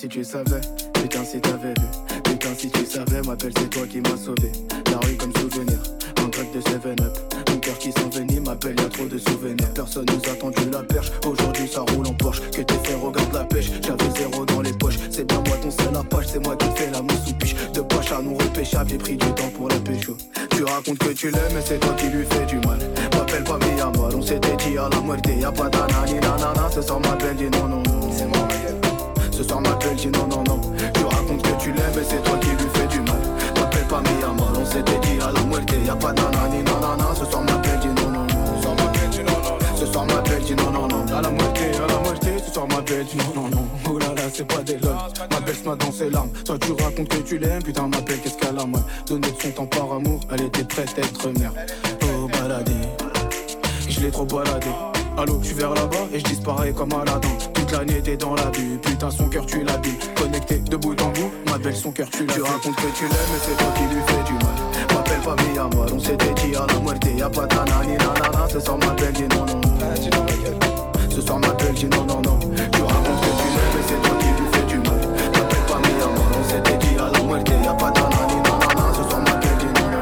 Si 0.00 0.08
tu 0.08 0.24
savais, 0.24 0.62
putain 0.94 1.22
si 1.24 1.38
t'avais 1.42 1.74
vu. 1.74 2.22
Putain 2.24 2.54
si 2.56 2.70
tu 2.70 2.86
savais, 2.86 3.20
ma 3.20 3.36
belle 3.36 3.52
c'est 3.54 3.68
toi 3.68 3.82
qui 3.86 4.00
m'as 4.00 4.16
sauvé. 4.16 4.50
La 4.90 4.96
rue 5.06 5.14
comme 5.14 5.32
souvenir, 5.36 5.78
un 6.24 6.28
grec 6.28 6.50
de 6.54 6.60
7-up 6.62 7.18
Mon 7.50 7.58
cœur 7.58 7.76
qui 7.76 7.92
s'envenime, 7.92 8.44
ma 8.46 8.54
belle 8.54 8.80
y'a 8.80 8.88
trop 8.88 9.04
de 9.04 9.18
souvenirs. 9.18 9.68
Personne 9.74 10.06
nous 10.06 10.30
a 10.32 10.34
tendu 10.36 10.70
la 10.72 10.82
perche, 10.84 11.12
aujourd'hui 11.26 11.68
ça 11.68 11.82
roule 11.82 12.06
en 12.06 12.14
Porsche 12.14 12.40
Que 12.50 12.62
tes 12.62 12.78
frères 12.82 12.98
regardent 13.02 13.34
la 13.34 13.44
pêche, 13.44 13.70
j'avais 13.82 14.10
zéro 14.16 14.46
dans 14.46 14.62
les 14.62 14.72
poches. 14.72 14.98
C'est 15.10 15.28
bien 15.28 15.42
moi 15.46 15.56
ton 15.58 15.70
seul 15.70 15.92
page, 16.08 16.26
c'est 16.32 16.46
moi 16.46 16.56
qui 16.56 16.66
fais 16.76 16.90
la 16.90 17.02
mousse 17.02 17.28
ou 17.28 17.34
piche 17.34 17.54
De 17.74 17.82
poche 17.82 18.12
à 18.12 18.22
nous 18.22 18.38
repêcher, 18.38 18.78
j'ai 18.88 18.96
pris 18.96 19.16
du 19.18 19.34
temps 19.34 19.50
pour 19.54 19.68
la 19.68 19.78
pécho 19.80 20.16
Tu 20.56 20.64
racontes 20.64 20.98
que 20.98 21.12
tu 21.12 21.30
l'aimes, 21.30 21.52
mais 21.52 21.62
c'est 21.62 21.78
toi 21.78 21.92
qui 21.98 22.06
lui 22.06 22.24
fais 22.24 22.46
du 22.46 22.56
mal. 22.66 22.78
M'appelle 23.12 23.44
pas 23.44 23.58
Miyamar, 23.58 24.14
on 24.16 24.22
s'était 24.22 24.56
dit 24.56 24.78
à 24.78 24.88
la 24.88 25.00
moitié 25.00 25.40
Y'a 25.40 25.52
pas 25.52 25.68
d'anani, 25.68 26.14
nanana, 26.14 26.70
ce 26.74 26.80
soir 26.80 27.00
ma 27.00 27.16
belle 27.16 27.50
non 27.50 27.68
non 27.68 27.79
ce 29.42 29.48
soir 29.48 29.60
ma 29.62 29.74
belle 29.76 29.96
dit 29.96 30.08
non 30.08 30.26
non. 30.26 30.44
Non 30.44 30.60
Tu 30.92 31.04
racontes 31.04 31.42
que 31.42 31.62
tu 31.62 31.72
l'aimes 31.72 31.98
et 31.98 32.04
c'est 32.04 32.22
toi 32.22 32.36
qui 32.38 32.48
lui 32.48 32.68
fais 32.74 32.86
du 32.88 33.00
mal. 33.00 33.20
M'appelle 33.56 33.86
pas 33.86 34.00
Miyamar, 34.00 34.52
on 34.58 34.64
s'était 34.64 34.98
dit 35.00 35.20
à 35.22 35.32
la 35.32 35.40
moitié 35.40 35.78
Y'a 35.86 35.96
pas 35.96 36.12
d'anani, 36.12 36.62
nanana, 36.62 37.08
ce 37.14 37.24
soir 37.24 37.42
ma 37.42 37.56
belle 37.56 37.80
dit 37.80 37.88
non 37.88 38.10
non. 38.10 38.26
Non 38.26 38.56
Ce 38.56 38.62
soir 38.62 38.76
ma 38.76 38.86
belle 38.92 39.10
dit 39.10 39.22
non 39.24 39.40
non. 39.40 39.56
Non 39.56 39.76
Ce 39.76 39.86
soir 39.86 40.06
ma 40.06 40.20
belle 40.20 40.42
dit 40.42 40.54
non 40.54 40.70
non. 40.70 40.88
Non 40.88 41.16
À 41.16 41.22
la 41.22 41.30
moitié, 41.30 41.66
à 41.74 41.86
la 41.86 41.98
moitié, 42.00 42.32
ce 42.46 42.52
soir 42.52 42.68
ma 42.68 42.80
belle 42.82 43.04
dit 43.04 43.16
non 43.16 43.42
non. 43.42 43.48
Non 43.48 43.66
Oh 43.88 43.98
c'est 44.32 44.46
pas 44.46 44.62
des 44.62 44.76
lol 44.78 44.94
Ma 45.30 45.40
belle 45.40 45.56
se 45.56 45.64
m'a 45.68 45.74
dans 45.74 45.90
ses 45.90 46.10
larmes 46.10 46.30
Toi 46.44 46.56
tu 46.60 46.72
racontes 46.72 47.08
que 47.08 47.16
tu 47.16 47.38
l'aimes, 47.38 47.62
putain 47.62 47.88
ma 47.88 48.00
belle 48.00 48.20
qu'est-ce 48.20 48.36
qu'elle 48.36 48.58
a 48.58 48.64
moi 48.64 48.80
Donner 49.06 49.30
de 49.30 49.42
son 49.42 49.50
temps 49.50 49.66
par 49.66 49.92
amour, 49.92 50.20
elle 50.30 50.42
était 50.42 50.64
prête 50.64 50.94
à 50.96 51.00
être 51.00 51.28
mère. 51.38 51.52
Oh 52.02 52.28
baladé. 52.28 52.72
Je 53.88 54.00
l'ai 54.00 54.10
trop 54.10 54.24
baladé. 54.24 54.68
Allô, 55.20 55.38
je 55.42 55.48
suis 55.48 55.54
vers 55.54 55.74
là-bas 55.74 56.08
et 56.14 56.18
je 56.18 56.24
disparais 56.24 56.72
comme 56.72 56.94
Aladdin. 56.94 57.28
Toute 57.52 57.72
l'année 57.72 58.00
t'es 58.02 58.16
dans 58.16 58.34
la 58.34 58.50
vue, 58.56 58.78
putain 58.78 59.10
son 59.10 59.28
cœur 59.28 59.44
tu 59.44 59.62
l'habilles. 59.62 59.98
Connecté 60.16 60.56
de 60.60 60.76
bout 60.78 60.98
en 61.02 61.08
bout, 61.08 61.30
ma 61.44 61.58
belle 61.58 61.76
son 61.76 61.92
cœur 61.92 62.08
tu 62.10 62.24
l'as. 62.24 62.32
Tu 62.32 62.40
racontes 62.40 62.76
que 62.76 62.88
tu 62.96 63.04
l'aimes 63.04 63.34
et 63.36 63.40
c'est 63.44 63.54
toi 63.54 63.66
qui 63.76 63.82
lui 63.82 64.00
fais 64.06 64.22
du 64.24 64.32
mal. 64.32 64.56
M'appelle 64.94 65.20
pas 65.20 65.36
Miyamar, 65.42 65.92
on 65.92 65.98
s'était 66.00 66.32
dit 66.32 66.56
à 66.56 66.64
la 66.72 66.80
moitié. 66.80 67.12
Y'a 67.18 67.28
pas 67.28 67.46
d'anani, 67.46 67.98
nanana, 67.98 68.48
ce 68.50 68.60
soir 68.60 68.78
ma 68.78 68.94
belle 68.94 69.12
dit 69.12 69.28
non 69.28 69.44
non. 69.44 69.60
Ce 71.10 71.20
soir 71.20 71.38
ma 71.38 71.48
belle 71.48 71.74
dit 71.74 71.84
non 71.84 72.04
non 72.06 72.22
non. 72.22 72.38
Tu 72.38 72.80
racontes 72.80 73.20
que 73.20 73.32
tu 73.40 73.48
l'aimes 73.52 73.76
et 73.76 73.84
c'est 73.88 74.00
toi 74.00 74.16
qui 74.20 74.26
lui 74.26 74.48
fais 74.52 74.64
du 74.72 74.78
mal. 74.78 75.00
M'appelle 75.34 75.66
pas 75.68 75.80
Miyamar, 75.86 76.32
on 76.40 76.44
s'était 76.48 76.78
dit 76.78 76.96
à 76.98 77.10
la 77.12 77.22
moitié. 77.22 77.56
Y'a 77.62 77.74
pas 77.74 77.90
d'anani, 77.90 78.40
nanana, 78.42 78.88
ce 78.96 79.02
soir 79.10 79.20
ma 79.20 79.34
belle 79.36 79.58
dit 79.58 79.66
non 79.66 79.86
non. 79.92 80.00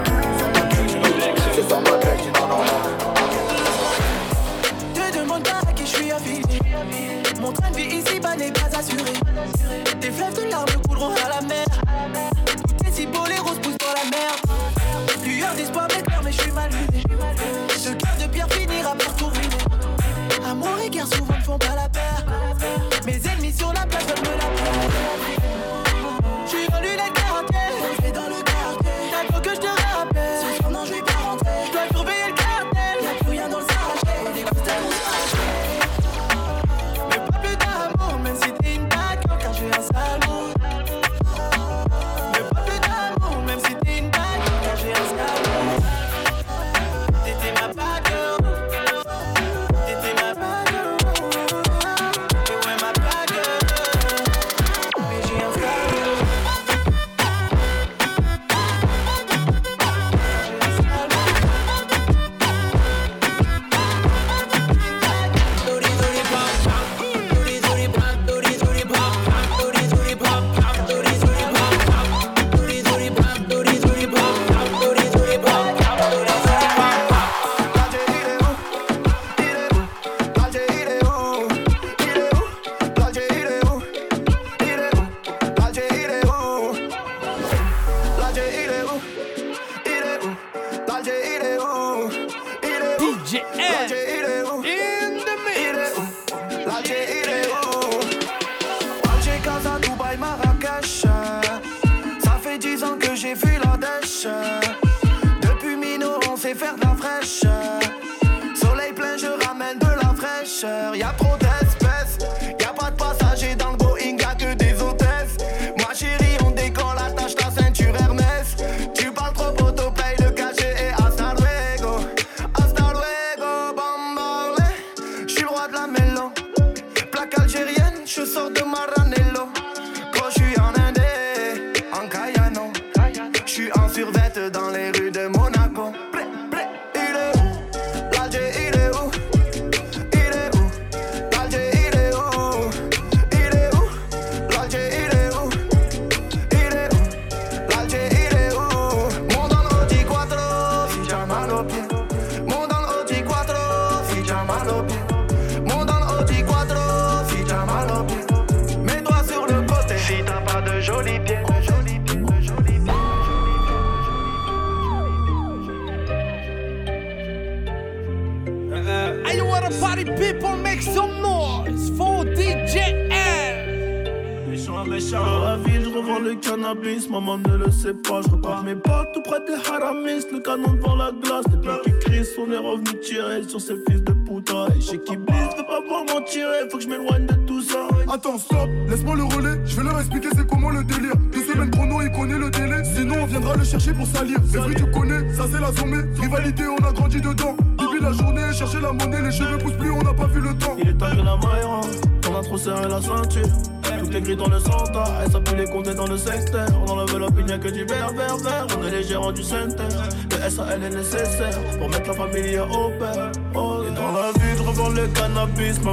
Ce 1.56 1.62
soir 1.68 1.80
ma 1.80 1.90
belle 1.98 2.18
dit 2.22 2.27
Mon 7.48 7.54
train 7.54 7.70
de 7.70 7.76
vie 7.76 7.96
ici-bas 7.96 8.36
n'est 8.36 8.52
pas 8.52 8.68
assuré. 8.78 9.10
Des 10.02 10.10
fleuves 10.10 10.34
de 10.34 10.50
larmes 10.50 10.66
couleront 10.86 11.14
à 11.14 11.30
la 11.30 11.40
mer. 11.40 11.64
T'es 12.76 12.92
si 12.92 13.06
beau, 13.06 13.24
les 13.26 13.38
roses 13.38 13.58
poussent 13.60 13.78
dans 13.78 13.94
la 13.94 14.10
mer. 14.10 14.36
Lueur 15.24 15.54
d'espoir 15.54 15.88
m'éclaire, 15.88 16.20
mais 16.22 16.30
je 16.30 16.42
suis 16.42 16.52
mal 16.52 16.68
luné. 16.70 17.02
Ce 17.70 17.88
cœur 17.88 18.16
de 18.20 18.26
pierre 18.30 18.52
finira 18.52 18.94
par 18.94 19.16
tout. 19.16 19.32
Amour 20.46 20.78
et 20.84 20.90
guerre 20.90 21.06
souvent 21.06 21.38
ne 21.38 21.42
font 21.42 21.58
pas 21.58 21.74
la 21.74 21.88
paire. 21.88 22.26
Mes 23.06 23.18
ennemis 23.26 23.54
sur 23.56 23.72
la 23.72 23.86
place 23.86 24.04
veulent 24.04 24.30
me 24.30 24.36
la 24.36 24.44
faire. 24.44 25.27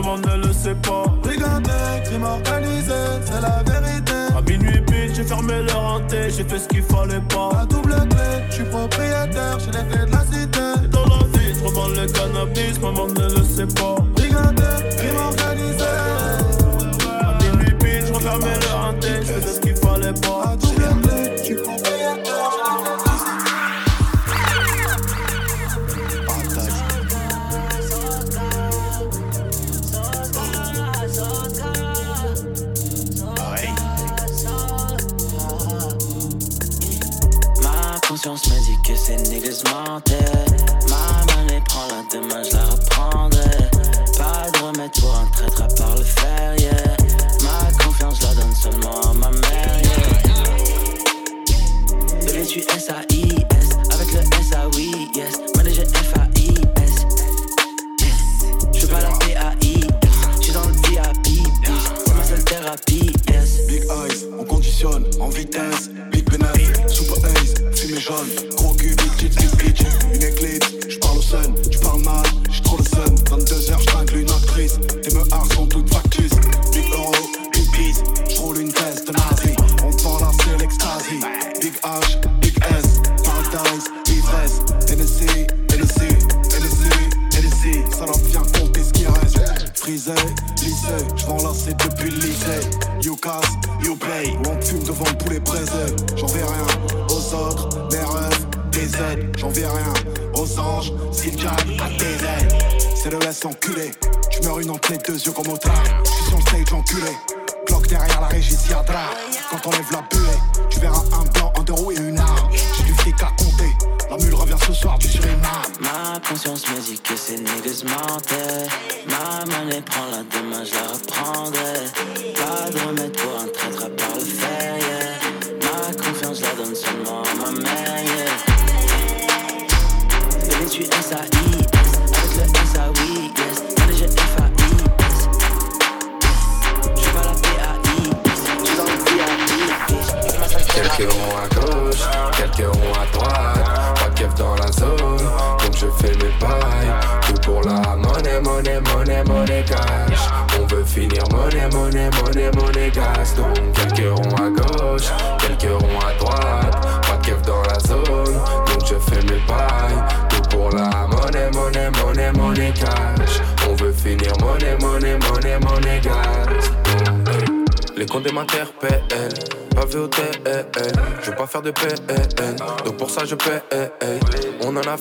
femme 0.04 0.22
ne 0.22 0.48
le 0.48 0.54
sait 0.54 0.76
pas. 0.76 1.06
Brigandé, 1.22 1.72
crime 2.06 2.24
organisé, 2.24 2.94
c'est 3.26 3.42
la 3.42 3.64
vérité. 3.64 4.14
À 4.38 4.42
minuit 4.42 4.82
pile, 4.82 5.14
j'ai 5.16 5.24
fermé 5.24 5.62
leur 5.64 5.84
hanté, 5.84 6.30
j'ai 6.30 6.44
fait 6.44 6.60
ce 6.60 6.68
qu'il 6.68 6.84
faut. 6.84 6.95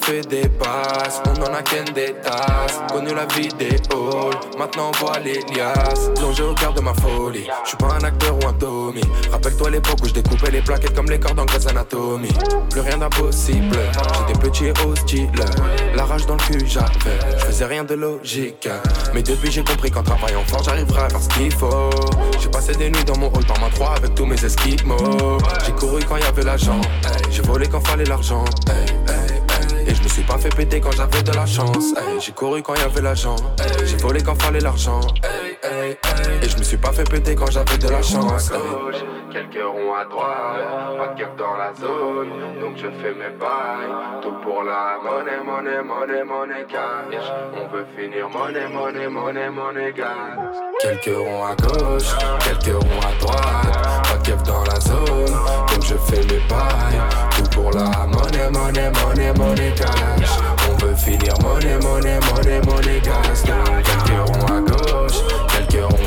fait 0.05 0.29
des 0.29 0.49
passes, 0.49 1.23
on 1.27 1.43
en 1.43 1.55
a 1.55 1.63
qu'un 1.63 1.85
des 1.95 2.15
tasses. 2.23 2.81
Connu 2.93 3.15
la 3.15 3.25
vie 3.35 3.49
des 3.59 3.77
halls, 3.91 4.39
maintenant 4.59 4.91
on 4.95 5.05
voit 5.05 5.19
les 5.19 5.41
liasses. 5.55 6.11
Plongé 6.17 6.43
au 6.43 6.55
cœur 6.55 6.75
de 6.75 6.81
ma 6.81 6.93
folie, 6.95 7.47
je 7.65 7.69
suis 7.69 7.77
pas 7.79 7.95
un 7.99 8.05
acteur 8.05 8.35
ou 8.37 8.47
un 8.47 8.53
Tommy. 8.53 9.01
Rappelle-toi 9.33 9.71
l'époque 9.71 9.99
où 10.03 10.07
je 10.07 10.13
découpais 10.13 10.51
les 10.51 10.61
plaquettes 10.61 10.95
comme 10.95 11.09
les 11.09 11.19
cordes 11.19 11.39
en 11.39 11.47
Grey's 11.47 11.67
Anatomy. 11.67 12.29
Plus 12.71 12.81
rien 12.81 12.99
d'impossible, 12.99 13.79
j'étais 14.19 14.39
petit 14.39 14.67
et 14.67 14.75
hostile. 14.87 15.31
La 15.95 16.05
rage 16.05 16.27
dans 16.27 16.37
le 16.37 16.43
cul, 16.43 16.67
j'avais, 16.67 17.39
je 17.39 17.45
faisais 17.47 17.65
rien 17.65 17.85
de 17.85 17.95
logique. 17.95 18.69
Mais 19.15 19.23
depuis 19.23 19.51
j'ai 19.51 19.65
compris 19.65 19.91
qu'en 19.91 20.03
travaillant 20.03 20.45
fort, 20.47 20.63
j'arriverai 20.65 21.03
à 21.03 21.09
faire 21.09 21.23
ce 21.23 21.29
qu'il 21.31 21.53
faut. 21.53 21.91
J'ai 22.41 22.51
passé 22.51 22.75
des 22.75 22.91
nuits 22.91 23.05
dans 23.05 23.17
mon 23.17 23.29
hall 23.29 23.45
par 23.47 23.59
ma 23.59 23.71
3 23.71 23.95
avec 23.97 24.15
tous 24.15 24.27
mes 24.27 24.45
esquimaux. 24.45 25.39
J'ai 25.65 25.73
couru 25.73 26.03
quand 26.05 26.17
il 26.17 26.25
y 26.25 26.27
avait 26.27 26.45
l'argent, 26.45 26.81
j'ai 27.31 27.43
volé 27.43 27.69
quand 27.69 27.81
fallait 27.87 28.05
l'argent. 28.05 28.45
Je 29.95 30.03
me 30.03 30.09
suis 30.09 30.23
pas 30.23 30.39
fait 30.39 30.55
péter 30.55 30.81
quand 30.81 30.91
j'avais 30.93 31.23
de 31.23 31.33
la 31.33 31.47
chance. 31.47 31.95
Hey, 31.97 32.21
j'ai 32.21 32.33
couru 32.33 32.63
quand 32.63 32.75
il 32.75 32.81
y 32.81 32.85
avait 32.85 33.01
l'argent. 33.01 33.37
J'ai 33.85 33.97
volé 33.97 34.23
quand 34.23 34.41
fallait 34.41 34.61
l'argent. 34.61 35.01
Et 36.43 36.49
je 36.49 36.59
me 36.59 36.63
suis 36.63 36.77
pas 36.77 36.93
fait 36.93 37.05
péter 37.05 37.35
quand 37.35 37.51
j'avais 37.51 37.79
de 37.79 37.89
la 37.89 38.03
chance. 38.03 38.51
À 38.51 38.59
gauche, 38.59 39.03
quelques 39.33 39.65
ronds 39.65 39.95
à 39.95 40.05
droite, 40.05 40.99
pas 40.99 41.15
de 41.15 41.19
cap 41.19 41.37
dans 41.37 41.57
la 41.57 41.73
zone. 41.75 42.29
Donc 42.61 42.77
je 42.77 42.89
fais 43.03 43.15
mes 43.15 43.31
bails. 43.39 44.21
Tout 44.21 44.35
pour 44.43 44.63
la 44.65 44.99
monnaie, 45.03 45.43
monnaie, 45.45 45.83
monnaie, 45.83 46.25
monnaie 46.25 46.67
cash. 46.69 47.33
On 47.55 47.75
veut 47.75 47.87
finir 47.97 48.29
monnaie, 48.29 48.69
monnaie, 48.69 49.09
monnaie, 49.09 49.51
monnaie 49.51 49.93
cash. 49.93 50.57
Quelques 50.81 51.17
ronds 51.17 51.47
à 51.47 51.55
gauche, 51.55 52.11
quelques 52.41 52.77
ronds 52.77 53.01
à 53.01 53.25
droite, 53.25 54.03
pas 54.09 54.17
de 54.19 54.27
cap 54.27 54.43
dans 54.43 54.65
la 54.65 54.81
zone. 54.81 55.35
Donc 55.69 55.83
je 55.83 55.95
fais 55.95 56.21
mes 56.23 56.41
bails 56.49 57.01
pour 57.55 57.71
la 57.71 58.07
monnaie, 58.07 58.51
monnaie, 58.51 58.91
monnaie, 58.91 59.33
monnaie 59.33 59.73
cash. 59.77 60.29
On 60.69 60.85
veut 60.85 60.95
finir 60.97 61.35
monnaie, 61.41 61.79
monnaie, 61.79 62.19
money 62.33 62.61
monnaie 62.67 63.01
gas. 63.01 63.45
Quelques 63.45 64.29
ronds 64.29 64.47
à 64.47 64.61
gauche, 64.61 65.21
quelques 65.49 65.85
ronds 65.85 66.04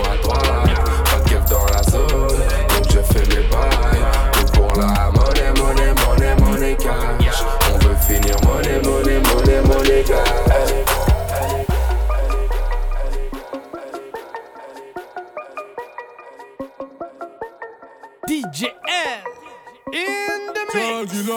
Ce 21.27 21.33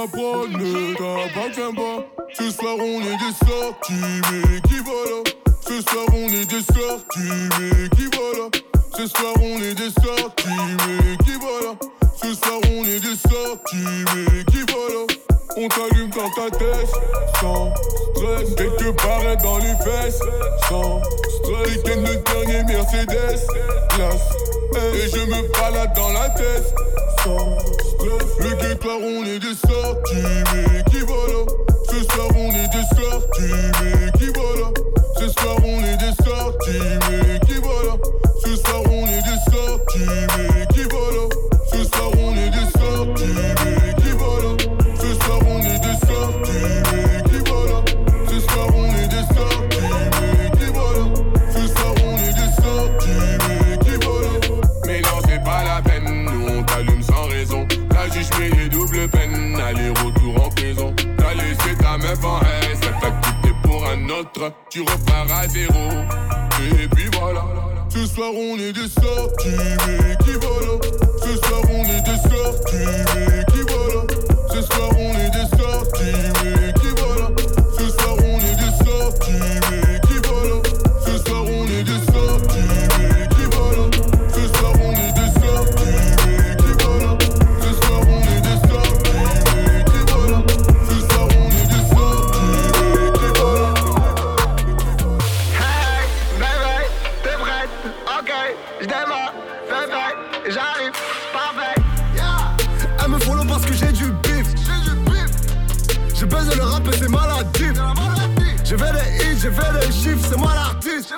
soir 2.53 2.77
on 2.79 3.01
est 3.01 3.19
des 3.19 3.35
sorties, 3.45 4.21
mais 4.31 4.61
qui 4.61 4.79
voilà? 4.85 5.19
Ce 5.67 5.81
soir 5.83 6.07
on 6.13 6.29
est 6.29 6.47
des 6.47 6.63
sorties, 6.63 7.49
mais 7.59 7.89
qui 7.97 8.07
voilà? 8.15 8.47
Ce 8.97 9.07
soir 9.09 9.35
on 9.43 9.59
est 9.61 9.75
des 9.75 9.91
sorties, 9.91 10.63
mais 10.87 11.17
qui 11.25 11.33
voilà? 11.41 11.73
Ce 12.23 12.35
soir 12.35 12.61
on 12.71 12.85
est 12.85 13.01
des 13.01 13.17
sorties, 13.17 14.05
mais 14.15 14.45
qui 14.45 14.63
voilà? 14.71 15.03
On 15.57 15.67
t'allume 15.67 16.11
dans 16.11 16.31
ta 16.31 16.57
tête, 16.57 16.93
sans 17.41 17.75
stress. 18.15 18.55
Quelque 18.57 18.91
part 18.93 19.37
dans 19.43 19.59
les 19.59 19.75
fesses, 19.85 20.23
sans 20.69 21.03
stress. 21.03 21.67
Week-end 21.67 22.01
le 22.07 22.15
dernier 22.33 22.63
Mercedes, 22.63 23.43
classe. 23.89 24.29
Et 24.95 25.09
je 25.09 25.23
me 25.27 25.49
balade 25.53 25.93
dans 25.97 26.11
la 26.11 26.29
tête, 26.31 26.75
sans 27.25 27.59
stress. 27.59 27.90
Le 28.03 28.55
guettoir, 28.57 28.97
on 29.03 29.25
est 29.25 29.39
des 29.39 29.55
sorties, 29.55 30.43
mais 30.55 30.83
qui 30.91 31.01
voilà? 31.01 31.45
Ce 31.91 32.03
soir, 32.05 32.29
on 32.35 32.51
est 32.51 32.69
des 32.69 32.87
sorties, 32.97 33.53
mais 33.83 34.11
qui 34.19 34.33
voilà? 34.35 34.69
Ce 35.19 35.29
soir, 35.29 35.57
on 35.63 35.85
est 35.85 35.99
des 35.99 36.15
sorties, 36.25 36.99
mais 37.11 37.41
qui 37.47 37.61
voilà? 37.61 37.97
Ce 38.43 38.57
soir, 38.57 38.83
on 38.87 39.07
est 39.07 39.23
des 39.23 39.41
sorties, 39.53 40.27
mais 40.39 40.50
ça 62.21 62.91
t'a 63.01 63.11
quitté 63.11 63.55
pour 63.63 63.87
un 63.87 64.09
autre. 64.09 64.53
Tu 64.71 64.81
repars 64.81 65.31
à 65.33 65.49
zéro, 65.49 65.91
et 66.83 66.89
puis 66.89 67.09
voilà. 67.19 67.45
Ce 67.89 68.07
soir 68.07 68.31
on 68.35 68.57
est 68.59 68.73
des 68.73 68.89
sorties, 68.89 69.77
mais 69.87 70.17
qui 70.25 70.33
voilà. 70.41 70.79
Ce 71.23 71.37
soir 71.37 71.63
on 71.71 71.85
est 71.85 72.03
des 72.03 72.19
sorties, 72.29 73.05
mais 73.15 73.45
qui 73.53 73.63
voilà. 73.63 74.03
Ce 74.53 74.63
soir 74.63 74.91
on 74.97 75.13
est 75.19 75.31
des 75.31 75.49
sorties, 75.57 76.31
mais 76.45 76.73
qui 76.75 76.80
j'ai 109.41 109.51
fait 109.51 109.73
des 109.73 109.93
chiffres, 109.93 110.27
c'est 110.29 110.37
moi 110.37 110.53
l'artiste. 110.55 111.15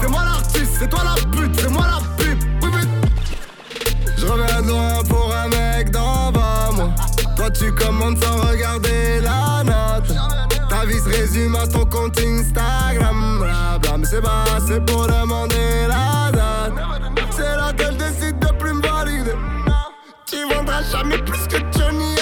C'est 0.00 0.08
moi 0.08 0.24
l'artiste, 0.24 0.76
c'est 0.78 0.88
toi 0.88 1.00
la 1.04 1.14
pute, 1.30 1.60
c'est 1.60 1.68
moi 1.68 1.86
la 1.86 2.24
pipe. 2.24 2.42
Je 4.16 4.26
reviens 4.26 4.62
de 4.62 4.68
loin 4.68 5.02
pour 5.08 5.34
un 5.34 5.48
mec 5.48 5.90
d'en 5.90 6.32
bas, 6.32 6.70
moi. 6.74 6.90
Toi, 7.36 7.50
tu 7.50 7.72
commandes 7.74 8.22
sans 8.22 8.36
regarder 8.48 9.20
la 9.20 9.62
note. 9.64 10.16
Ta 10.68 10.86
vie 10.86 10.98
se 10.98 11.08
résume 11.08 11.56
à 11.56 11.66
ton 11.66 11.84
compte 11.84 12.18
Instagram. 12.18 13.38
Blabla, 13.40 13.98
mais 13.98 14.06
c'est 14.06 14.22
pas 14.22 14.44
assez 14.56 14.80
pour 14.80 15.06
demander 15.06 15.86
la 15.88 16.30
date. 16.32 16.72
C'est 17.30 17.42
là 17.42 17.72
qu'elle 17.76 17.96
décide 17.96 18.38
de 18.38 18.52
plus 18.58 18.72
me 18.72 18.82
valider. 18.82 19.34
Tu 20.26 20.36
vendras 20.48 20.82
jamais 20.90 21.18
plus 21.18 21.46
que 21.48 21.58
Johnny 21.78 22.14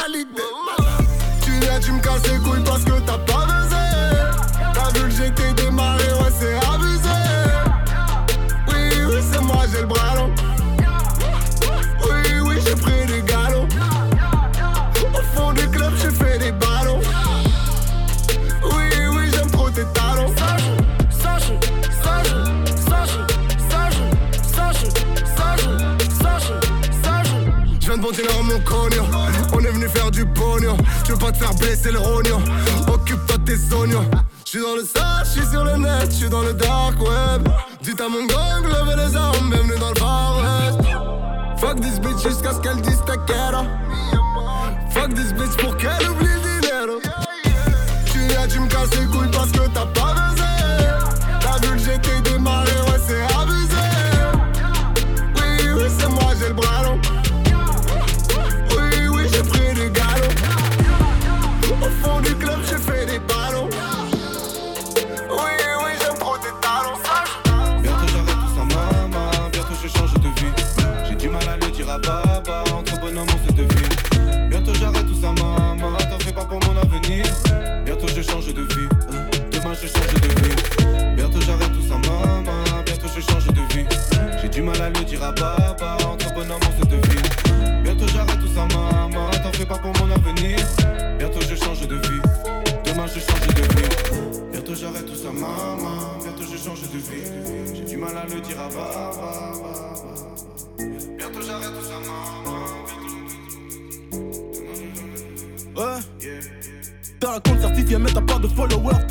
pas 31.23 31.31
te 31.31 31.39
faire 31.39 31.55
blesser 31.55 31.93
le 31.93 32.01
rognon. 32.01 32.43
Occupe-toi 32.93 33.39
de 33.39 33.45
tes 33.45 33.75
oignons. 33.75 34.11
Je 34.45 34.51
suis 34.51 34.61
dans 34.61 34.75
le 34.75 34.85
sale, 34.85 35.25
je 35.25 35.41
suis 35.41 35.51
sur 35.51 35.65
le 35.65 35.77
net, 35.77 36.07
je 36.11 36.17
suis 36.17 36.29
dans 36.29 36.43
le 36.43 36.53
dark 36.53 37.01
web. 37.01 37.49
Dites 37.83 38.01
à 38.01 38.09
mon 38.09 38.27
gang, 38.27 38.65
levez 38.65 38.97
les 38.97 39.17
armes, 39.17 39.51
bienvenue 39.51 39.79
dans 39.79 39.91
le 39.91 40.01
far 40.01 40.37
west. 40.39 40.81
Fuck 41.59 41.81
this 41.81 42.01
bitch 42.01 42.23
jusqu'à 42.23 42.53
ce 42.53 42.61
qu'elle 42.61 42.81
dise 42.81 43.01
ta. 43.07 43.15
Fuck 44.91 45.15
this 45.15 45.33
bitch 45.33 45.57
pour 45.59 45.77
qu'elle 45.77 46.11
oublie 46.11 46.27
le 46.27 46.61
dinero. 46.61 47.01
Tu 48.07 48.19
viens, 48.19 48.49
tu 48.49 48.59
me 48.59 48.67
casses 48.67 48.91
les 48.99 49.07
couilles 49.07 49.31
parce 49.33 49.53
que 49.53 49.69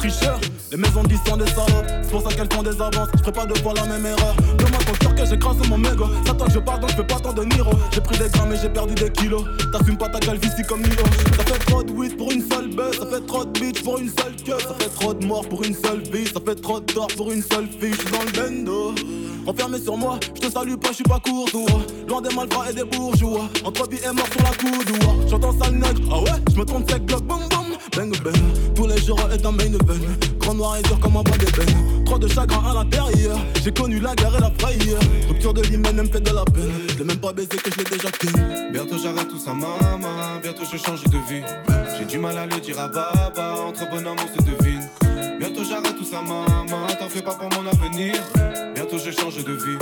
followers, 0.01 0.19
tricheur. 0.19 0.39
Les 0.71 0.77
maisons 0.77 1.03
disent 1.03 1.19
sont 1.27 1.37
des 1.37 1.47
salopes, 1.47 1.85
c'est 2.01 2.11
pour 2.11 2.21
ça 2.21 2.35
qu'elles 2.35 2.51
font 2.51 2.63
des 2.63 2.81
avances. 2.81 3.09
Je 3.13 3.19
ferai 3.19 3.31
pas 3.31 3.45
deux 3.45 3.61
fois 3.61 3.73
la 3.75 3.85
même 3.85 4.05
erreur. 4.05 4.35
Demande 4.57 4.85
ton 4.85 4.93
cœur 4.93 5.15
que 5.15 5.25
j'écrase 5.25 5.57
mon 5.69 5.77
mégot. 5.77 6.07
Ça 6.25 6.33
toi 6.33 6.47
je 6.49 6.59
parle 6.59 6.79
donc 6.79 6.91
je 6.91 6.95
fais 6.95 7.03
pas 7.03 7.19
tant 7.19 7.33
de 7.33 7.43
Niro. 7.43 7.71
J'ai 7.93 8.01
pris 8.01 8.17
des 8.17 8.29
grammes 8.29 8.53
et 8.53 8.57
j'ai 8.57 8.69
perdu 8.69 8.95
des 8.95 9.11
kilos. 9.11 9.43
T'assumes 9.71 9.97
pas 9.97 10.09
ta 10.09 10.19
calvitie 10.19 10.63
comme 10.67 10.81
Niro 10.81 11.03
Ça 11.37 11.43
fait 11.43 11.59
trop 11.65 11.83
de 11.83 11.91
weed 11.91 12.17
pour 12.17 12.31
une 12.31 12.41
seule 12.49 12.69
buzz. 12.69 12.97
Ça 12.97 13.05
fait 13.05 13.25
trop 13.25 13.45
de 13.45 13.59
bitch 13.59 13.83
pour 13.83 13.97
une 13.97 14.09
seule 14.09 14.35
queue. 14.45 14.59
Ça 14.59 14.75
fait 14.79 14.89
trop 14.89 15.13
de 15.13 15.25
morts 15.25 15.47
pour 15.47 15.63
une 15.63 15.75
seule 15.75 16.01
vie. 16.11 16.27
Ça 16.27 16.39
fait 16.45 16.55
trop 16.55 16.79
de 16.79 16.85
tort 16.85 17.07
pour 17.17 17.31
une 17.31 17.43
seule 17.43 17.67
fille. 17.67 17.93
J'suis 17.93 18.11
dans 18.11 18.23
le 18.23 18.31
bendo. 18.31 18.95
Enfermé 19.47 19.79
sur 19.79 19.97
moi, 19.97 20.19
je 20.35 20.41
te 20.41 20.51
salue 20.51 20.75
pas, 20.75 20.89
je 20.89 20.95
suis 20.95 21.03
pas 21.03 21.19
courtois. 21.19 21.81
Loin 22.07 22.21
des 22.21 22.33
malfrats 22.33 22.69
et 22.69 22.73
des 22.73 22.83
bourgeois. 22.83 23.49
Entre 23.65 23.89
vie 23.89 23.97
et 23.97 24.13
mort 24.13 24.27
sur 24.31 24.43
la 24.43 24.51
coudoua. 24.51 25.15
J'entends 25.27 25.59
sale 25.59 25.73
nègre, 25.73 26.01
ah 26.11 26.19
ouais, 26.19 26.39
je 26.53 26.59
me 26.59 26.65
trompe 26.65 26.89
sec, 26.89 27.03
bloc, 27.05 27.23
boum 27.23 27.39
boum 27.49 27.60
Bang 28.01 28.23
bang, 28.23 28.33
tous 28.73 28.87
les 28.87 28.97
jours 28.97 29.19
est 29.31 29.45
un 29.45 29.51
main 29.51 29.63
event 29.65 29.93
Grand 30.39 30.55
noir 30.55 30.75
et 30.77 30.81
dur 30.81 30.99
comme 30.99 31.17
un 31.17 31.21
bas 31.21 31.37
d'ébène 31.37 32.03
Trop 32.03 32.17
de 32.17 32.27
chagrin 32.27 32.71
à 32.71 32.73
l'intérieur 32.73 33.37
J'ai 33.63 33.71
connu 33.71 33.99
la 33.99 34.15
guerre 34.15 34.35
et 34.35 34.41
la 34.41 34.51
frayeur 34.57 34.99
Rupture 35.27 35.53
de 35.53 35.61
l'hymen 35.61 35.95
me 35.95 36.05
fait 36.05 36.19
de 36.19 36.31
la 36.31 36.43
peine 36.45 36.71
Je 36.97 37.03
même 37.03 37.17
pas 37.17 37.31
baisé 37.31 37.49
que 37.49 37.71
je 37.71 37.77
l'ai 37.77 37.83
déjà 37.83 38.09
ken 38.09 38.71
Bientôt 38.71 38.97
j'arrête 38.97 39.27
tout 39.27 39.37
ça, 39.37 39.53
maman. 39.53 40.07
Bientôt 40.41 40.63
je 40.63 40.77
change 40.77 41.03
de 41.03 41.17
vie. 41.29 41.43
J'ai 41.95 42.05
du 42.05 42.17
mal 42.17 42.39
à 42.39 42.47
le 42.47 42.59
dire 42.59 42.79
à 42.79 42.89
papa. 42.89 43.53
Entre 43.67 43.87
bonhomme, 43.91 44.17
on 44.17 44.39
se 44.39 44.49
devine. 44.49 44.81
Bientôt 45.37 45.63
j'arrête 45.63 45.95
tout 45.95 46.05
ça, 46.05 46.21
maman. 46.21 46.87
T'en 46.99 47.07
fais 47.07 47.21
pas 47.21 47.35
pour 47.35 47.49
mon 47.49 47.69
avenir. 47.69 48.15
Bientôt 48.73 48.97
je 48.97 49.11
change 49.11 49.43
de 49.43 49.53
vie. 49.53 49.77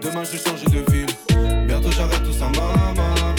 Demain 0.00 0.24
je 0.24 0.36
change 0.36 0.64
de 0.64 0.90
ville. 0.90 1.66
Bientôt 1.68 1.92
j'arrête 1.92 2.24
tout 2.24 2.32
ça, 2.32 2.46
maman. 2.46 3.31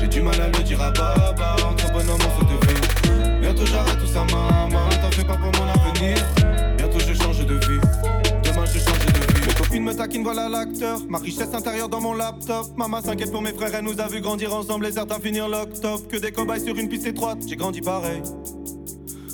J'ai 0.00 0.08
du 0.08 0.22
mal 0.22 0.40
à 0.40 0.46
le 0.48 0.64
dire 0.64 0.80
à 0.80 0.90
Baba, 0.90 1.56
entre 1.70 1.92
bonhomme 1.92 2.20
en 2.20 2.30
faute 2.30 2.48
de 2.48 2.66
vie. 2.66 3.40
Bientôt 3.40 3.66
j'arrête 3.66 3.98
tout 3.98 4.06
ça, 4.06 4.24
maman, 4.24 4.88
t'en 5.02 5.10
fais 5.10 5.24
pas 5.24 5.36
pour 5.36 5.52
mon 5.60 5.68
avenir. 5.68 6.16
Bientôt 6.76 6.98
je 6.98 7.14
change 7.14 7.44
de 7.46 7.54
vie. 7.54 7.80
Demain 8.42 8.64
je 8.66 8.78
change 8.78 8.98
de 8.98 9.34
vie. 9.34 9.46
Mes 9.46 9.54
copines 9.54 9.84
me 9.84 9.94
taquinent, 9.94 10.22
voilà 10.22 10.48
l'acteur. 10.48 11.00
Ma 11.08 11.18
richesse 11.18 11.52
intérieure 11.52 11.88
dans 11.88 12.00
mon 12.00 12.14
laptop. 12.14 12.66
Maman 12.76 13.02
s'inquiète 13.02 13.30
pour 13.30 13.42
mes 13.42 13.52
frères, 13.52 13.74
elle 13.74 13.84
nous 13.84 14.00
a 14.00 14.08
vu 14.08 14.20
grandir 14.20 14.54
ensemble 14.54 14.86
et 14.86 14.92
certains 14.92 15.20
finir 15.20 15.48
l'octobre. 15.48 16.08
Que 16.08 16.16
des 16.16 16.32
cobayes 16.32 16.64
sur 16.64 16.76
une 16.76 16.88
piste 16.88 17.06
étroite, 17.06 17.38
j'ai 17.46 17.56
grandi 17.56 17.80
pareil. 17.80 18.22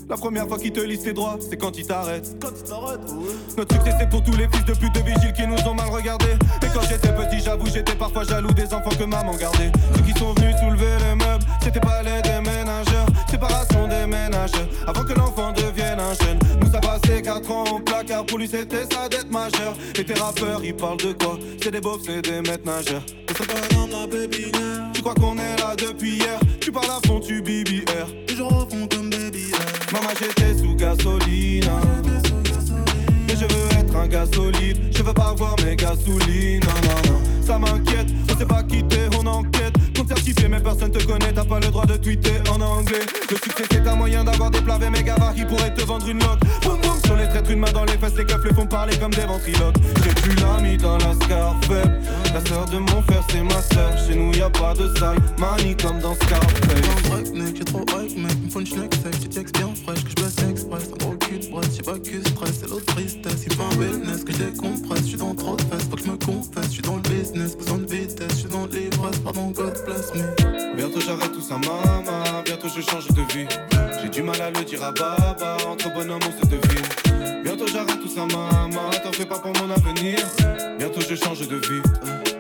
La 0.09 0.17
première 0.17 0.47
fois 0.47 0.57
qu'ils 0.57 0.73
te 0.73 0.79
lisent 0.79 1.03
tes 1.03 1.13
droits, 1.13 1.37
c'est 1.41 1.57
quand 1.57 1.77
ils 1.77 1.87
t'arrêtent. 1.87 2.37
Quand 2.41 2.53
tu 2.53 2.63
t'arrêtes, 2.63 3.01
ouais. 3.11 3.35
Notre 3.59 3.75
succès 3.75 3.91
c'est 3.99 4.09
pour 4.09 4.23
tous 4.23 4.37
les 4.37 4.47
fils 4.53 4.65
de 4.65 4.73
pute 4.75 4.95
de 4.95 5.01
vigiles 5.01 5.33
qui 5.33 5.45
nous 5.49 5.59
ont 5.69 5.75
mal 5.75 5.89
regardés. 5.89 6.37
Et 6.63 6.67
quand 6.73 6.83
j'étais 6.83 7.13
petit, 7.13 7.41
j'avoue, 7.45 7.67
j'étais 7.67 7.97
parfois 7.97 8.23
jaloux 8.23 8.53
des 8.53 8.73
enfants 8.73 8.97
que 8.97 9.03
maman 9.03 9.35
gardait. 9.35 9.73
Ceux 9.97 10.03
qui 10.03 10.17
sont 10.17 10.33
venus 10.35 10.55
soulever 10.61 10.97
les 11.01 11.17
meubles, 11.17 11.45
c'était 11.61 11.81
pas 11.81 12.05
les 12.05 12.23
déménageurs. 12.23 13.07
Séparation 13.29 13.89
des 13.89 14.07
ménages, 14.07 14.53
avant 14.87 15.03
que 15.03 15.13
l'enfant 15.13 15.53
devienne 15.53 15.99
un 15.99 16.15
jeune. 16.15 16.39
Nous 16.61 16.77
a 16.77 16.81
passé 16.81 17.21
4 17.21 17.51
ans 17.51 17.65
au 17.65 17.81
placard, 17.81 18.25
pour 18.27 18.39
lui 18.39 18.47
c'était 18.47 18.85
sa 18.85 19.09
dette 19.09 19.31
majeure. 19.33 19.75
Et 19.99 20.05
tes 20.05 20.15
rappeurs, 20.15 20.65
ils 20.65 20.77
parlent 20.77 20.99
de 20.99 21.15
quoi? 21.15 21.37
C'est 21.61 21.73
des 21.73 21.81
beaufs, 21.81 22.03
c'est 22.07 22.23
des 22.23 22.43
maîtres 22.43 22.65
nageurs. 22.65 23.03
Et 23.29 23.33
c'est 23.37 23.47
pas 23.47 23.75
dans 23.75 23.89
ma. 23.89 24.07
Tu 24.93 25.03
crois 25.03 25.15
qu'on 25.15 25.37
est 25.37 25.57
là 25.59 25.75
depuis 25.77 26.19
hier? 26.19 26.39
Tu 26.61 26.71
parles 26.71 26.91
à 26.91 27.07
fond, 27.09 27.19
tu 27.19 27.43
BBR. 27.43 28.07
Toujours 28.29 28.53
au 28.53 28.71
fond 28.71 28.87
comme 28.89 29.11
baby. 29.11 29.26
Maman, 29.97 30.13
j'étais 30.21 30.55
sous 30.59 30.75
gasoline. 30.75 31.65
Mais 33.27 33.35
je 33.35 33.47
veux 33.47 33.81
être 33.81 33.97
un 33.97 34.07
gars 34.07 34.27
solide. 34.27 34.79
Je 34.95 35.03
veux 35.03 35.15
pas 35.15 35.35
voir 35.35 35.57
mes 35.65 35.75
gasolines. 35.75 36.61
Non, 36.61 37.13
non. 37.13 37.21
Ça 37.47 37.59
m'inquiète. 37.59 38.09
On 38.31 38.39
sait 38.39 38.47
pas 38.47 38.63
quitter, 38.63 39.09
on 39.19 39.27
enquête. 39.27 39.76
Mais 40.49 40.61
personne 40.61 40.91
te 40.91 41.05
connaît. 41.05 41.33
T'as 41.33 41.45
pas 41.45 41.61
le 41.61 41.69
droit 41.69 41.87
de 41.87 41.97
tweeter 41.97 42.41
en 42.51 42.61
anglais. 42.61 43.01
Le 43.31 43.37
succès, 43.37 43.65
c'est 43.71 43.87
un 43.87 43.97
moyen 43.97 44.25
d'avoir 44.25 44.51
des 44.51 44.61
plavés 44.61 44.91
méga 44.91 45.17
qui 45.35 45.45
pourraient 45.45 45.75
te 45.75 45.83
vendre 45.83 46.09
une 46.09 46.21
loque. 46.21 46.41
Boum 46.63 46.81
boum, 46.81 46.99
sur 47.05 47.17
les 47.17 47.29
traîtres, 47.29 47.51
une 47.51 47.61
main 47.61 47.73
dans 47.73 47.85
les 47.85 47.99
fesses. 47.99 48.17
Les 48.17 48.25
keufs 48.25 48.45
les 48.45 48.55
font 48.55 48.67
parler 48.67 48.97
comme 48.99 49.13
des 49.13 49.27
ventriloques. 49.27 49.77
J'ai 50.05 50.15
plus 50.15 50.35
l'ami 50.37 50.77
dans 50.77 50.99
la 50.99 51.15
Scarface. 51.15 51.89
La 52.33 52.45
sœur 52.47 52.65
de 52.67 52.79
mon 52.79 53.03
frère, 53.03 53.25
c'est 53.31 53.43
ma 53.43 53.63
sœur. 53.63 53.93
Chez 54.07 54.15
nous, 54.15 54.33
y 54.35 54.43
a 54.43 54.51
pas 54.51 54.75
de 54.75 54.95
sale. 54.97 55.19
Mani 55.39 55.77
comme 55.77 55.99
dans 56.01 56.15
Scarface. 56.15 57.33
j'ai 57.55 57.65
trop 57.65 57.85
hype, 57.99 58.17
mec. 58.17 58.37
Me 58.45 58.51
faut 58.51 58.61
une 58.61 58.67
schneck 58.67 58.95
safe, 58.95 59.21
tu 59.21 59.29
bien 59.29 59.69
fraîche, 59.85 60.05
que 60.05 60.11
je 60.21 60.51
express. 60.51 60.91
De 61.39 61.75
j'ai 61.75 61.83
pas 61.83 61.99
que 61.99 62.29
stress, 62.29 62.59
c'est 62.61 62.71
l'autre 62.71 62.87
tristesse. 62.87 63.47
Il 63.47 63.53
un 63.61 63.79
wellness, 63.79 64.25
que 64.25 64.33
je 64.33 64.39
décompresse. 64.39 65.01
Je 65.01 65.07
suis 65.07 65.17
dans 65.17 65.35
trop 65.35 65.57
de 65.57 65.63
fesses, 65.63 65.85
faut 65.91 65.97
que 65.97 66.03
je 66.03 66.11
me 66.11 66.17
confesse. 66.17 66.67
Je 66.67 66.71
suis 66.71 66.83
dans 66.83 66.97
le 66.97 67.03
business, 67.03 67.57
besoin 67.57 67.79
de 67.79 67.87
vitesse. 67.87 68.31
Je 68.31 68.37
suis 68.37 68.49
dans 68.49 68.67
l'ivresse, 68.67 69.19
pardon, 69.23 69.51
God 69.51 69.75
bless 69.85 70.15
me. 70.15 70.77
Bientôt 70.77 71.01
j'arrête 71.01 71.33
tout 71.33 71.41
ça, 71.41 71.59
maman. 71.59 72.43
Bientôt 72.45 72.69
je 72.69 72.81
change 72.81 73.09
de 73.09 73.23
vie. 73.33 73.47
J'ai 74.03 74.09
du 74.09 74.23
mal 74.23 74.41
à 74.41 74.51
le 74.51 74.65
dire 74.65 74.83
à 74.83 74.93
baba. 74.93 75.57
Entre 75.67 75.93
bonhomme, 75.93 76.21
on 76.27 76.43
se 76.43 76.47
devine. 76.49 77.43
Bientôt 77.45 77.67
j'arrête 77.67 78.01
tout 78.01 78.09
ça, 78.09 78.25
maman. 78.27 78.91
T'en 79.03 79.13
fais 79.13 79.27
pas 79.27 79.39
pour 79.39 79.53
mon 79.61 79.71
avenir. 79.71 80.19
Bientôt 80.79 81.01
je 81.01 81.15
change 81.15 81.47
de 81.47 81.57
vie. 81.57 81.83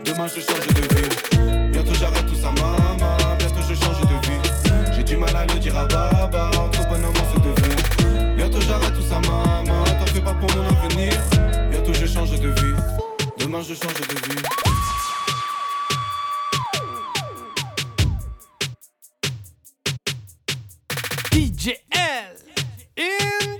Demain 0.05 0.27
je 0.28 0.40
change 0.40 0.66
de 0.68 0.94
ville. 0.94 1.70
Bientôt 1.73 1.94
j'arrête 1.94 2.27
tout 2.27 2.40
ça, 2.40 2.51
maman. 2.52 3.16
Bientôt 3.39 3.62
je 3.68 3.74
change 3.74 4.01
de 4.01 4.27
vie. 4.27 4.94
J'ai 4.97 5.02
du 5.02 5.16
mal 5.16 5.35
à 5.36 5.47
le 5.47 5.59
dire 5.59 5.77
à 5.77 5.86
baba. 5.86 6.51
J'arrête 8.66 8.94
tout 8.94 9.02
ça, 9.02 9.20
maman. 9.20 9.84
T'en 9.84 10.06
fais 10.06 10.20
pas 10.20 10.34
pour 10.34 10.51
mon 10.56 10.64
avenir. 10.68 11.12
Bientôt 11.70 11.93
je 11.94 12.06
change 12.06 12.38
de 12.40 12.48
vie. 12.48 12.74
Demain 13.38 13.62
je 13.62 13.74
change 13.74 13.94
de 13.94 14.14
vie. 14.28 14.43
DJ 21.32 21.74
L 21.90 23.55